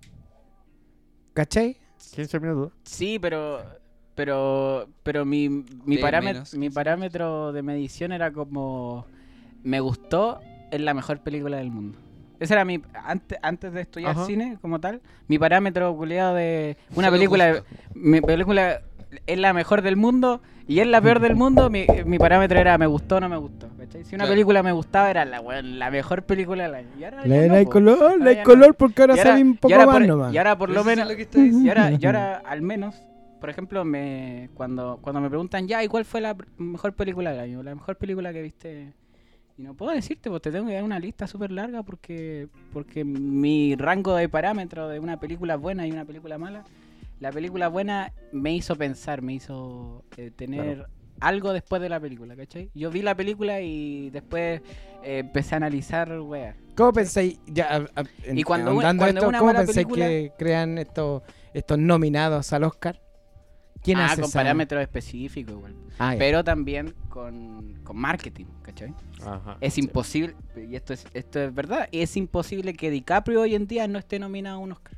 ¿Cachai? 1.33 1.77
15 2.15 2.39
minutos. 2.39 2.73
Sí, 2.83 3.17
pero 3.19 3.61
pero 4.19 4.89
pero 5.01 5.23
mi, 5.23 5.47
mi, 5.47 5.95
De 5.95 6.01
parámet- 6.01 6.33
menos, 6.33 6.53
mi 6.55 6.69
parámetro 6.69 7.53
de 7.53 7.61
medición 7.61 8.11
era 8.11 8.31
como 8.33 9.05
me 9.63 9.79
gustó 9.79 10.41
es 10.71 10.81
la 10.81 10.93
mejor 10.93 11.19
película 11.19 11.55
del 11.55 11.71
mundo. 11.71 11.97
Ese 12.37 12.53
era 12.53 12.65
mi 12.65 12.81
antes 13.05 13.37
antes 13.41 13.71
de 13.71 13.79
estudiar 13.81 14.11
Ajá. 14.11 14.25
cine 14.25 14.57
como 14.61 14.79
tal, 14.81 14.99
mi 15.29 15.39
parámetro 15.39 15.95
culiado 15.95 16.35
de 16.35 16.75
una 16.97 17.07
Solo 17.07 17.11
película 17.17 17.63
mi 17.93 18.19
película 18.19 18.81
es 19.25 19.39
la 19.39 19.53
mejor 19.53 19.81
del 19.83 19.95
mundo 19.95 20.41
y 20.67 20.81
es 20.81 20.87
la 20.87 21.01
peor 21.01 21.19
del 21.21 21.35
mundo, 21.35 21.69
mi, 21.69 21.87
mi 22.05 22.19
parámetro 22.19 22.59
era 22.59 22.77
me 22.77 22.87
gustó 22.87 23.15
o 23.15 23.19
no 23.21 23.29
me 23.29 23.37
gustó. 23.37 23.69
¿cachai? 23.77 24.03
Si 24.03 24.15
una 24.15 24.25
Claro. 24.25 24.33
película 24.33 24.63
me 24.63 24.71
gustaba 24.73 25.09
era 25.09 25.23
la, 25.23 25.39
weón, 25.39 25.79
la 25.79 25.89
mejor 25.91 26.23
película 26.23 26.63
del 26.65 26.75
año. 26.75 26.89
Y 26.99 27.03
ahora 27.05 27.25
La 27.25 27.47
no, 27.47 27.53
hay 27.55 27.63
po. 27.65 27.71
color, 27.71 28.19
no 28.19 28.29
hay 28.29 28.43
color 28.43 28.75
porque 28.75 29.01
ahora 29.01 29.15
Y 29.15 29.19
ahora- 29.19 29.31
sale 29.31 29.43
un 29.43 29.55
poco 29.55 29.69
y 29.69 29.73
ahora 29.73 29.85
más 29.87 29.95
por, 29.95 30.07
nomás. 30.07 30.33
y 30.33 30.37
ahora 30.37 30.57
por 30.57 30.69
lo 30.69 30.81
Eso 30.81 30.89
es 30.91 30.95
menos 30.97 31.09
lo 31.09 31.15
diciendo. 31.15 31.59
y 31.65 31.69
ahora, 31.69 31.91
y 31.99 32.05
ahora 32.05 32.41
al 32.45 32.61
menos, 32.61 33.01
por 33.39 33.49
ejemplo, 33.49 33.83
me 33.85 34.49
cuando, 34.53 34.99
cuando 35.01 35.21
me 35.21 35.29
preguntan 35.29 35.67
ya, 35.67 35.83
¿y 35.83 35.87
cuál 35.87 36.05
fue 36.05 36.21
la 36.21 36.35
mejor 36.57 36.93
película 36.93 37.31
del 37.31 37.39
año? 37.39 37.63
La 37.63 37.73
mejor 37.75 37.95
película 37.97 38.31
que 38.33 38.41
viste. 38.41 38.93
Y 39.57 39.63
no 39.63 39.73
puedo 39.73 39.91
decirte, 39.91 40.29
pues 40.29 40.41
te 40.41 40.51
tengo 40.51 40.67
que 40.67 40.73
dar 40.73 40.83
una 40.83 40.99
lista 40.99 41.27
súper 41.27 41.51
larga 41.51 41.83
porque, 41.83 42.47
porque 42.71 43.03
mi 43.03 43.75
rango 43.75 44.15
de 44.15 44.29
parámetros 44.29 44.89
de 44.91 44.99
una 44.99 45.19
película 45.19 45.57
buena 45.57 45.85
y 45.85 45.91
una 45.91 46.05
película 46.05 46.37
mala, 46.37 46.63
la 47.19 47.31
película 47.31 47.67
buena 47.67 48.13
me 48.31 48.53
hizo 48.55 48.77
pensar, 48.77 49.21
me 49.21 49.33
hizo 49.33 50.05
eh, 50.15 50.31
tener 50.33 50.85
algo 51.19 51.51
después 51.51 51.81
de 51.81 51.89
la 51.89 51.99
película, 51.99 52.37
¿cachai? 52.37 52.69
Yo 52.73 52.89
vi 52.89 53.01
la 53.01 53.13
película 53.15 53.59
y 53.59 54.09
después 54.11 54.61
eh, 55.03 55.17
empecé 55.19 55.55
a 55.55 55.57
analizar, 55.57 56.17
weas. 56.21 56.55
¿Cómo 56.77 56.93
pensáis, 56.93 57.37
ya, 57.45 57.65
a- 57.75 57.99
a- 58.01 58.03
en- 58.23 58.37
Y 58.39 58.43
cuando 58.43 58.73
cuando 58.73 59.05
esto, 59.07 59.27
una 59.27 59.39
¿cómo 59.39 59.51
pensáis 59.53 59.75
película- 59.75 60.07
que 60.07 60.31
crean 60.37 60.77
estos, 60.77 61.21
estos 61.53 61.77
nominados 61.77 62.53
al 62.53 62.63
Oscar? 62.63 63.01
¿Quién 63.81 63.97
ah, 63.97 64.05
hace 64.05 64.21
con 64.21 64.29
esa- 64.29 64.39
parámetros 64.39 64.81
específicos 64.81 65.53
igual. 65.55 65.73
Ah, 65.97 66.15
pero 66.17 66.43
también 66.43 66.93
con, 67.09 67.79
con 67.83 67.97
marketing, 67.97 68.45
¿cachai? 68.61 68.93
Ajá. 69.21 69.57
Es 69.61 69.77
imposible, 69.77 70.35
y 70.55 70.75
esto 70.75 70.93
es, 70.93 71.05
esto 71.13 71.39
es 71.39 71.53
verdad, 71.53 71.87
es 71.91 72.15
imposible 72.17 72.73
que 72.73 72.89
DiCaprio 72.89 73.41
hoy 73.41 73.55
en 73.55 73.67
día 73.67 73.87
no 73.87 73.99
esté 73.99 74.19
nominado 74.19 74.57
a 74.57 74.59
un 74.59 74.71
Oscar. 74.73 74.97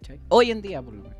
¿Cachai? 0.00 0.20
Hoy 0.28 0.50
en 0.50 0.62
día, 0.62 0.82
por 0.82 0.94
lo 0.94 1.02
menos. 1.02 1.18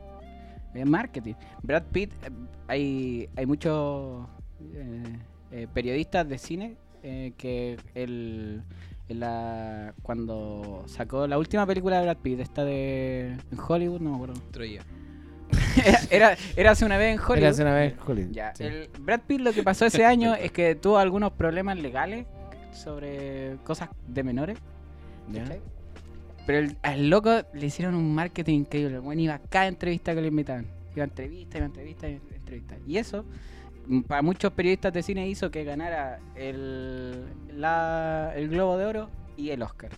Es 0.74 0.86
marketing. 0.86 1.34
Brad 1.62 1.84
Pitt, 1.92 2.12
eh, 2.24 2.30
hay, 2.66 3.28
hay 3.36 3.46
muchos 3.46 4.26
eh, 4.74 5.18
eh, 5.50 5.68
periodistas 5.72 6.26
de 6.28 6.38
cine 6.38 6.76
eh, 7.02 7.32
que 7.36 7.76
el, 7.94 8.62
la, 9.08 9.94
cuando 10.02 10.84
sacó 10.86 11.26
la 11.26 11.36
última 11.38 11.66
película 11.66 11.98
de 11.98 12.04
Brad 12.04 12.16
Pitt, 12.18 12.40
esta 12.40 12.64
de 12.64 13.32
en 13.50 13.58
Hollywood, 13.68 14.00
no 14.00 14.10
me 14.10 14.16
acuerdo. 14.16 14.40
Troya. 14.50 14.82
Era, 15.76 15.98
era, 16.10 16.36
era 16.56 16.70
hace 16.72 16.84
una 16.84 16.96
vez 16.98 17.14
en 17.14 17.18
Hollywood. 17.20 17.38
Era 17.38 17.48
hace 17.50 17.62
una 17.62 17.74
vez 17.74 17.94
Hollywood. 18.06 18.32
Ya, 18.32 18.54
sí. 18.54 18.64
el 18.64 18.88
Brad 19.00 19.20
Pitt 19.26 19.40
lo 19.40 19.52
que 19.52 19.62
pasó 19.62 19.84
ese 19.86 20.04
año 20.04 20.34
es 20.34 20.52
que 20.52 20.74
tuvo 20.74 20.98
algunos 20.98 21.32
problemas 21.32 21.78
legales 21.78 22.26
sobre 22.72 23.56
cosas 23.64 23.88
de 24.06 24.22
menores. 24.22 24.58
Pero 26.46 26.58
el- 26.58 26.76
al 26.82 27.08
loco 27.08 27.42
le 27.54 27.66
hicieron 27.66 27.94
un 27.94 28.14
marketing 28.14 28.60
increíble. 28.60 28.98
Bueno, 28.98 29.20
iba 29.22 29.34
a 29.34 29.38
cada 29.38 29.68
entrevista 29.68 30.14
que 30.14 30.20
le 30.22 30.28
invitaban. 30.28 30.66
Iba 30.94 31.04
a 31.04 31.08
entrevista, 31.08 31.58
iba 31.58 31.66
a 31.66 31.68
entrevista, 31.68 32.08
iba 32.08 32.20
a 32.32 32.34
entrevista. 32.34 32.76
Y 32.86 32.96
eso, 32.98 33.24
mm, 33.86 34.00
para 34.02 34.22
muchos 34.22 34.52
periodistas 34.52 34.92
de 34.92 35.02
cine, 35.02 35.28
hizo 35.28 35.50
que 35.50 35.62
ganara 35.64 36.18
el, 36.34 37.24
la- 37.54 38.32
el 38.34 38.48
Globo 38.48 38.76
de 38.76 38.84
Oro 38.86 39.10
y 39.36 39.50
el 39.50 39.62
Oscar. 39.62 39.90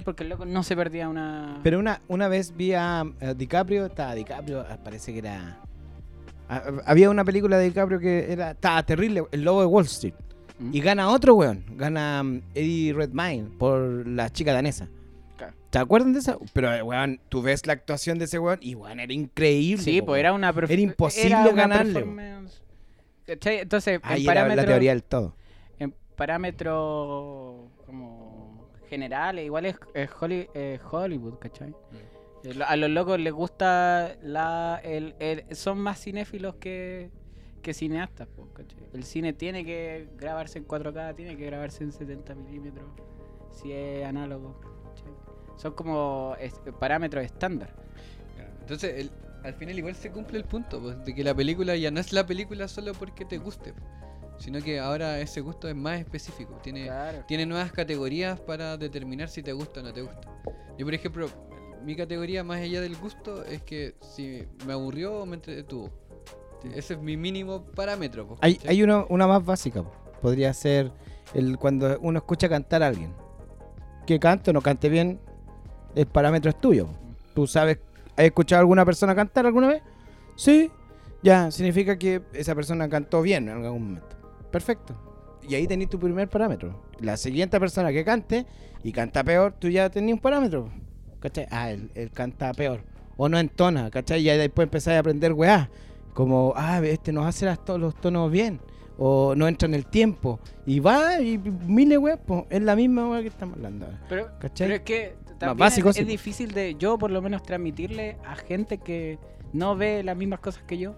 Porque 0.00 0.22
el 0.22 0.30
loco 0.30 0.44
no 0.46 0.62
se 0.62 0.74
perdía 0.76 1.08
una. 1.08 1.60
Pero 1.62 1.78
una, 1.78 2.00
una 2.08 2.28
vez 2.28 2.56
vi 2.56 2.72
a, 2.74 3.00
a 3.00 3.34
DiCaprio, 3.34 3.86
estaba 3.86 4.14
DiCaprio, 4.14 4.60
ah, 4.60 4.78
parece 4.82 5.12
que 5.12 5.18
era... 5.18 5.58
ah, 6.48 6.62
Había 6.86 7.10
una 7.10 7.24
película 7.24 7.58
de 7.58 7.64
DiCaprio 7.64 7.98
que 7.98 8.32
era 8.32 8.52
estaba 8.52 8.82
terrible, 8.84 9.24
El 9.32 9.42
Lobo 9.42 9.60
de 9.60 9.66
Wall 9.66 9.84
Street. 9.84 10.14
¿Mm? 10.58 10.70
Y 10.74 10.80
gana 10.80 11.08
otro 11.10 11.34
weón, 11.34 11.64
gana 11.76 12.22
mm, 12.22 12.42
Eddie 12.54 12.92
Redmayne 12.94 13.48
por 13.58 14.06
la 14.06 14.30
chica 14.30 14.52
danesa. 14.52 14.88
¿Te 15.70 15.78
acuerdan 15.78 16.12
de 16.12 16.18
esa? 16.18 16.36
Pero, 16.52 16.70
eh, 16.72 16.82
weón, 16.82 17.18
tú 17.30 17.40
ves 17.40 17.66
la 17.66 17.72
actuación 17.72 18.18
de 18.18 18.26
ese 18.26 18.38
weón 18.38 18.58
y, 18.60 18.74
weón, 18.74 19.00
era 19.00 19.10
increíble. 19.12 19.82
Sí, 19.82 20.02
pues 20.02 20.20
era 20.20 20.34
una 20.34 20.50
Era 20.50 20.74
imposible 20.74 21.28
era 21.28 21.40
una 21.44 21.52
ganarle. 21.52 22.04
Entonces, 23.26 24.00
Ahí 24.02 24.26
en 24.26 24.30
era 24.30 24.54
la 24.54 24.64
teoría 24.66 24.90
del 24.90 25.02
todo. 25.02 25.34
en 25.78 25.94
parámetros 26.16 27.70
como 28.92 29.02
generales, 29.02 29.44
igual 29.46 29.66
es, 29.66 29.76
es 29.94 30.10
Holly- 30.20 30.48
es 30.54 30.80
Hollywood, 30.90 31.38
¿cachai? 31.38 31.74
Eh, 32.44 32.54
lo- 32.54 32.66
A 32.66 32.76
los 32.76 32.90
locos 32.90 33.18
les 33.20 33.32
gusta 33.32 34.16
la 34.22 34.80
el, 34.82 35.14
el- 35.20 35.44
son 35.56 35.78
más 35.78 36.00
cinéfilos 36.00 36.56
que, 36.56 37.10
que 37.62 37.72
cineastas, 37.72 38.28
pues, 38.34 38.48
¿cachai? 38.52 38.78
El 38.92 39.04
cine 39.04 39.32
tiene 39.32 39.64
que 39.64 40.08
grabarse 40.16 40.58
en 40.58 40.66
4K, 40.66 41.14
tiene 41.14 41.36
que 41.36 41.46
grabarse 41.46 41.84
en 41.84 41.92
70 41.92 42.34
milímetros, 42.34 42.86
si 43.50 43.72
es 43.72 44.04
análogo, 44.04 44.60
¿cachai? 44.60 45.12
Son 45.56 45.72
como 45.74 46.34
es- 46.40 46.60
parámetros 46.78 47.24
estándar. 47.24 47.70
Entonces, 48.60 48.94
el- 48.98 49.10
al 49.44 49.54
final 49.54 49.76
igual 49.78 49.94
se 49.94 50.10
cumple 50.10 50.38
el 50.38 50.44
punto, 50.44 50.80
pues, 50.80 51.04
de 51.04 51.14
que 51.14 51.24
la 51.24 51.34
película 51.34 51.74
ya 51.76 51.90
no 51.90 52.00
es 52.00 52.12
la 52.12 52.26
película 52.26 52.68
solo 52.68 52.92
porque 52.92 53.24
te 53.24 53.38
guste, 53.38 53.72
sino 54.42 54.60
que 54.60 54.80
ahora 54.80 55.20
ese 55.20 55.40
gusto 55.40 55.68
es 55.68 55.76
más 55.76 56.00
específico. 56.00 56.58
Tiene, 56.62 56.86
Claro. 56.86 57.24
tiene 57.28 57.46
nuevas 57.46 57.70
categorías 57.70 58.40
para 58.40 58.76
determinar 58.76 59.28
si 59.28 59.40
te 59.40 59.52
gusta 59.52 59.78
o 59.80 59.82
no 59.84 59.92
te 59.92 60.02
gusta. 60.02 60.28
Yo, 60.76 60.84
por 60.84 60.94
ejemplo, 60.94 61.28
mi 61.84 61.94
categoría 61.94 62.42
más 62.42 62.60
allá 62.60 62.80
del 62.80 62.96
gusto 62.96 63.44
es 63.44 63.62
que 63.62 63.94
si 64.00 64.42
me 64.66 64.72
aburrió 64.72 65.20
o 65.22 65.26
me 65.26 65.36
entretuvo. 65.36 65.90
Ese 66.74 66.94
es 66.94 67.00
mi 67.00 67.16
mínimo 67.16 67.62
parámetro. 67.64 68.36
Hay, 68.40 68.58
hay 68.66 68.82
uno, 68.82 69.06
una 69.10 69.28
más 69.28 69.44
básica. 69.44 69.82
po. 69.84 69.92
Podría 70.20 70.52
ser 70.54 70.90
el 71.34 71.56
cuando 71.58 71.96
uno 72.00 72.18
escucha 72.18 72.48
cantar 72.48 72.82
a 72.82 72.88
alguien. 72.88 73.12
Que 74.06 74.18
cante 74.18 74.50
o 74.50 74.52
no 74.52 74.60
cante 74.60 74.88
bien, 74.88 75.20
el 75.94 76.06
parámetro 76.06 76.50
es 76.50 76.60
tuyo. 76.60 76.88
Tú 77.34 77.46
sabes, 77.46 77.78
¿has 78.16 78.24
escuchado 78.24 78.58
a 78.58 78.62
alguna 78.62 78.84
persona 78.84 79.14
cantar 79.14 79.46
alguna 79.46 79.68
vez? 79.68 79.82
Sí. 80.34 80.68
Ya, 81.22 81.52
significa 81.52 81.96
que 81.96 82.22
esa 82.32 82.54
persona 82.56 82.88
cantó 82.88 83.22
bien 83.22 83.48
en 83.48 83.64
algún 83.64 83.84
momento. 83.94 84.16
Perfecto. 84.52 84.94
Y 85.48 85.56
ahí 85.56 85.66
tenés 85.66 85.88
tu 85.88 85.98
primer 85.98 86.28
parámetro. 86.28 86.84
La 87.00 87.16
siguiente 87.16 87.58
persona 87.58 87.90
que 87.90 88.04
cante 88.04 88.46
y 88.84 88.92
canta 88.92 89.24
peor, 89.24 89.54
tú 89.58 89.68
ya 89.68 89.90
tenés 89.90 90.14
un 90.14 90.20
parámetro. 90.20 90.70
¿Cachai? 91.18 91.46
Ah, 91.50 91.70
él, 91.72 91.90
él 91.94 92.10
canta 92.12 92.52
peor. 92.52 92.84
O 93.16 93.28
no 93.28 93.38
entona, 93.38 93.90
¿cachai? 93.90 94.22
Y 94.22 94.30
ahí 94.30 94.38
después 94.38 94.66
empezás 94.66 94.94
a 94.94 94.98
aprender 95.00 95.32
weá. 95.32 95.68
Como, 96.14 96.52
ah, 96.56 96.80
este 96.84 97.12
nos 97.12 97.26
hace 97.26 97.46
las 97.46 97.64
to- 97.64 97.78
los 97.78 97.94
tonos 98.00 98.30
bien. 98.30 98.60
O 98.98 99.34
no 99.34 99.48
entra 99.48 99.66
en 99.66 99.74
el 99.74 99.86
tiempo. 99.86 100.38
Y 100.66 100.78
va, 100.80 101.20
y 101.20 101.38
miles 101.38 101.98
weá, 101.98 102.16
pues 102.18 102.44
es 102.50 102.62
la 102.62 102.76
misma 102.76 103.08
weá 103.08 103.22
que 103.22 103.28
estamos 103.28 103.56
hablando. 103.56 103.88
Pero, 104.08 104.26
¿Cachai? 104.38 104.66
pero 104.68 104.74
es 104.76 104.82
que 104.82 105.16
también 105.38 105.56
básico, 105.58 105.88
es, 105.90 105.96
sí, 105.96 106.02
es 106.02 106.06
po. 106.06 106.10
difícil 106.12 106.52
de 106.52 106.74
yo 106.76 106.98
por 106.98 107.10
lo 107.10 107.20
menos 107.22 107.42
transmitirle 107.42 108.16
a 108.24 108.36
gente 108.36 108.78
que 108.78 109.18
no 109.52 109.74
ve 109.76 110.02
las 110.04 110.16
mismas 110.16 110.38
cosas 110.40 110.62
que 110.64 110.78
yo. 110.78 110.94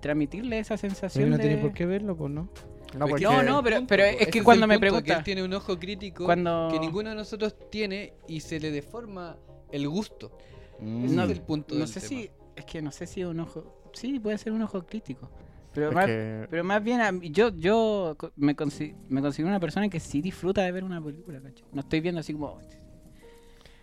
Transmitirle 0.00 0.58
esa 0.58 0.76
Pero 0.76 0.88
sensación 0.90 1.30
no 1.30 1.36
de... 1.36 1.42
tiene 1.44 1.58
por 1.62 1.72
qué 1.72 1.86
verlo, 1.86 2.16
pues 2.16 2.30
no. 2.32 2.42
No, 2.42 2.50
Pero 2.92 3.06
porque- 3.08 3.24
No, 3.24 3.42
no, 3.42 3.62
pero, 3.62 3.84
pero 3.86 4.04
es 4.04 4.22
Ese 4.22 4.30
que 4.30 4.42
cuando 4.42 4.66
me 4.66 4.74
punto, 4.74 4.86
que 4.86 4.90
pregunta 4.90 5.18
él 5.18 5.24
tiene 5.24 5.42
un 5.42 5.52
ojo 5.52 5.78
crítico 5.78 6.24
cuando 6.24 6.68
que 6.72 6.78
ninguno 6.80 7.10
de 7.10 7.16
nosotros 7.16 7.54
tiene 7.70 8.14
y 8.26 8.40
se 8.40 8.58
le 8.60 8.70
deforma 8.70 9.36
el 9.70 9.86
gusto. 9.88 10.36
Ese 10.80 11.14
no, 11.14 11.24
es 11.24 11.30
el 11.30 11.40
punto 11.42 11.74
no 11.74 11.80
del 11.80 11.88
sé 11.88 12.00
tema. 12.00 12.08
si 12.08 12.30
es 12.56 12.64
que 12.64 12.80
no 12.80 12.90
sé 12.92 13.06
si 13.06 13.24
un 13.24 13.40
ojo 13.40 13.82
sí 13.92 14.18
puede 14.20 14.38
ser 14.38 14.52
un 14.52 14.62
ojo 14.62 14.84
crítico 14.86 15.30
pero 15.74 15.92
más 15.92 16.06
que- 16.06 16.46
pero 16.50 16.62
más 16.64 16.82
bien 16.82 17.00
a 17.00 17.10
mí- 17.12 17.30
yo 17.30 17.48
yo 17.50 18.16
me, 18.36 18.56
consi- 18.56 18.94
me 19.08 19.20
considero 19.20 19.48
una 19.48 19.60
persona 19.60 19.88
que 19.88 19.98
sí 20.00 20.20
disfruta 20.22 20.62
de 20.62 20.72
ver 20.72 20.84
una 20.84 21.02
película 21.02 21.40
¿cachai? 21.40 21.64
no 21.72 21.80
estoy 21.80 22.00
viendo 22.00 22.20
así 22.20 22.32
como 22.32 22.58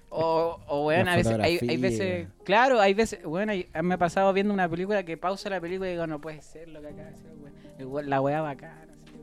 o, 0.10 0.60
o 0.68 0.86
weón, 0.88 1.08
a 1.08 1.16
veces 1.16 1.38
hay, 1.40 1.60
hay 1.68 1.78
veces 1.78 2.28
claro 2.44 2.80
hay 2.80 2.94
veces 2.94 3.24
bueno 3.24 3.54
me 3.84 3.94
ha 3.96 3.98
pasado 3.98 4.32
viendo 4.34 4.54
una 4.54 4.70
película 4.70 5.04
que 5.04 5.18
pausa 5.18 5.50
la 5.50 5.60
película 5.60 5.90
y 5.90 5.94
digo 5.94 6.08
no 6.08 6.22
puede 6.22 6.42
ser 6.42 6.70
lo 6.70 6.82
que 6.82 6.88
acaba 6.88 7.10
de 7.10 7.16
hacer 7.16 7.32
weón. 7.42 7.92
Weón- 7.92 8.06
la 8.10 8.22
weá 8.22 8.42
bacana 8.42 8.88
así, 9.04 9.16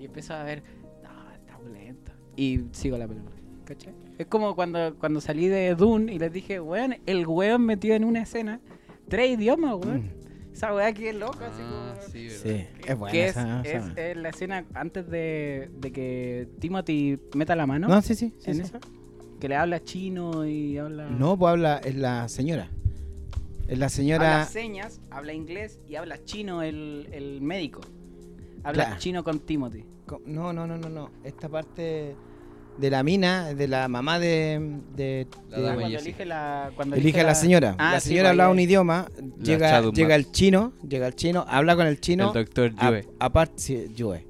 y 0.00 0.04
empiezo 0.06 0.34
a 0.34 0.42
ver 0.42 0.62
no 1.02 1.30
está 1.32 1.58
muy 1.58 1.72
lento 1.72 2.12
y 2.36 2.60
sigo 2.72 2.96
la 2.98 3.06
película 3.06 3.34
¿cachai? 3.64 3.94
Es 4.18 4.26
como 4.26 4.54
cuando, 4.54 4.94
cuando 4.98 5.20
salí 5.20 5.48
de 5.48 5.74
Dune 5.74 6.12
y 6.12 6.18
les 6.20 6.32
dije, 6.32 6.60
weón, 6.60 6.96
el 7.06 7.26
weón 7.26 7.64
metió 7.66 7.94
en 7.94 8.04
una 8.04 8.22
escena 8.22 8.60
tres 9.08 9.30
idiomas, 9.38 9.74
weón. 9.74 10.12
Esa 10.52 10.72
weá 10.74 10.92
que 10.92 11.08
es 11.08 11.16
loca, 11.16 11.46
así 11.48 11.62
Ah, 11.64 11.94
como- 11.96 12.12
sí, 12.12 12.26
verdad. 12.28 12.42
Sí, 12.42 12.66
es 12.86 12.96
buena 12.98 13.12
que 13.12 13.24
es, 13.24 13.30
esa- 13.30 13.60
es- 13.62 13.74
esa- 13.86 14.00
es 14.10 14.16
la 14.18 14.28
escena 14.28 14.64
antes 14.74 15.08
de, 15.10 15.68
de 15.80 15.90
que 15.92 16.48
Timothy 16.60 17.18
meta 17.34 17.56
la 17.56 17.66
mano 17.66 17.88
No, 17.88 18.00
sí, 18.02 18.14
sí. 18.14 18.32
sí, 18.38 18.50
en 18.50 18.56
sí. 18.56 18.62
esa. 18.62 18.78
Que 19.44 19.48
le 19.50 19.56
habla 19.56 19.84
chino 19.84 20.46
y 20.46 20.78
habla. 20.78 21.04
No, 21.04 21.36
pues 21.38 21.50
habla, 21.50 21.76
es 21.84 21.94
la 21.96 22.26
señora. 22.30 22.70
Es 23.68 23.76
la 23.78 23.84
Habla 23.84 23.88
señora. 23.90 24.44
señas, 24.46 25.02
habla 25.10 25.34
inglés 25.34 25.78
y 25.86 25.96
habla 25.96 26.16
chino 26.24 26.62
el, 26.62 27.10
el 27.12 27.42
médico. 27.42 27.82
Habla 28.62 28.84
Claro. 28.86 29.00
chino 29.00 29.22
con 29.22 29.40
Timothy. 29.40 29.84
No, 30.24 30.54
no, 30.54 30.66
no, 30.66 30.78
no, 30.78 30.88
no. 30.88 31.10
Esta 31.24 31.50
parte 31.50 32.16
de 32.78 32.90
la 32.90 33.02
mina, 33.02 33.52
de 33.52 33.68
la 33.68 33.86
mamá 33.86 34.18
de. 34.18 34.78
de- 34.96 35.26
La 35.50 35.56
de- 35.58 35.62
dama 35.62 35.74
cuando 35.74 35.90
Jessica. 35.90 36.08
elige 36.08 36.24
la. 36.24 36.70
Cuando 36.74 36.96
elige 36.96 37.20
a 37.20 37.24
la 37.24 37.34
señora. 37.34 37.74
Ah, 37.78 37.92
la 37.92 38.00
sí, 38.00 38.08
señora 38.08 38.22
pues, 38.28 38.30
habla 38.30 38.46
ahí- 38.46 38.52
un 38.52 38.60
idioma, 38.60 39.10
llega, 39.42 39.82
llega 39.90 40.14
el 40.14 40.32
chino, 40.32 40.72
llega 40.88 41.06
el 41.06 41.14
chino, 41.16 41.44
habla 41.46 41.76
con 41.76 41.86
el 41.86 42.00
chino. 42.00 42.28
El 42.28 42.32
doctor 42.46 42.74
Yue. 42.74 43.06
Aparte, 43.18 43.52
sí, 43.56 43.92
Yue. 43.94 44.26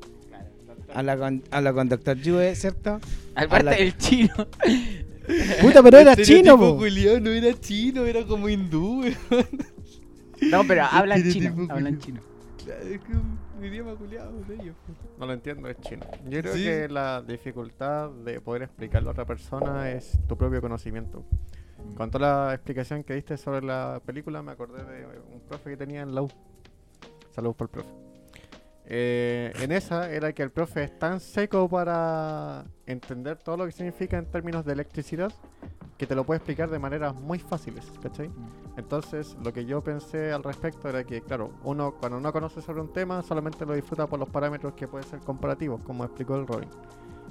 Habla 0.93 1.17
con, 1.17 1.43
habla 1.51 1.73
con 1.73 1.89
Doctor 1.89 2.17
Yue, 2.19 2.55
¿cierto? 2.55 3.01
Aparte 3.35 3.57
habla- 3.57 3.73
el 3.75 3.97
chino. 3.99 4.33
Puta, 5.61 5.83
pero 5.83 5.99
era 6.01 6.17
chino, 6.17 6.57
po. 6.59 6.79
no 6.79 7.31
era 7.31 7.61
chino, 7.61 8.05
era 8.05 8.25
como 8.25 8.49
hindú, 8.49 9.01
weón. 9.03 9.15
No, 10.51 10.65
pero 10.65 10.85
hablan 10.85 11.23
chino. 11.31 11.67
Hablan 11.71 11.99
chino. 11.99 12.21
Claro, 12.65 12.83
es 12.83 13.01
que 13.01 13.13
un 13.13 13.65
idioma 13.65 13.95
culiado 13.95 14.33
de 14.49 14.55
ellos. 14.55 14.77
No 15.19 15.27
lo 15.27 15.33
entiendo, 15.33 15.69
es 15.69 15.79
chino. 15.81 16.05
Yo 16.29 16.41
creo 16.41 16.55
Sí. 16.55 16.65
que 16.65 16.89
la 16.89 17.23
dificultad 17.23 18.11
de 18.11 18.41
poder 18.41 18.63
explicarlo 18.63 19.11
a 19.11 19.13
otra 19.13 19.25
persona 19.25 19.91
es 19.91 20.19
tu 20.29 20.37
propio 20.37 20.61
conocimiento. 20.61 21.25
Con 21.97 22.11
toda 22.11 22.47
la 22.49 22.55
explicación 22.55 23.05
que 23.05 23.15
diste 23.15 23.37
sobre 23.37 23.63
la 23.65 24.01
película, 24.05 24.43
me 24.43 24.53
acordé 24.53 24.83
de 24.85 25.07
un 25.33 25.41
profe 25.41 25.71
que 25.71 25.77
tenía 25.77 26.03
en 26.03 26.15
la 26.15 26.23
U. 26.23 26.31
Saludos 27.31 27.57
por 27.57 27.67
el 27.67 27.71
profe. 27.71 27.91
Eh, 28.87 29.53
en 29.61 29.73
esa 29.73 30.11
era 30.11 30.33
que 30.33 30.43
el 30.43 30.51
profe 30.51 30.85
es 30.85 30.99
tan 30.99 31.21
seco 31.21 31.69
para 31.69 32.65
entender 32.87 33.39
todo 33.39 33.57
lo 33.57 33.67
que 33.67 33.73
significa 33.73 34.19
en 34.19 34.27
términos 34.31 34.65
de 34.65 34.75
electricidad 34.75 35.33
que 35.97 36.07
te 36.07 36.15
lo 36.15 36.25
puede 36.25 36.39
explicar 36.39 36.71
de 36.71 36.79
maneras 36.79 37.15
muy 37.15 37.39
fáciles, 37.39 37.91
¿cachai? 38.03 38.31
Entonces, 38.77 39.37
lo 39.43 39.53
que 39.53 39.65
yo 39.65 39.83
pensé 39.83 40.33
al 40.33 40.43
respecto 40.43 40.89
era 40.89 41.05
que, 41.05 41.23
claro, 41.23 41.53
uno 41.63 41.95
cuando 41.95 42.21
no 42.21 42.33
conoce 42.33 42.61
sobre 42.61 42.81
un 42.81 42.93
tema 42.93 43.23
solamente 43.23 43.65
lo 43.65 43.75
disfruta 43.75 44.07
por 44.07 44.19
los 44.19 44.29
parámetros 44.29 44.75
que 44.75 44.89
pueden 44.89 45.09
ser 45.09 45.21
comparativos, 45.21 45.81
como 45.83 46.05
explicó 46.05 46.37
el 46.37 46.47
Robin. 46.47 46.69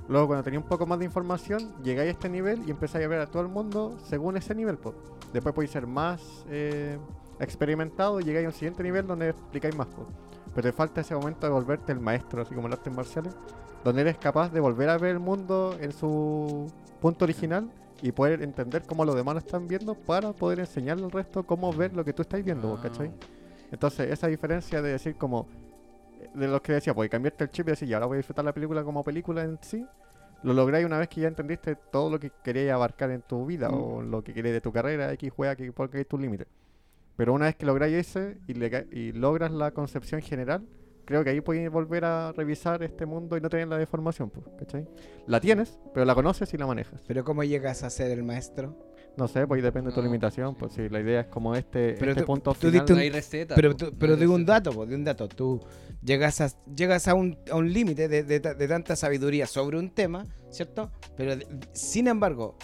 Luego, 0.08 0.28
cuando 0.28 0.44
tenía 0.44 0.60
un 0.60 0.66
poco 0.66 0.86
más 0.86 1.00
de 1.00 1.06
información, 1.06 1.74
llegáis 1.84 2.10
a 2.10 2.12
este 2.12 2.30
nivel 2.30 2.62
y 2.68 2.72
empezáis 2.72 3.06
a 3.06 3.08
ver 3.08 3.20
a 3.20 3.28
todo 3.28 3.42
el 3.42 3.50
mundo 3.50 3.98
según 4.06 4.38
ese 4.38 4.56
nivel. 4.56 4.78
po. 4.78 4.94
Después 5.32 5.54
podéis 5.54 5.72
ser 5.72 5.88
más 5.88 6.46
eh, 6.50 6.98
experimentado 7.40 8.20
y 8.20 8.24
llegáis 8.24 8.46
a 8.46 8.50
un 8.50 8.54
siguiente 8.54 8.84
nivel 8.84 9.08
donde 9.08 9.30
explicáis 9.30 9.76
más. 9.76 9.88
po. 9.88 10.08
Pero 10.56 10.70
te 10.70 10.72
falta 10.72 11.02
ese 11.02 11.16
momento 11.16 11.46
de 11.48 11.52
volverte 11.54 11.92
el 11.92 12.00
maestro, 12.00 12.42
así 12.42 12.54
como 12.54 12.68
en 12.68 12.74
artes 12.74 12.94
marciales, 12.94 13.36
donde 13.84 14.02
eres 14.02 14.18
capaz 14.18 14.52
de 14.52 14.60
volver 14.60 14.90
a 14.90 14.98
ver 14.98 15.12
el 15.12 15.20
mundo 15.20 15.76
en 15.80 15.92
su 15.92 16.72
punto 17.02 17.26
original 17.26 17.70
y 18.02 18.12
poder 18.12 18.42
entender 18.42 18.84
cómo 18.84 19.04
los 19.06 19.16
demás 19.16 19.34
lo 19.36 19.40
están 19.40 19.68
viendo 19.68 19.96
para 19.96 20.32
poder 20.34 20.60
enseñarle 20.60 21.06
al 21.06 21.12
resto 21.12 21.44
cómo 21.44 21.72
ver 21.74 21.94
lo 21.94 22.04
que 22.06 22.14
tú 22.14 22.22
estás 22.22 22.44
viendo, 22.44 22.76
po, 22.76 22.82
¿cachai? 22.82 23.08
Ah. 23.08 23.26
Entonces, 23.72 24.12
esa 24.12 24.28
diferencia 24.28 24.82
de 24.82 24.92
decir 24.92 25.16
como 25.16 25.48
de 26.34 26.48
los 26.48 26.62
que 26.62 26.74
decía, 26.74 26.94
pues 26.94 27.10
cambiaste 27.10 27.44
el 27.46 27.52
chip 27.52 27.68
y 27.68 27.72
decís, 27.72 27.90
ya 27.90 27.98
ahora 27.98 28.06
voy 28.08 28.16
a 28.16 28.18
disfrutar 28.18 28.46
la 28.46 28.54
película 28.54 28.84
como 28.84 29.04
película 29.04 29.44
en 29.44 29.58
sí. 29.62 29.86
Lo 30.44 30.54
lográis 30.54 30.86
una 30.86 30.98
vez 31.00 31.08
que 31.08 31.22
ya 31.22 31.28
entendiste 31.30 31.76
todo 31.76 32.10
lo 32.10 32.20
que 32.20 32.30
querías 32.44 32.74
abarcar 32.76 33.10
en 33.12 33.22
tu 33.22 33.46
vida 33.46 33.70
Mm. 33.70 33.74
o 33.74 34.02
lo 34.02 34.24
que 34.24 34.34
querías 34.34 34.54
de 34.54 34.62
tu 34.62 34.72
carrera, 34.72 35.12
X 35.14 35.32
juega, 35.36 35.56
que 35.56 35.72
porque 35.72 36.00
hay 36.00 36.06
tus 36.06 36.20
límites. 36.20 36.48
Pero 37.16 37.34
una 37.34 37.46
vez 37.46 37.56
que 37.56 37.66
lográis 37.66 37.96
ese 37.96 38.38
y, 38.48 38.54
le 38.54 38.88
y 38.92 39.12
logras 39.12 39.52
la 39.52 39.72
concepción 39.72 40.22
general, 40.22 40.66
creo 41.06 41.24
que 41.24 41.30
ahí 41.32 41.42
puedes 41.42 41.70
volver 41.72 42.06
a 42.06 42.32
revisar 42.32 42.82
este 42.82 43.06
mundo 43.06 43.38
y 43.38 43.42
no 43.42 43.50
tener 43.50 43.68
la 43.68 43.78
deformación, 43.78 44.30
pues, 44.30 44.46
¿cachai? 44.58 44.88
La 45.28 45.40
tienes, 45.40 45.78
pero 45.94 46.06
la 46.06 46.16
conoces 46.16 46.54
y 46.54 46.58
la 46.58 46.66
manejas. 46.66 47.02
Pero 47.08 47.24
¿cómo 47.24 47.44
llegas 47.44 47.84
a 47.84 47.90
ser 47.90 48.10
el 48.12 48.24
maestro? 48.24 48.78
No 49.16 49.28
sé, 49.28 49.46
pues 49.46 49.60
ahí 49.60 49.62
depende 49.62 49.92
de 49.92 49.94
tu 49.96 50.02
No, 50.02 50.08
limitación, 50.08 50.56
pues 50.56 50.74
si 50.74 50.90
la 50.90 51.00
idea 51.00 51.20
es 51.22 51.28
como 51.28 51.54
este, 51.56 51.94
Pero 52.00 52.12
este 52.12 52.22
tú- 52.22 52.26
punto 52.26 52.54
tú 52.56 52.70
final. 52.72 52.86
No 52.90 52.96
un- 52.96 53.00
hay 53.02 53.10
receta. 53.12 53.54
Pero, 53.54 53.70
po, 53.72 53.78
tú- 53.78 53.86
no 53.92 54.00
pero 54.00 54.14
hay 54.16 54.20
digo 54.20 54.34
un 54.34 54.44
dato, 54.46 54.72
po, 54.72 54.88
de 54.88 54.96
un 54.96 55.04
dato. 55.04 55.28
Tú 55.28 55.60
llegas 56.02 56.42
a, 56.42 56.48
llegas 56.76 57.08
a 57.08 57.14
un, 57.14 57.38
a 57.52 57.56
un 57.56 57.72
límite 57.72 58.08
de, 58.08 58.24
de 58.24 58.40
de 58.40 58.68
tanta 58.68 58.96
sabiduría 58.96 59.46
sobre 59.46 59.78
un 59.78 59.92
tema, 59.92 60.26
¿cierto? 60.50 60.90
Pero 61.16 61.36
de- 61.36 61.46
sin 61.74 62.08
embargo, 62.08 62.58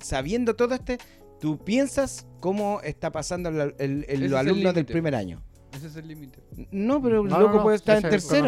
sabiendo 0.00 0.54
todo 0.56 0.74
este, 0.74 0.98
tú 1.44 1.58
piensas 1.58 2.26
cómo 2.40 2.80
está 2.80 3.12
pasando 3.12 3.50
el, 3.50 3.74
el- 3.78 4.06
el- 4.08 4.20
los 4.22 4.30
el 4.30 4.34
alumnos 4.36 4.72
del 4.72 4.76
límite. 4.84 4.92
primer 4.94 5.14
año. 5.14 5.42
Ese 5.76 5.88
es 5.88 5.96
el 5.96 6.08
límite. 6.08 6.38
No, 6.70 7.02
pero 7.02 7.20
el 7.22 7.28
No, 7.28 7.38
loco 7.38 7.50
no, 7.50 7.56
no, 7.58 7.62
puede 7.64 7.76
estar 7.76 7.98
ese 7.98 8.06
en 8.06 8.06
el 8.06 8.10
tercero, 8.12 8.46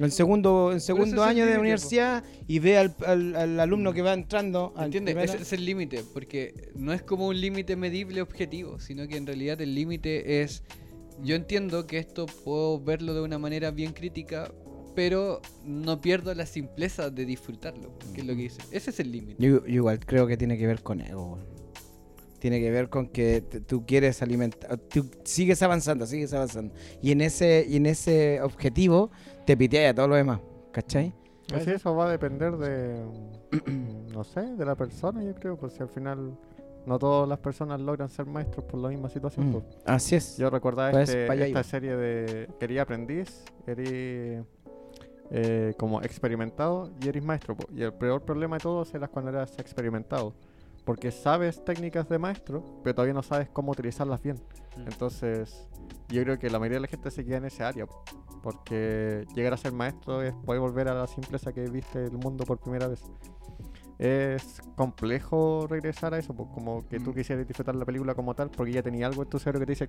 en 0.00 0.10
segundo, 0.10 0.70
en 0.70 0.80
segundo 0.82 1.24
el 1.24 1.30
año 1.30 1.46
de 1.46 1.54
po. 1.54 1.60
universidad 1.60 2.22
y 2.46 2.58
ve 2.58 2.76
al, 2.76 2.94
al- 3.06 3.36
al 3.36 3.58
alumno 3.60 3.94
que 3.94 4.02
va 4.02 4.12
entrando. 4.12 4.74
al 4.76 4.86
¿Entiendes? 4.94 5.16
Ese 5.32 5.42
es 5.44 5.52
el 5.54 5.64
límite, 5.64 6.04
porque 6.12 6.70
no 6.74 6.92
es 6.92 7.00
como 7.00 7.26
un 7.26 7.40
límite 7.40 7.74
medible 7.74 8.20
objetivo, 8.20 8.78
sino 8.80 9.08
que 9.08 9.16
en 9.16 9.26
realidad 9.26 9.58
el 9.62 9.74
límite 9.74 10.42
es, 10.42 10.62
yo 11.22 11.34
entiendo 11.36 11.86
que 11.86 11.96
esto 11.96 12.26
puedo 12.44 12.78
verlo 12.82 13.14
de 13.14 13.22
una 13.22 13.38
manera 13.38 13.70
bien 13.70 13.94
crítica, 13.94 14.52
pero 14.94 15.40
no 15.64 16.02
pierdo 16.02 16.34
la 16.34 16.44
simpleza 16.44 17.08
de 17.08 17.24
disfrutarlo, 17.24 17.96
que 18.12 18.20
es 18.20 18.26
lo 18.26 18.34
que 18.36 18.42
dice. 18.42 18.60
Ese 18.72 18.90
es 18.90 19.00
el 19.00 19.10
límite. 19.10 19.36
Yo, 19.42 19.64
yo 19.64 19.74
igual 19.74 20.00
creo 20.04 20.26
que 20.26 20.36
tiene 20.36 20.58
que 20.58 20.66
ver 20.66 20.82
con 20.82 21.00
ego. 21.00 21.38
Tiene 22.40 22.58
que 22.58 22.70
ver 22.70 22.88
con 22.88 23.06
que 23.08 23.42
tú 23.42 23.84
quieres 23.86 24.20
alimentar, 24.22 24.76
tú 24.78 25.08
sigues 25.24 25.62
avanzando, 25.62 26.06
sigues 26.06 26.32
avanzando. 26.34 26.74
Y 27.00 27.12
en 27.12 27.20
ese, 27.20 27.64
y 27.68 27.76
en 27.76 27.86
ese 27.86 28.40
objetivo 28.42 29.10
te 29.46 29.56
piteas 29.56 29.92
a 29.92 29.94
todo 29.94 30.08
lo 30.08 30.16
demás. 30.16 30.40
¿Cachai? 30.72 31.14
Pues 31.48 31.64
sí, 31.64 31.70
eso 31.72 31.94
va 31.94 32.06
a 32.06 32.10
depender 32.10 32.56
de, 32.56 33.04
no 34.12 34.24
sé, 34.24 34.40
de 34.40 34.64
la 34.64 34.74
persona, 34.74 35.22
yo 35.22 35.34
creo, 35.34 35.56
pues 35.56 35.74
si 35.74 35.82
al 35.82 35.88
final 35.88 36.36
no 36.86 36.98
todas 36.98 37.28
las 37.28 37.38
personas 37.40 37.80
logran 37.80 38.08
ser 38.08 38.24
maestros 38.26 38.64
por 38.64 38.80
la 38.80 38.88
misma 38.88 39.08
situación. 39.10 39.50
Mm, 39.50 39.52
pues. 39.52 39.64
Así 39.84 40.14
es. 40.16 40.38
Yo 40.38 40.48
recordaba 40.48 40.92
Pues, 40.92 41.10
este- 41.10 41.24
esta 41.24 41.48
iba. 41.48 41.62
serie 41.62 41.94
de 41.96 42.48
Quería 42.58 42.82
aprendiz, 42.82 43.44
eres 43.66 44.44
eh, 45.32 45.74
como 45.76 46.00
experimentado 46.02 46.90
y 47.02 47.08
eres 47.08 47.22
maestro. 47.22 47.56
po. 47.56 47.66
Y 47.74 47.82
el 47.82 47.92
peor 47.92 48.22
problema 48.22 48.56
de 48.56 48.62
todos 48.62 48.94
era 48.94 49.08
cuando 49.08 49.30
eras 49.30 49.58
experimentado. 49.58 50.32
Porque 50.90 51.12
sabes 51.12 51.64
técnicas 51.64 52.08
de 52.08 52.18
maestro, 52.18 52.64
pero 52.82 52.96
todavía 52.96 53.14
no 53.14 53.22
sabes 53.22 53.48
cómo 53.48 53.70
utilizarlas 53.70 54.20
bien. 54.20 54.34
Mm. 54.76 54.88
Entonces, 54.88 55.68
yo 56.08 56.20
creo 56.24 56.36
que 56.36 56.50
la 56.50 56.58
mayoría 56.58 56.78
de 56.78 56.80
la 56.80 56.88
gente 56.88 57.12
se 57.12 57.24
queda 57.24 57.36
en 57.36 57.44
ese 57.44 57.62
área. 57.62 57.86
po. 57.86 58.02
Porque 58.42 59.24
llegar 59.36 59.52
a 59.52 59.56
ser 59.56 59.70
maestro 59.72 60.20
es 60.20 60.34
poder 60.34 60.60
volver 60.60 60.88
a 60.88 60.94
la 60.94 61.06
simpleza 61.06 61.52
que 61.52 61.70
viste 61.70 62.06
el 62.06 62.18
mundo 62.18 62.44
por 62.44 62.58
primera 62.58 62.88
vez. 62.88 63.04
Es 64.00 64.60
complejo 64.74 65.68
regresar 65.68 66.12
a 66.12 66.18
eso, 66.18 66.34
po, 66.34 66.50
como 66.50 66.84
que 66.88 66.98
tú 66.98 67.12
Mm. 67.12 67.14
quisieras 67.14 67.46
disfrutar 67.46 67.76
la 67.76 67.84
película 67.84 68.16
como 68.16 68.34
tal, 68.34 68.50
porque 68.50 68.72
ya 68.72 68.82
tenía 68.82 69.06
algo 69.06 69.22
en 69.22 69.28
tu 69.28 69.38
cerebro 69.38 69.60
que 69.60 69.66
te 69.66 69.84
dice, 69.84 69.88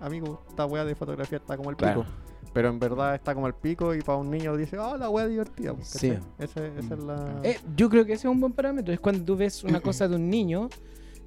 amigo, 0.00 0.42
esta 0.48 0.66
wea 0.66 0.84
de 0.84 0.96
fotografía 0.96 1.38
está 1.38 1.56
como 1.56 1.70
el 1.70 1.76
pico. 1.76 1.92
Claro. 1.92 2.06
Pero 2.52 2.68
en 2.68 2.78
verdad 2.78 3.14
está 3.14 3.34
como 3.34 3.46
el 3.46 3.54
pico 3.54 3.94
y 3.94 4.00
para 4.00 4.18
un 4.18 4.30
niño 4.30 4.56
dice, 4.56 4.76
ah, 4.80 4.96
la 4.98 5.10
wea 5.10 5.26
divertida. 5.26 5.74
po, 5.74 5.80
Sí. 5.82 6.14
esa 6.38 6.66
es 6.66 6.90
la... 7.04 7.40
Eh, 7.42 7.58
yo 7.76 7.88
creo 7.90 8.04
que 8.06 8.12
ese 8.14 8.26
es 8.26 8.32
un 8.32 8.40
buen 8.40 8.52
parámetro. 8.52 8.92
Es 8.94 9.00
cuando 9.00 9.24
tú 9.24 9.36
ves 9.36 9.62
una 9.64 9.80
cosa 9.80 10.08
de 10.08 10.16
un 10.16 10.28
niño 10.30 10.68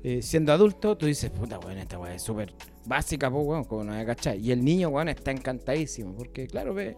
eh, 0.03 0.21
siendo 0.21 0.53
adulto, 0.53 0.97
tú 0.97 1.05
dices, 1.05 1.29
puta, 1.29 1.59
weón, 1.59 1.77
esta 1.77 1.99
weá 1.99 2.15
es 2.15 2.21
súper 2.23 2.53
básica, 2.85 3.29
pues, 3.29 3.45
weón, 3.45 3.63
como 3.65 3.83
no 3.83 3.93
hay 3.93 4.05
cachai. 4.05 4.39
Y 4.39 4.51
el 4.51 4.63
niño, 4.63 4.89
weón, 4.89 5.09
está 5.09 5.31
encantadísimo. 5.31 6.15
Porque, 6.15 6.47
claro, 6.47 6.73
ve, 6.73 6.95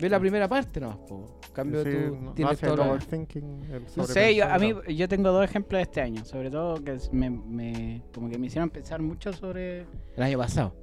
ve 0.00 0.08
la 0.10 0.18
primera 0.20 0.48
parte, 0.48 0.80
¿no? 0.80 1.00
En 1.48 1.52
cambio, 1.54 1.82
Sí, 1.84 1.90
tú 1.90 2.14
no- 2.16 2.20
no 2.22 2.32
tienes 2.32 2.58
todo 2.58 2.74
el 2.74 2.80
overthinking, 2.80 3.62
el 3.72 3.84
No 3.96 4.04
sé, 4.04 4.34
yo, 4.34 4.46
a 4.46 4.58
mí 4.58 4.74
yo 4.96 5.08
tengo 5.08 5.30
dos 5.30 5.44
ejemplos 5.44 5.78
de 5.78 5.82
este 5.82 6.00
año, 6.00 6.24
sobre 6.24 6.50
todo 6.50 6.82
que 6.82 6.96
me, 7.12 7.30
me- 7.30 8.02
como 8.12 8.28
que 8.28 8.36
me 8.38 8.46
hicieron 8.48 8.68
pensar 8.70 9.00
mucho 9.00 9.32
sobre... 9.32 9.86
El 10.16 10.22
año 10.22 10.38
pasado. 10.38 10.74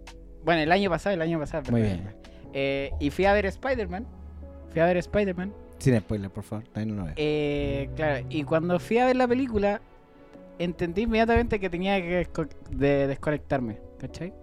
Bueno, 0.45 0.61
el 0.61 0.71
año 0.71 0.89
pasado, 0.89 1.13
el 1.15 1.21
año 1.21 1.38
pasado. 1.39 1.69
Muy 1.71 1.81
bien. 1.81 2.15
Eh, 2.53 2.91
y 2.99 3.09
fui 3.09 3.25
a 3.25 3.33
ver 3.33 3.45
Spider-Man. 3.45 4.05
Fui 4.71 4.81
a 4.81 4.85
ver 4.85 4.97
Spider-Man. 4.97 5.53
Sin 5.79 5.97
spoiler, 5.99 6.29
por 6.31 6.43
favor. 6.43 6.65
También 6.69 6.95
no 6.95 7.01
lo 7.01 7.05
veo. 7.07 7.13
Eh, 7.17 7.89
claro, 7.95 8.25
y 8.29 8.43
cuando 8.43 8.79
fui 8.79 8.97
a 8.97 9.05
ver 9.05 9.15
la 9.15 9.27
película, 9.27 9.79
entendí 10.59 11.03
inmediatamente 11.03 11.59
que 11.59 11.69
tenía 11.69 12.01
que 12.01 12.25
desco- 12.27 12.49
de 12.71 13.07
desconectarme, 13.07 13.77
¿cachai? 13.99 14.33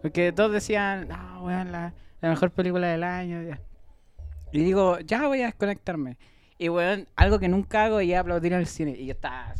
Porque 0.00 0.32
todos 0.32 0.52
decían, 0.52 1.08
no, 1.08 1.44
weón, 1.44 1.72
la, 1.72 1.92
la 2.20 2.28
mejor 2.30 2.50
película 2.52 2.86
del 2.88 3.04
año. 3.04 3.42
ya". 3.42 3.60
Y 4.52 4.60
digo, 4.64 4.98
ya 5.00 5.26
voy 5.26 5.42
a 5.42 5.46
desconectarme. 5.46 6.16
Y 6.56 6.68
weón, 6.70 7.06
algo 7.16 7.38
que 7.38 7.48
nunca 7.48 7.84
hago 7.84 8.00
y 8.00 8.14
aplaudir 8.14 8.52
en 8.54 8.60
el 8.60 8.66
cine. 8.66 8.92
Y 8.98 9.06
yo 9.06 9.12
estaba. 9.12 9.54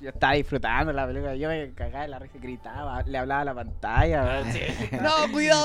Yo 0.00 0.10
estaba 0.10 0.32
disfrutando 0.34 0.92
la 0.92 1.06
película. 1.06 1.34
Yo 1.36 1.48
me 1.48 1.72
cagaba 1.74 2.02
de 2.02 2.08
la 2.08 2.18
risa, 2.18 2.34
gritaba, 2.40 3.02
le 3.02 3.18
hablaba 3.18 3.40
a 3.40 3.44
la 3.44 3.54
pantalla. 3.54 4.44
sí. 4.52 4.60
¡No, 5.00 5.32
cuidado! 5.32 5.64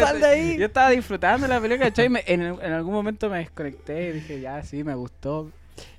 ¡Sal 0.00 0.20
de 0.20 0.26
ahí! 0.26 0.56
Yo 0.58 0.66
estaba 0.66 0.90
disfrutando 0.90 1.46
la 1.46 1.60
película, 1.60 1.88
¿cachai? 1.88 2.08
Me- 2.08 2.24
en, 2.26 2.42
en 2.42 2.72
algún 2.72 2.92
momento 2.94 3.28
me 3.30 3.38
desconecté 3.38 4.08
y 4.08 4.12
dije, 4.12 4.40
ya, 4.40 4.62
sí, 4.62 4.84
me 4.84 4.94
gustó. 4.94 5.50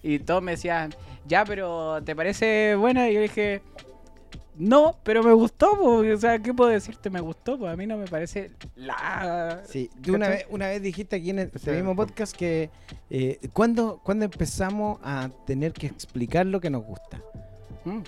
Y 0.01 0.19
todos 0.19 0.41
me 0.41 0.51
decían, 0.51 0.93
ya, 1.25 1.45
pero 1.45 2.01
¿te 2.03 2.15
parece 2.15 2.75
buena? 2.75 3.09
Y 3.09 3.13
yo 3.15 3.21
dije, 3.21 3.61
no, 4.57 4.97
pero 5.03 5.23
me 5.23 5.33
gustó, 5.33 5.71
o 5.81 6.17
sea, 6.17 6.39
¿qué 6.39 6.53
puedo 6.53 6.69
decirte? 6.69 7.09
Me 7.09 7.19
gustó, 7.21 7.57
pues 7.57 7.71
a 7.71 7.75
mí 7.75 7.85
no 7.87 7.97
me 7.97 8.05
parece 8.05 8.51
la... 8.75 9.61
Sí, 9.67 9.89
tú 10.01 10.15
una 10.15 10.29
vez, 10.29 10.45
una 10.49 10.67
vez 10.67 10.81
dijiste 10.81 11.15
aquí 11.15 11.29
en 11.29 11.39
este 11.39 11.71
mismo 11.75 11.95
podcast 11.95 12.35
que 12.35 12.69
eh, 13.09 13.39
¿cuándo, 13.53 13.99
cuándo 14.03 14.25
empezamos 14.25 14.99
a 15.03 15.29
tener 15.45 15.73
que 15.73 15.87
explicar 15.87 16.45
lo 16.45 16.59
que 16.59 16.69
nos 16.69 16.83
gusta? 16.83 17.21
Mm. 17.85 18.01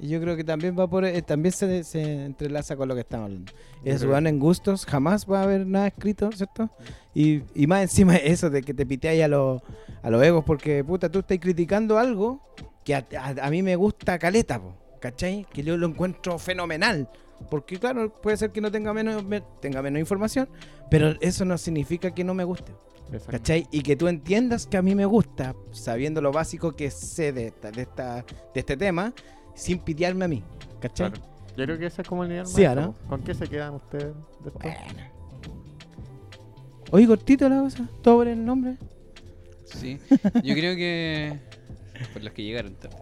Y 0.00 0.08
yo 0.08 0.20
creo 0.20 0.36
que 0.36 0.44
también 0.44 0.76
va 0.78 0.86
por 0.88 1.04
eh, 1.04 1.22
también 1.22 1.52
se, 1.52 1.82
se 1.84 2.24
entrelaza 2.24 2.76
con 2.76 2.88
lo 2.88 2.94
que 2.94 3.00
estamos 3.00 3.26
hablando. 3.26 3.52
Es 3.84 4.04
van 4.04 4.26
en 4.26 4.38
gustos, 4.38 4.84
jamás 4.84 5.24
va 5.30 5.40
a 5.40 5.42
haber 5.44 5.66
nada 5.66 5.86
escrito, 5.86 6.30
¿cierto? 6.32 6.68
Y, 7.14 7.42
y 7.54 7.66
más 7.66 7.82
encima 7.82 8.16
eso 8.16 8.50
de 8.50 8.62
que 8.62 8.74
te 8.74 8.84
piteáis 8.84 9.22
a 9.22 9.28
los 9.28 9.62
a 10.02 10.10
los 10.10 10.22
egos 10.22 10.44
porque 10.44 10.84
puta 10.84 11.08
tú 11.10 11.20
estás 11.20 11.38
criticando 11.38 11.98
algo 11.98 12.40
que 12.84 12.94
a, 12.94 13.06
a- 13.18 13.46
a 13.46 13.50
mí 13.50 13.62
me 13.62 13.74
gusta 13.76 14.18
caleta, 14.18 14.60
po, 14.60 14.74
¿cachai? 15.00 15.46
Que 15.52 15.62
yo 15.62 15.76
lo 15.76 15.86
encuentro 15.86 16.38
fenomenal. 16.38 17.08
Porque 17.50 17.78
claro, 17.78 18.12
puede 18.20 18.36
ser 18.36 18.50
que 18.50 18.60
no 18.60 18.70
tenga 18.70 18.92
menos 18.92 19.24
me- 19.24 19.42
tenga 19.60 19.80
menos 19.80 20.00
información, 20.00 20.48
pero 20.90 21.14
eso 21.20 21.44
no 21.44 21.56
significa 21.56 22.12
que 22.12 22.24
no 22.24 22.34
me 22.34 22.44
guste. 22.44 22.72
¿Cachai? 23.30 23.66
Y 23.70 23.82
que 23.82 23.96
tú 23.96 24.06
entiendas 24.08 24.66
que 24.66 24.76
a 24.76 24.82
mí 24.82 24.94
me 24.94 25.06
gusta, 25.06 25.54
sabiendo 25.72 26.20
lo 26.20 26.30
básico 26.32 26.72
que 26.72 26.90
sé 26.90 27.32
de, 27.32 27.46
esta, 27.46 27.70
de, 27.70 27.82
esta, 27.82 28.16
de 28.52 28.60
este 28.60 28.76
tema, 28.76 29.14
sin 29.54 29.78
pitearme 29.78 30.24
a 30.26 30.28
mí. 30.28 30.42
¿Cachai? 30.80 31.10
Claro. 31.12 31.26
Yo 31.56 31.64
creo 31.64 31.78
que 31.78 31.86
ese 31.86 32.02
es 32.02 32.08
como 32.08 32.22
el 32.24 32.28
nivel 32.30 32.46
Sí, 32.46 32.62
maestro, 32.62 32.82
¿no? 32.82 32.94
¿Con 33.08 33.22
qué 33.22 33.34
se 33.34 33.46
quedan 33.48 33.74
ustedes 33.74 34.14
después? 34.44 34.74
Bueno. 34.84 35.08
Oye, 36.90 37.06
cortito 37.06 37.48
la 37.48 37.60
cosa, 37.60 37.88
todo 38.02 38.16
por 38.18 38.28
el 38.28 38.44
nombre. 38.44 38.76
Sí, 39.64 39.98
yo 40.42 40.54
creo 40.54 40.74
que. 40.76 41.38
Por 42.12 42.22
los 42.24 42.32
que 42.32 42.42
llegaron 42.42 42.74
tarde. 42.76 42.96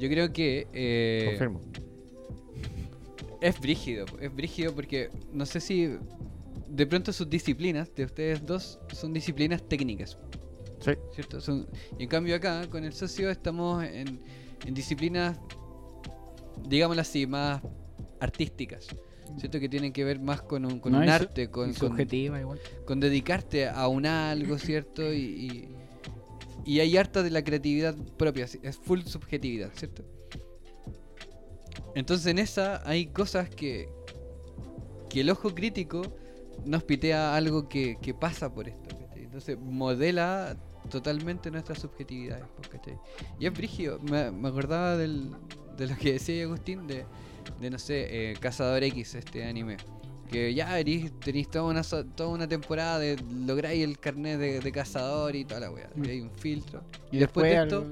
Yo 0.00 0.08
creo 0.08 0.32
que. 0.32 0.66
eh, 0.72 1.24
Confirmo. 1.28 1.60
es 3.40 3.60
brígido. 3.60 4.06
Es 4.20 4.34
brígido 4.34 4.74
porque 4.74 5.10
no 5.32 5.46
sé 5.46 5.60
si. 5.60 5.96
De 6.68 6.86
pronto 6.86 7.12
sus 7.12 7.28
disciplinas 7.28 7.92
de 7.94 8.04
ustedes 8.04 8.44
dos 8.46 8.78
son 8.92 9.12
disciplinas 9.12 9.62
técnicas. 9.68 10.16
Sí. 10.80 10.92
¿Cierto? 11.14 11.40
Son- 11.40 11.66
y 11.98 12.04
en 12.04 12.08
cambio 12.08 12.34
acá, 12.36 12.66
con 12.70 12.84
el 12.84 12.92
socio, 12.92 13.28
estamos 13.30 13.84
en, 13.84 14.20
en 14.64 14.74
disciplinas, 14.74 15.38
digámoslo 16.66 17.02
así, 17.02 17.26
más 17.26 17.60
artísticas. 18.20 18.86
¿Cierto? 19.38 19.60
Que 19.60 19.68
tienen 19.68 19.92
que 19.92 20.02
ver 20.04 20.18
más 20.20 20.42
con 20.42 20.64
un, 20.64 20.80
con 20.80 20.90
No, 20.92 20.98
un 20.98 21.04
su- 21.04 21.10
arte, 21.10 21.50
con, 21.50 21.66
con- 21.74 21.90
subjetiva 21.90 22.40
igual. 22.40 22.58
con 22.84 22.98
dedicarte 22.98 23.68
a 23.68 23.86
un 23.86 24.04
algo, 24.06 24.58
¿cierto? 24.58 25.12
Y, 25.12 25.18
y, 25.18 25.68
y 26.70 26.78
hay 26.78 26.96
harta 26.96 27.24
de 27.24 27.30
la 27.30 27.42
creatividad 27.42 27.96
propia, 28.16 28.44
es 28.44 28.76
full 28.76 29.00
subjetividad, 29.00 29.72
¿cierto? 29.74 30.04
Entonces 31.96 32.28
en 32.28 32.38
esa 32.38 32.80
hay 32.88 33.06
cosas 33.06 33.50
que, 33.50 33.88
que 35.08 35.22
el 35.22 35.30
ojo 35.30 35.52
crítico 35.52 36.02
nos 36.64 36.84
pitea 36.84 37.34
algo 37.34 37.68
que, 37.68 37.98
que 38.00 38.14
pasa 38.14 38.54
por 38.54 38.68
esto, 38.68 38.96
¿cachai? 38.96 39.24
Entonces 39.24 39.58
modela 39.58 40.56
totalmente 40.88 41.50
nuestras 41.50 41.80
subjetividades, 41.80 42.46
pues, 42.54 42.68
¿cachai? 42.68 42.96
Y 43.40 43.46
es 43.46 43.52
brígido, 43.52 43.98
me, 43.98 44.30
me 44.30 44.48
acordaba 44.48 44.96
del, 44.96 45.32
de 45.76 45.88
lo 45.88 45.96
que 45.96 46.12
decía 46.12 46.44
Agustín 46.44 46.86
de, 46.86 47.04
de 47.60 47.70
no 47.70 47.80
sé, 47.80 48.30
eh, 48.30 48.34
Cazador 48.38 48.84
X, 48.84 49.16
este 49.16 49.44
anime. 49.44 49.76
Que 50.30 50.54
ya 50.54 50.68
tenéis 51.24 51.50
toda 51.50 51.64
una, 51.64 51.82
toda 51.82 52.28
una 52.28 52.46
temporada 52.46 52.98
de 52.98 53.16
lográis 53.44 53.82
el 53.82 53.98
carnet 53.98 54.38
de, 54.38 54.60
de 54.60 54.72
cazador 54.72 55.34
y 55.34 55.44
toda 55.44 55.60
la 55.60 55.70
weá. 55.70 55.90
Mm. 55.94 56.04
Y 56.04 56.08
hay 56.08 56.20
un 56.20 56.30
filtro. 56.30 56.82
Y 57.10 57.18
después 57.18 57.46
de 57.46 57.62
esto, 57.62 57.84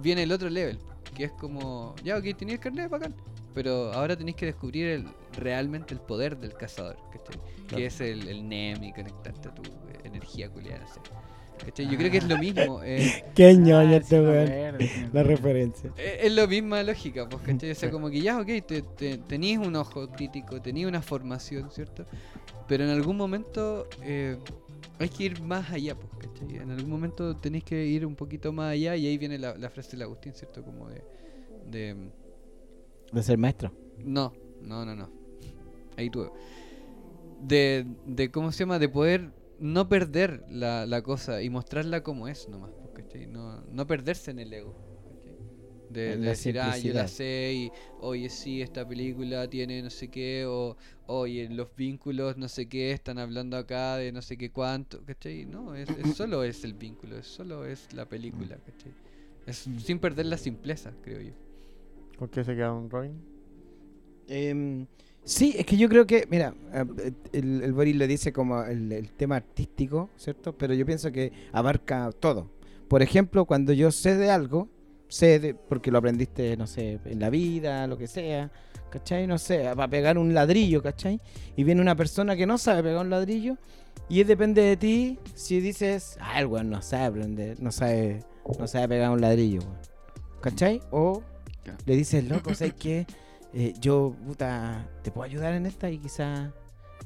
viene 0.00 0.22
el 0.22 0.32
otro 0.32 0.48
level, 0.48 0.78
que 1.16 1.24
es 1.24 1.32
como, 1.32 1.96
ya, 2.04 2.16
ok, 2.16 2.24
tenéis 2.36 2.58
el 2.58 2.60
carnet, 2.60 2.88
bacán. 2.88 3.14
Pero 3.54 3.92
ahora 3.92 4.16
tenéis 4.16 4.36
que 4.36 4.46
descubrir 4.46 4.86
el, 4.86 5.06
realmente 5.36 5.94
el 5.94 6.00
poder 6.00 6.38
del 6.38 6.54
cazador, 6.54 6.96
¿cachai? 7.12 7.40
Claro. 7.66 7.76
Que 7.76 7.86
es 7.86 8.00
el, 8.00 8.28
el 8.28 8.48
NEM 8.48 8.84
y 8.84 8.92
conectarte 8.92 9.48
a 9.48 9.54
tu 9.54 9.62
energía 10.04 10.48
culiada, 10.48 10.80
no 10.80 10.94
sé. 10.94 11.00
¿Cachai? 11.64 11.88
Yo 11.88 11.96
creo 11.98 12.10
que 12.10 12.18
es 12.18 12.28
lo 12.28 12.38
mismo. 12.38 12.80
eh, 12.82 13.24
Qué 13.34 13.48
Ah, 13.48 13.52
ñoño 13.52 13.90
sí 13.90 13.94
este 13.96 14.20
weón. 14.20 15.10
La 15.12 15.22
referencia. 15.22 15.90
Eh, 15.96 16.20
Es 16.22 16.32
la 16.32 16.46
misma 16.46 16.82
lógica, 16.82 17.28
pues, 17.28 17.42
¿cachai? 17.42 17.70
O 17.70 17.74
sea, 17.74 17.90
como 17.90 18.10
que 18.10 18.20
ya, 18.20 18.38
ok, 18.40 18.46
te, 18.66 18.82
te- 18.82 19.18
tenías 19.18 19.64
un 19.66 19.76
ojo 19.76 20.08
crítico, 20.10 20.60
tenías 20.60 20.88
una 20.88 21.02
formación, 21.02 21.70
¿cierto? 21.70 22.06
Pero 22.66 22.84
en 22.84 22.90
algún 22.90 23.16
momento 23.16 23.86
eh, 24.02 24.38
hay 24.98 25.08
que 25.08 25.24
ir 25.24 25.40
más 25.40 25.70
allá, 25.72 25.94
pues, 25.98 26.12
¿cachai? 26.18 26.56
En 26.56 26.70
algún 26.70 26.90
momento 26.90 27.36
tenéis 27.36 27.64
que 27.64 27.86
ir 27.86 28.06
un 28.06 28.16
poquito 28.16 28.52
más 28.52 28.72
allá 28.72 28.96
y 28.96 29.06
ahí 29.06 29.18
viene 29.18 29.38
la, 29.38 29.56
la 29.56 29.70
frase 29.70 29.92
del 29.92 30.02
Agustín, 30.02 30.34
¿cierto? 30.34 30.62
Como 30.64 30.88
de... 30.88 31.02
de 31.66 31.96
De 33.12 33.22
ser 33.22 33.38
maestro. 33.38 33.72
no, 34.04 34.32
no, 34.62 34.84
no, 34.84 34.94
no. 34.94 35.08
Ahí 35.96 36.10
tuve. 36.10 36.30
De, 37.40 37.86
de, 38.04 38.30
¿cómo 38.30 38.50
se 38.52 38.60
llama? 38.60 38.78
De 38.78 38.88
poder 38.88 39.30
no 39.58 39.88
perder 39.88 40.44
la, 40.48 40.86
la 40.86 41.02
cosa 41.02 41.42
y 41.42 41.50
mostrarla 41.50 42.02
como 42.02 42.28
es 42.28 42.48
nomás, 42.48 42.70
pues, 42.72 43.04
¿cachai? 43.04 43.26
No, 43.26 43.60
no 43.62 43.86
perderse 43.86 44.30
en 44.30 44.38
el 44.38 44.52
ego. 44.52 44.74
¿cachai? 45.08 45.36
De, 45.90 46.16
decir, 46.16 46.60
ah, 46.60 46.76
yo 46.76 46.92
la 46.92 47.08
sé 47.08 47.52
y, 47.54 47.72
oye, 48.00 48.28
sí, 48.28 48.60
esta 48.62 48.86
película 48.86 49.48
tiene 49.48 49.82
no 49.82 49.90
sé 49.90 50.08
qué, 50.08 50.44
o, 50.46 50.76
oye, 51.06 51.48
los 51.48 51.74
vínculos 51.74 52.36
no 52.36 52.48
sé 52.48 52.68
qué, 52.68 52.92
están 52.92 53.18
hablando 53.18 53.56
acá 53.56 53.96
de 53.96 54.12
no 54.12 54.22
sé 54.22 54.36
qué 54.36 54.50
cuánto, 54.50 55.02
¿cachai? 55.04 55.46
No, 55.46 55.74
es, 55.74 55.88
es 55.88 56.14
solo 56.14 56.44
es 56.44 56.62
el 56.64 56.74
vínculo, 56.74 57.18
es 57.18 57.26
solo 57.26 57.64
es 57.64 57.92
la 57.94 58.06
película, 58.06 58.56
¿cachai? 58.56 58.92
Es 59.46 59.66
sin 59.78 59.98
perder 59.98 60.26
la 60.26 60.36
simpleza, 60.36 60.92
creo 61.02 61.22
yo. 61.22 61.32
¿Con 62.18 62.28
qué 62.28 62.44
se 62.44 62.54
queda 62.54 62.72
un 62.72 62.90
Robin? 62.90 63.14
Em, 64.26 64.86
sí, 65.28 65.54
es 65.56 65.66
que 65.66 65.76
yo 65.76 65.88
creo 65.88 66.06
que, 66.06 66.26
mira, 66.30 66.54
eh, 66.72 67.12
el, 67.32 67.62
el 67.62 67.72
Boris 67.72 67.96
le 67.96 68.06
dice 68.06 68.32
como 68.32 68.62
el, 68.62 68.90
el 68.92 69.12
tema 69.12 69.36
artístico, 69.36 70.10
¿cierto? 70.16 70.56
Pero 70.56 70.74
yo 70.74 70.84
pienso 70.86 71.12
que 71.12 71.32
abarca 71.52 72.10
todo. 72.18 72.50
Por 72.88 73.02
ejemplo, 73.02 73.44
cuando 73.44 73.72
yo 73.72 73.90
sé 73.90 74.16
de 74.16 74.30
algo, 74.30 74.68
sé 75.08 75.38
de, 75.38 75.54
porque 75.54 75.90
lo 75.90 75.98
aprendiste, 75.98 76.56
no 76.56 76.66
sé, 76.66 76.98
en 77.04 77.20
la 77.20 77.30
vida, 77.30 77.86
lo 77.86 77.98
que 77.98 78.06
sea, 78.06 78.50
¿cachai? 78.90 79.26
No 79.26 79.38
sé, 79.38 79.64
para 79.76 79.88
pegar 79.88 80.18
un 80.18 80.32
ladrillo, 80.32 80.82
¿cachai? 80.82 81.20
Y 81.56 81.64
viene 81.64 81.80
una 81.80 81.96
persona 81.96 82.34
que 82.34 82.46
no 82.46 82.56
sabe 82.56 82.82
pegar 82.82 83.04
un 83.04 83.10
ladrillo 83.10 83.56
y 84.08 84.24
depende 84.24 84.62
de 84.62 84.76
ti 84.76 85.18
si 85.34 85.60
dices, 85.60 86.16
ah, 86.20 86.40
el 86.40 86.46
weón 86.46 86.70
no 86.70 86.80
sabe 86.80 87.04
aprender, 87.04 87.60
no 87.60 87.70
sabe, 87.70 88.24
no 88.58 88.66
sabe 88.66 88.88
pegar 88.88 89.10
un 89.10 89.20
ladrillo, 89.20 89.60
weón. 89.60 89.78
¿cachai? 90.40 90.80
O 90.90 91.22
le 91.84 91.96
dices, 91.96 92.24
loco, 92.24 92.54
¿sabes 92.54 92.74
qué? 92.74 93.06
Eh, 93.54 93.72
yo, 93.80 94.14
puta, 94.26 94.86
te 95.02 95.10
puedo 95.10 95.24
ayudar 95.24 95.54
en 95.54 95.66
esta 95.66 95.90
y 95.90 95.98
quizá 95.98 96.52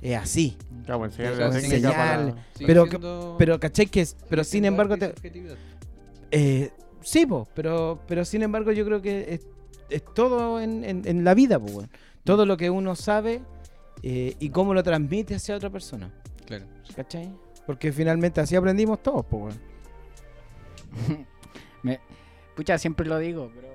es 0.01 0.16
así. 0.18 0.57
Claro, 0.84 1.01
pues, 1.01 1.12
enseñarle 1.12 1.36
Pero 1.36 1.49
la 1.49 1.55
técnica 1.55 1.76
enseñarle. 1.76 2.32
para- 2.32 2.45
Sigue 2.55 2.66
Pero 2.66 2.84
que- 2.84 2.90
siendo- 2.90 3.34
Pero, 3.38 3.61
¿cachai? 3.61 3.86
Que 3.86 4.01
es, 4.01 4.16
pero 4.28 4.45
sin 4.45 4.64
embargo, 4.64 4.97
te, 4.97 5.14
eh, 6.32 6.70
sí, 7.01 7.26
po, 7.26 7.47
pero, 7.55 8.01
pero 8.09 8.24
sin 8.24 8.43
embargo 8.43 8.72
yo 8.72 8.84
creo 8.84 9.01
que 9.01 9.34
es, 9.34 9.47
es 9.90 10.05
todo 10.14 10.61
en, 10.61 10.84
en- 10.84 11.07
en 11.07 11.24
la 11.24 11.34
vida, 11.34 11.59
po. 11.61 11.84
Todo 12.24 12.47
lo 12.47 12.57
que 12.57 12.70
uno 12.70 12.97
sabe 12.97 13.40
eh, 14.03 14.34
y 14.40 14.51
cómo 14.51 14.74
lo 14.74 14.82
transmite 14.82 15.34
hacia 15.36 15.55
otra 15.57 15.70
persona, 15.70 16.11
Claro. 16.47 16.64
¿cachai? 16.97 17.32
Porque 17.66 17.93
finalmente 17.93 18.40
así 18.40 18.57
aprendimos 18.57 19.01
todos. 19.03 19.24
Me- 21.82 22.01
pucha, 22.57 22.78
siempre 22.78 23.07
lo 23.07 23.18
digo, 23.18 23.51
pero 23.55 23.72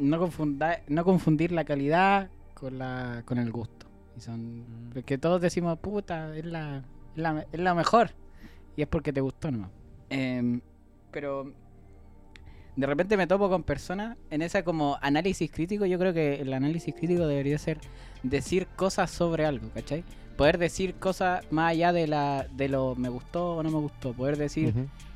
no, 0.00 0.18
confunda, 0.18 0.80
no 0.88 1.04
confundir 1.04 1.52
la 1.52 1.64
calidad 1.64 2.28
con, 2.54 2.78
la, 2.78 3.22
con 3.24 3.38
el 3.38 3.50
gusto. 3.52 3.86
Y 4.16 4.20
son, 4.20 4.60
Mm. 4.60 4.90
porque 4.94 5.18
todos 5.18 5.40
decimos, 5.40 5.78
puta, 5.78 6.36
es 6.36 6.44
la, 6.44 6.78
es 7.14 7.22
la, 7.22 7.46
es 7.52 7.60
la 7.60 7.74
mejor. 7.74 8.10
Y 8.76 8.82
es 8.82 8.88
porque 8.88 9.12
te 9.12 9.20
gustó 9.20 9.50
nomás. 9.50 9.70
Em, 10.08 10.60
pero 11.10 11.52
de 12.76 12.86
repente 12.86 13.16
me 13.16 13.26
topo 13.26 13.48
con 13.50 13.62
personas 13.62 14.16
en 14.30 14.42
esa 14.42 14.62
como 14.64 14.96
análisis 15.02 15.50
crítico. 15.50 15.84
Yo 15.86 15.98
creo 15.98 16.12
que 16.14 16.40
el 16.40 16.52
análisis 16.52 16.94
crítico 16.94 17.26
debería 17.26 17.58
ser 17.58 17.78
decir 18.22 18.66
cosas 18.76 19.10
sobre 19.10 19.44
algo, 19.44 19.68
¿cachai? 19.74 20.04
Poder 20.36 20.56
decir 20.58 20.94
cosas 20.94 21.44
más 21.50 21.70
allá 21.72 21.92
de, 21.92 22.06
la, 22.06 22.46
de 22.56 22.68
lo 22.68 22.94
me 22.96 23.08
gustó 23.10 23.56
o 23.56 23.62
no 23.62 23.70
me 23.70 23.78
gustó. 23.78 24.12
Poder 24.14 24.36
decir. 24.38 24.72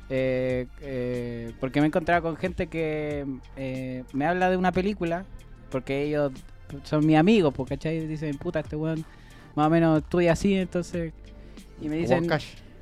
Eh, 0.09 0.67
eh, 0.81 1.53
porque 1.59 1.79
me 1.79 1.87
he 1.87 1.87
encontrado 1.87 2.21
con 2.21 2.35
gente 2.35 2.67
que 2.67 3.25
eh, 3.55 4.03
me 4.13 4.25
habla 4.25 4.49
de 4.49 4.57
una 4.57 4.71
película, 4.71 5.25
porque 5.71 6.03
ellos 6.03 6.31
son 6.83 7.05
mis 7.05 7.17
amigos, 7.17 7.53
pues, 7.53 7.69
¿cachai? 7.69 8.05
Dicen, 8.07 8.37
puta, 8.37 8.59
este 8.59 8.75
weón 8.75 9.05
más 9.55 9.67
o 9.67 9.69
menos 9.69 9.99
estudia 9.99 10.33
así, 10.33 10.55
entonces... 10.55 11.13
Y 11.81 11.89
me 11.89 11.97
dicen, 11.97 12.27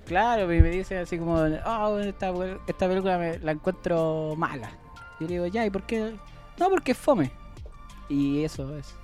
claro, 0.06 0.52
y 0.54 0.62
me 0.62 0.70
dicen 0.70 1.00
así 1.00 1.18
como, 1.18 1.36
oh, 1.36 2.00
esta, 2.00 2.34
esta 2.68 2.88
película 2.88 3.18
me, 3.18 3.40
la 3.40 3.54
encuentro 3.54 4.36
mala. 4.38 4.70
Y 5.20 5.24
yo 5.24 5.28
le 5.28 5.34
digo, 5.34 5.48
ya, 5.48 5.66
¿y 5.66 5.70
por 5.70 5.84
qué? 5.84 6.16
No, 6.60 6.70
porque 6.70 6.92
es 6.92 6.98
fome. 6.98 7.32
Y 8.10 8.44
eso 8.44 8.78
es. 8.78 8.88
Es 8.88 8.96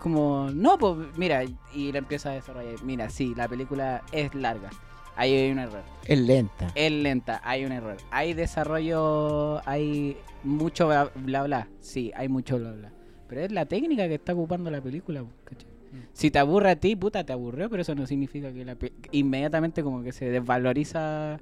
como, 0.00 0.50
no, 0.52 0.76
pues 0.76 0.96
mira, 1.16 1.42
y 1.72 1.92
la 1.92 1.98
empieza 1.98 2.30
a 2.30 2.34
desarrollar. 2.34 2.82
Mira, 2.82 3.08
sí, 3.08 3.34
la 3.34 3.48
película 3.48 4.02
es 4.12 4.34
larga. 4.34 4.68
Ahí 5.16 5.32
hay 5.32 5.50
un 5.52 5.58
error. 5.60 5.82
Es 6.06 6.18
lenta. 6.18 6.68
Es 6.74 6.90
lenta, 6.90 7.40
hay 7.44 7.64
un 7.64 7.72
error. 7.72 7.96
Hay 8.10 8.34
desarrollo, 8.34 9.60
hay 9.68 10.16
mucho 10.42 10.88
bla 10.88 11.10
bla, 11.14 11.42
bla. 11.44 11.68
Sí, 11.80 12.10
hay 12.16 12.28
mucho 12.28 12.58
bla 12.58 12.72
bla. 12.72 12.92
Pero 13.28 13.40
es 13.42 13.52
la 13.52 13.66
técnica 13.66 14.06
que 14.08 14.14
está 14.14 14.32
ocupando 14.34 14.70
la 14.70 14.80
película, 14.80 15.24
¿cachai? 15.44 15.68
Mm. 15.92 15.96
Si 16.12 16.30
te 16.30 16.38
aburre 16.38 16.70
a 16.70 16.76
ti, 16.76 16.96
puta, 16.96 17.24
te 17.24 17.32
aburrió, 17.32 17.70
pero 17.70 17.82
eso 17.82 17.94
no 17.94 18.06
significa 18.06 18.52
que 18.52 18.64
la 18.64 18.74
pe- 18.74 18.92
inmediatamente 19.12 19.82
como 19.82 20.02
que 20.02 20.12
se 20.12 20.26
desvaloriza 20.30 21.38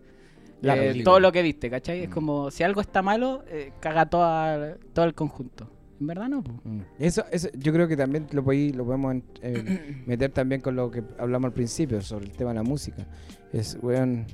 La 0.60 0.76
eh, 0.76 1.02
todo 1.02 1.18
lo 1.18 1.32
que 1.32 1.42
viste, 1.42 1.68
¿cachai? 1.70 2.02
Es 2.04 2.08
Mm. 2.10 2.12
como 2.12 2.50
si 2.50 2.62
algo 2.62 2.80
está 2.80 3.02
malo, 3.02 3.42
eh, 3.48 3.72
caga 3.80 4.06
toda, 4.06 4.76
todo 4.92 5.06
el 5.06 5.14
conjunto. 5.14 5.68
En 6.02 6.06
verdad 6.08 6.28
no, 6.28 6.42
po. 6.42 6.50
Mm. 6.64 6.80
Eso, 6.98 7.24
eso 7.30 7.48
yo 7.56 7.72
creo 7.72 7.86
que 7.86 7.96
también 7.96 8.26
lo, 8.32 8.42
podí- 8.42 8.72
lo 8.74 8.84
podemos 8.84 9.14
eh, 9.40 10.02
meter 10.06 10.32
también 10.32 10.60
con 10.60 10.74
lo 10.74 10.90
que 10.90 11.00
hablamos 11.16 11.46
al 11.46 11.52
principio 11.52 12.00
sobre 12.02 12.24
el 12.24 12.32
tema 12.32 12.50
de 12.50 12.56
la 12.56 12.64
música. 12.64 13.06
Es, 13.52 13.78
weón, 13.80 14.26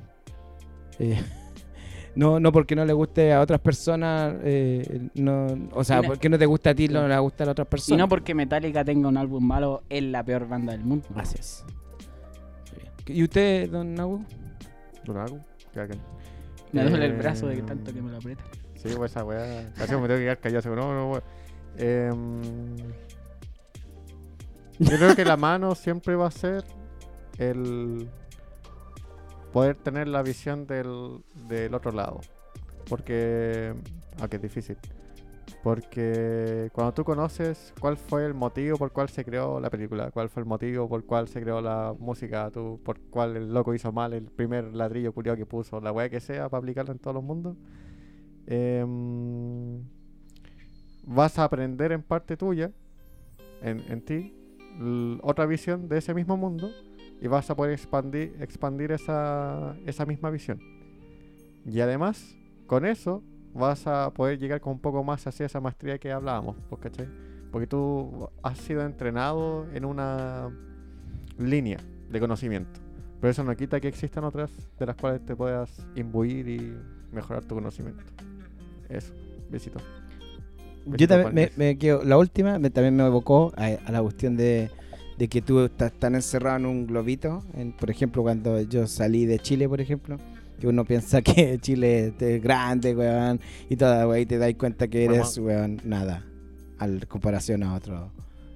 eh, 0.98 1.20
no, 2.16 2.40
no 2.40 2.52
porque 2.52 2.74
no 2.74 2.86
le 2.86 2.94
guste 2.94 3.34
a 3.34 3.42
otras 3.42 3.60
personas, 3.60 4.34
eh, 4.44 5.10
no, 5.12 5.68
o 5.72 5.84
sea, 5.84 5.98
Y 5.98 6.02
no- 6.02 6.08
porque 6.08 6.30
no 6.30 6.38
te 6.38 6.46
gusta 6.46 6.70
a 6.70 6.74
ti, 6.74 6.88
no 6.88 7.02
le 7.02 7.08
va 7.10 7.16
a 7.16 7.22
otras 7.22 7.54
Y 7.58 7.64
personas. 7.66 7.98
no 7.98 8.08
porque 8.08 8.34
Metallica 8.34 8.82
tenga 8.82 9.06
un 9.06 9.18
álbum 9.18 9.44
malo, 9.46 9.82
es 9.90 10.02
la 10.04 10.24
peor 10.24 10.48
banda 10.48 10.72
del 10.72 10.86
mundo. 10.86 11.06
Gracias. 11.14 11.66
¿Y 13.06 13.22
usted, 13.22 13.68
don 13.70 14.00
hago? 14.00 14.24
¿Qué 15.74 15.80
hagan? 15.80 15.98
Me 16.72 16.82
duele 16.82 17.04
el 17.04 17.12
brazo 17.12 17.46
de 17.46 17.60
tanto 17.60 17.92
que 17.92 18.00
me 18.00 18.10
lo 18.10 18.16
aprieta. 18.16 18.44
Sí, 18.74 18.88
pues 18.96 19.10
esa 19.10 19.24
weá. 19.24 19.70
Casi 19.76 19.92
me 19.96 20.02
tengo 20.02 20.14
que 20.14 20.18
quedar 20.20 20.38
callado. 20.38 20.76
No, 20.76 20.94
no, 20.94 21.10
weá. 21.12 21.22
Em, 21.78 22.76
yo 24.78 24.96
creo 24.96 25.14
que 25.16 25.24
la 25.24 25.36
mano 25.36 25.74
siempre 25.74 26.16
va 26.16 26.26
a 26.26 26.30
ser 26.30 26.64
el 27.38 28.08
poder 29.52 29.76
tener 29.76 30.08
la 30.08 30.22
visión 30.22 30.66
del, 30.66 31.22
del 31.48 31.74
otro 31.74 31.92
lado. 31.92 32.20
Porque. 32.88 33.74
Aunque 34.20 34.36
es 34.36 34.42
difícil. 34.42 34.76
Porque 35.62 36.70
cuando 36.72 36.94
tú 36.94 37.04
conoces 37.04 37.74
cuál 37.80 37.96
fue 37.96 38.24
el 38.24 38.34
motivo 38.34 38.76
por 38.76 38.92
cual 38.92 39.08
se 39.08 39.24
creó 39.24 39.60
la 39.60 39.70
película, 39.70 40.10
cuál 40.10 40.28
fue 40.28 40.42
el 40.42 40.48
motivo 40.48 40.88
por 40.88 41.04
cual 41.04 41.28
se 41.28 41.40
creó 41.40 41.60
la 41.60 41.94
música, 41.98 42.50
tú, 42.50 42.80
por 42.84 43.00
cuál 43.10 43.36
el 43.36 43.52
loco 43.52 43.74
hizo 43.74 43.90
mal 43.90 44.12
el 44.12 44.26
primer 44.26 44.74
ladrillo 44.74 45.12
culiao 45.12 45.36
que 45.36 45.46
puso, 45.46 45.80
la 45.80 45.90
weá 45.92 46.08
que 46.08 46.20
sea, 46.20 46.48
para 46.48 46.58
aplicarla 46.60 46.92
en 46.92 46.98
todos 46.98 47.14
los 47.14 47.24
mundos, 47.24 47.56
em, 48.46 49.82
vas 51.08 51.38
a 51.38 51.44
aprender 51.44 51.92
en 51.92 52.02
parte 52.02 52.36
tuya, 52.36 52.70
en, 53.62 53.82
en 53.88 54.02
ti, 54.02 54.34
otra 55.22 55.46
visión 55.46 55.88
de 55.88 55.98
ese 55.98 56.14
mismo 56.14 56.36
mundo 56.36 56.70
y 57.20 57.26
vas 57.26 57.50
a 57.50 57.56
poder 57.56 57.72
expandir, 57.72 58.36
expandir 58.40 58.92
esa, 58.92 59.76
esa 59.86 60.06
misma 60.06 60.30
visión. 60.30 60.60
Y 61.64 61.80
además, 61.80 62.36
con 62.66 62.84
eso, 62.84 63.22
vas 63.54 63.86
a 63.86 64.12
poder 64.12 64.38
llegar 64.38 64.60
con 64.60 64.74
un 64.74 64.80
poco 64.80 65.02
más 65.02 65.26
hacia 65.26 65.46
esa 65.46 65.60
maestría 65.60 65.98
que 65.98 66.12
hablábamos, 66.12 66.56
pues, 66.68 66.80
¿cachai? 66.80 67.08
Porque 67.50 67.66
tú 67.66 68.28
has 68.42 68.58
sido 68.58 68.82
entrenado 68.82 69.66
en 69.72 69.84
una 69.84 70.50
línea 71.38 71.78
de 72.10 72.20
conocimiento. 72.20 72.80
Pero 73.20 73.30
eso 73.30 73.42
no 73.42 73.56
quita 73.56 73.80
que 73.80 73.88
existan 73.88 74.24
otras 74.24 74.50
de 74.78 74.86
las 74.86 74.94
cuales 74.94 75.24
te 75.24 75.34
puedas 75.34 75.84
imbuir 75.96 76.48
y 76.48 76.76
mejorar 77.10 77.44
tu 77.44 77.56
conocimiento. 77.56 78.04
Eso, 78.88 79.12
besito. 79.50 79.80
Yo 80.96 81.06
también 81.08 81.34
me, 81.34 81.50
me 81.56 81.78
quedo, 81.78 82.02
la 82.04 82.16
última 82.18 82.58
me- 82.58 82.70
también 82.70 82.96
me 82.96 83.04
evocó 83.06 83.52
a, 83.56 83.66
a 83.84 83.92
la 83.92 84.00
cuestión 84.02 84.36
de, 84.36 84.70
de 85.18 85.28
que 85.28 85.42
tú 85.42 85.60
estás 85.64 85.92
tan 85.92 86.14
encerrado 86.14 86.56
en 86.58 86.66
un 86.66 86.86
globito. 86.86 87.42
En, 87.54 87.72
por 87.72 87.90
ejemplo, 87.90 88.22
cuando 88.22 88.60
yo 88.62 88.86
salí 88.86 89.26
de 89.26 89.38
Chile, 89.38 89.68
por 89.68 89.80
ejemplo, 89.80 90.16
que 90.60 90.66
uno 90.66 90.84
piensa 90.84 91.20
que 91.22 91.58
Chile 91.60 92.12
es 92.18 92.42
grande, 92.42 92.94
weón, 92.94 93.40
y 93.68 93.76
toda, 93.76 94.06
weón, 94.06 94.22
y 94.22 94.26
te 94.26 94.38
das 94.38 94.54
cuenta 94.54 94.88
que 94.88 95.04
eres, 95.04 95.38
weón, 95.38 95.80
nada, 95.84 96.24
al 96.78 97.06
comparación 97.06 97.62
a, 97.62 97.74
otro, 97.74 98.10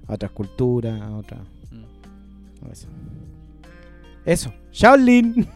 a 0.07 0.13
otras 0.13 0.31
culturas, 0.31 1.01
a 1.01 1.11
otras. 1.15 1.41
Mm. 1.71 2.71
Eso. 2.71 2.87
Eso. 4.25 4.53
Shaolin. 4.71 5.47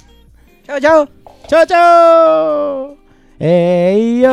Chao, 0.65 0.79
chao. 0.79 1.09
Chao, 1.47 1.65
chao. 1.65 2.97
Ey. 3.39 4.23